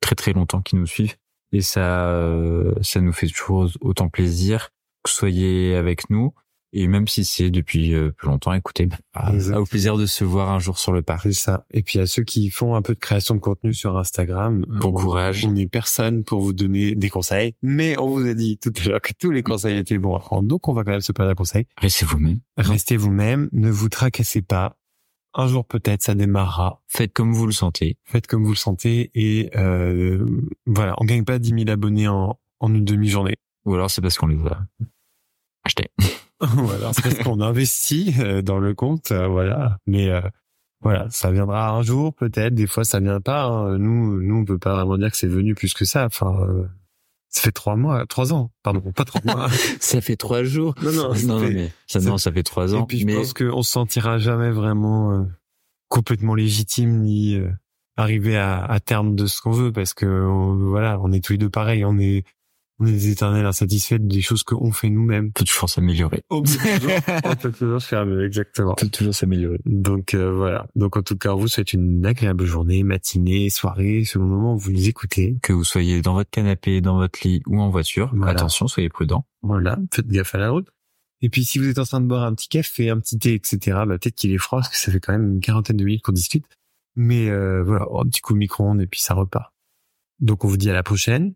très 0.02 0.16
très 0.16 0.34
longtemps 0.34 0.62
qu'ils 0.62 0.80
nous 0.80 0.88
suivent 0.88 1.16
et 1.52 1.62
ça, 1.62 2.10
euh, 2.10 2.74
ça 2.82 3.02
nous 3.02 3.14
fait 3.14 3.28
toujours 3.28 3.70
autant 3.82 4.10
plaisir 4.10 4.70
que 5.04 5.10
vous 5.10 5.16
soyez 5.16 5.76
avec 5.76 6.10
nous. 6.10 6.34
Et 6.74 6.88
même 6.88 7.08
si 7.08 7.26
c'est 7.26 7.50
depuis 7.50 7.94
euh, 7.94 8.12
plus 8.12 8.28
longtemps, 8.28 8.54
écoutez, 8.54 8.88
bah, 9.14 9.32
au 9.58 9.66
plaisir 9.66 9.98
de 9.98 10.06
se 10.06 10.24
voir 10.24 10.50
un 10.50 10.60
jour 10.60 10.80
sur 10.80 10.94
le 10.94 11.02
parc. 11.02 11.24
C'est 11.24 11.34
ça. 11.34 11.66
Et 11.72 11.84
puis 11.84 12.00
à 12.00 12.06
ceux 12.06 12.24
qui 12.24 12.50
font 12.50 12.76
un 12.76 12.82
peu 12.82 12.94
de 12.94 13.00
création 13.00 13.36
de 13.36 13.40
contenu 13.40 13.74
sur 13.74 13.98
Instagram, 13.98 14.66
bon 14.68 14.92
courage. 14.94 15.46
On 15.46 15.52
n'est 15.52 15.68
personne 15.68 16.24
pour 16.24 16.42
vous 16.42 16.54
donner 16.54 16.96
des 16.96 17.10
conseils, 17.10 17.56
mais 17.62 17.98
on 18.00 18.08
vous 18.08 18.26
a 18.26 18.34
dit 18.34 18.58
tout 18.58 18.72
à 18.86 18.90
l'heure 18.90 19.02
que 19.02 19.14
tous 19.18 19.32
les 19.32 19.44
conseils 19.44 19.78
étaient 19.78 19.98
bons 19.98 20.16
à 20.16 20.20
prendre, 20.20 20.48
donc 20.48 20.68
on 20.68 20.74
va 20.74 20.84
quand 20.84 20.92
même 20.92 21.02
se 21.02 21.12
parler 21.12 21.32
un 21.32 21.36
conseil. 21.36 21.66
Restez 21.78 22.06
vous-même. 22.06 22.40
Restez 22.58 22.98
vous-même, 22.98 23.50
ne 23.52 23.70
vous 23.70 23.90
tracassez 23.90 24.42
pas. 24.42 24.78
Un 25.34 25.48
jour 25.48 25.66
peut-être 25.66 26.02
ça 26.02 26.16
démarrera. 26.16 26.82
Faites 26.88 27.14
comme 27.14 27.34
vous 27.34 27.46
le 27.46 27.54
sentez. 27.54 27.98
Faites 28.04 28.28
comme 28.28 28.44
vous 28.44 28.52
le 28.52 28.58
sentez 28.58 29.12
et 29.14 29.50
euh, 29.56 30.26
voilà, 30.66 30.96
on 31.00 31.06
gagne 31.06 31.24
pas 31.24 31.40
10 31.40 31.50
000 31.50 31.70
abonnés 31.70 32.08
en, 32.08 32.38
en 32.60 32.74
une 32.74 32.84
demi-journée. 32.84 33.38
Ou 33.66 33.76
alors 33.76 33.90
c'est 33.90 34.02
parce 34.02 34.18
qu'on 34.18 34.28
les 34.28 34.40
a 34.46 34.66
achetés. 35.64 35.90
voilà, 36.54 36.92
c'est 36.94 37.04
parce 37.04 37.18
qu'on 37.20 37.40
investit 37.40 38.16
euh, 38.20 38.42
dans 38.42 38.58
le 38.58 38.74
compte, 38.74 39.12
euh, 39.12 39.28
voilà. 39.28 39.78
Mais 39.86 40.10
euh, 40.10 40.22
voilà, 40.82 41.08
ça 41.12 41.32
viendra 41.32 41.70
un 41.70 41.84
jour 41.84 42.14
peut-être. 42.14 42.56
Des 42.56 42.68
fois, 42.68 42.84
ça 42.84 43.00
vient 43.00 43.22
pas. 43.22 43.44
Hein. 43.44 43.78
Nous, 43.78 44.22
nous, 44.22 44.38
on 44.38 44.46
peut 44.46 44.58
pas 44.58 44.76
vraiment 44.76 44.98
dire 44.98 45.12
que 45.12 45.18
c'est 45.18 45.28
venu 45.28 45.54
plus 45.54 45.74
que 45.74 45.86
ça. 45.86 46.06
Enfin, 46.06 46.36
ça 47.30 47.42
fait 47.42 47.52
trois 47.52 47.76
mois, 47.76 48.06
trois 48.08 48.34
ans. 48.34 48.52
Pardon, 48.64 48.92
pas 48.92 49.06
trois 49.06 49.22
mois. 49.24 49.50
ça 49.80 50.02
fait 50.02 50.16
trois 50.16 50.44
jours. 50.44 50.74
Non, 50.82 50.92
non, 50.92 51.14
non, 51.26 51.40
fait, 51.40 51.54
mais 51.54 51.72
ça, 51.86 52.00
non, 52.00 52.18
ça 52.18 52.32
fait 52.32 52.44
trois 52.44 52.74
ans. 52.74 52.84
Et 52.84 52.88
puis, 52.88 53.00
je 53.00 53.06
pense 53.06 53.34
qu'on 53.34 53.62
se 53.62 53.72
sentira 53.72 54.18
jamais 54.18 54.50
vraiment 54.50 55.28
complètement 55.90 56.34
légitime 56.34 57.02
ni 57.02 57.40
arriver 57.98 58.38
à, 58.38 58.64
à, 58.64 58.80
terme 58.80 59.16
de 59.16 59.28
ce 59.28 59.42
qu'on 59.42 59.52
veut 59.52 59.72
parce 59.72 59.94
que 59.94 60.06
voilà, 60.06 61.00
on 61.02 61.12
est 61.12 61.24
tous 61.24 61.34
les 61.34 61.38
deux 61.38 61.50
pareils. 61.50 61.86
On 61.86 62.00
est 62.00 62.24
on 62.82 62.88
est 62.88 62.94
des 62.94 63.12
éternels 63.12 63.46
insatisfaits 63.46 64.00
des 64.00 64.22
choses 64.22 64.42
qu'on 64.42 64.72
fait 64.72 64.90
nous-mêmes. 64.90 65.28
On 65.28 65.32
peut 65.32 65.46
toujours 65.46 65.70
s'améliorer. 65.70 66.24
On 66.32 66.42
peut 66.42 67.52
toujours 67.52 67.84
faire 67.84 68.08
mieux, 68.08 68.26
exactement. 68.26 68.72
On 68.72 68.76
peut 68.76 68.90
toujours 68.90 69.14
s'améliorer. 69.14 69.60
Donc 69.66 70.16
euh, 70.16 70.34
voilà. 70.34 70.66
Donc 70.76 70.98
en 70.98 71.04
tout 71.04 71.16
cas, 71.16 71.34
vous 71.34 71.48
souhaite 71.48 71.74
une 71.74 72.04
agréable 72.06 72.44
journée, 72.46 72.82
matinée, 72.82 73.52
soirée, 73.52 74.04
selon 74.04 74.26
le 74.26 74.32
moment 74.32 74.56
où 74.56 74.58
vous 74.58 74.72
nous 74.72 74.88
écoutez. 74.88 75.38
Que 75.44 75.54
vous 75.54 75.64
soyez 75.64 76.02
dans 76.02 76.16
votre 76.16 76.32
canapé, 76.32 76.82
dans 76.82 76.98
votre 76.98 77.20
lit 77.24 77.44
ou 77.46 77.62
en 77.62 77.70
voiture. 77.70 78.10
Voilà. 78.16 78.32
Attention, 78.32 78.68
soyez 78.68 78.90
prudents. 78.90 79.28
Voilà, 79.44 79.78
faites 79.94 80.08
gaffe 80.08 80.34
à 80.34 80.40
la 80.40 80.50
route. 80.50 80.68
Et 81.22 81.30
puis 81.30 81.46
si 81.46 81.60
vous 81.60 81.68
êtes 81.70 81.78
en 81.78 81.86
train 81.86 82.02
de 82.02 82.08
boire 82.08 82.24
un 82.24 82.34
petit 82.34 82.50
café, 82.50 82.90
un 82.90 83.00
petit 83.00 83.20
thé, 83.20 83.36
etc., 83.36 83.60
bah, 83.86 84.00
peut-être 84.00 84.16
qu'il 84.16 84.32
est 84.32 84.40
froid 84.40 84.60
parce 84.60 84.70
que 84.70 84.78
ça 84.78 84.92
fait 84.92 85.00
quand 85.00 85.14
même 85.14 85.34
une 85.34 85.40
quarantaine 85.40 85.78
de 85.78 85.84
minutes 85.84 86.02
qu'on 86.02 86.14
discute. 86.14 86.46
Mais 86.96 87.30
euh, 87.30 87.62
voilà, 87.64 87.86
un 87.94 88.06
petit 88.06 88.22
coup 88.22 88.34
micro-ondes 88.34 88.82
et 88.82 88.88
puis 88.88 89.02
ça 89.02 89.14
repart. 89.14 89.54
Donc 90.20 90.46
on 90.46 90.48
vous 90.48 90.58
dit 90.58 90.70
à 90.72 90.74
la 90.74 90.84
prochaine. 90.84 91.36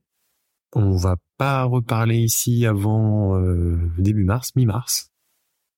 On 0.75 0.91
va 0.97 1.15
pas 1.37 1.63
reparler 1.63 2.17
ici 2.17 2.65
avant 2.65 3.39
euh, 3.39 3.77
début 3.97 4.25
mars, 4.25 4.51
mi-mars, 4.55 5.09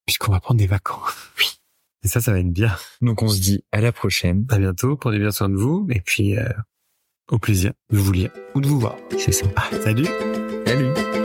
puisqu'on 0.06 0.32
va 0.32 0.40
prendre 0.40 0.58
des 0.58 0.66
vacances. 0.66 1.14
Oui. 1.38 1.44
Et 2.04 2.08
ça, 2.08 2.20
ça 2.20 2.30
va 2.30 2.38
être 2.38 2.52
bien. 2.52 2.76
Donc 3.00 3.22
on 3.22 3.28
se 3.28 3.40
dit 3.40 3.64
à 3.72 3.80
la 3.80 3.90
prochaine. 3.90 4.46
À 4.50 4.58
bientôt, 4.58 4.96
prenez 4.96 5.18
bien 5.18 5.32
soin 5.32 5.48
de 5.48 5.56
vous, 5.56 5.86
et 5.90 6.00
puis 6.00 6.36
euh, 6.36 6.48
au 7.30 7.38
plaisir 7.38 7.72
de 7.90 7.98
vous 7.98 8.12
lire 8.12 8.30
ou 8.54 8.60
de 8.60 8.68
vous 8.68 8.78
voir. 8.78 8.96
C'est 9.18 9.32
ça. 9.32 9.46
Ah, 9.56 9.68
salut 9.82 10.06
Salut 10.64 11.17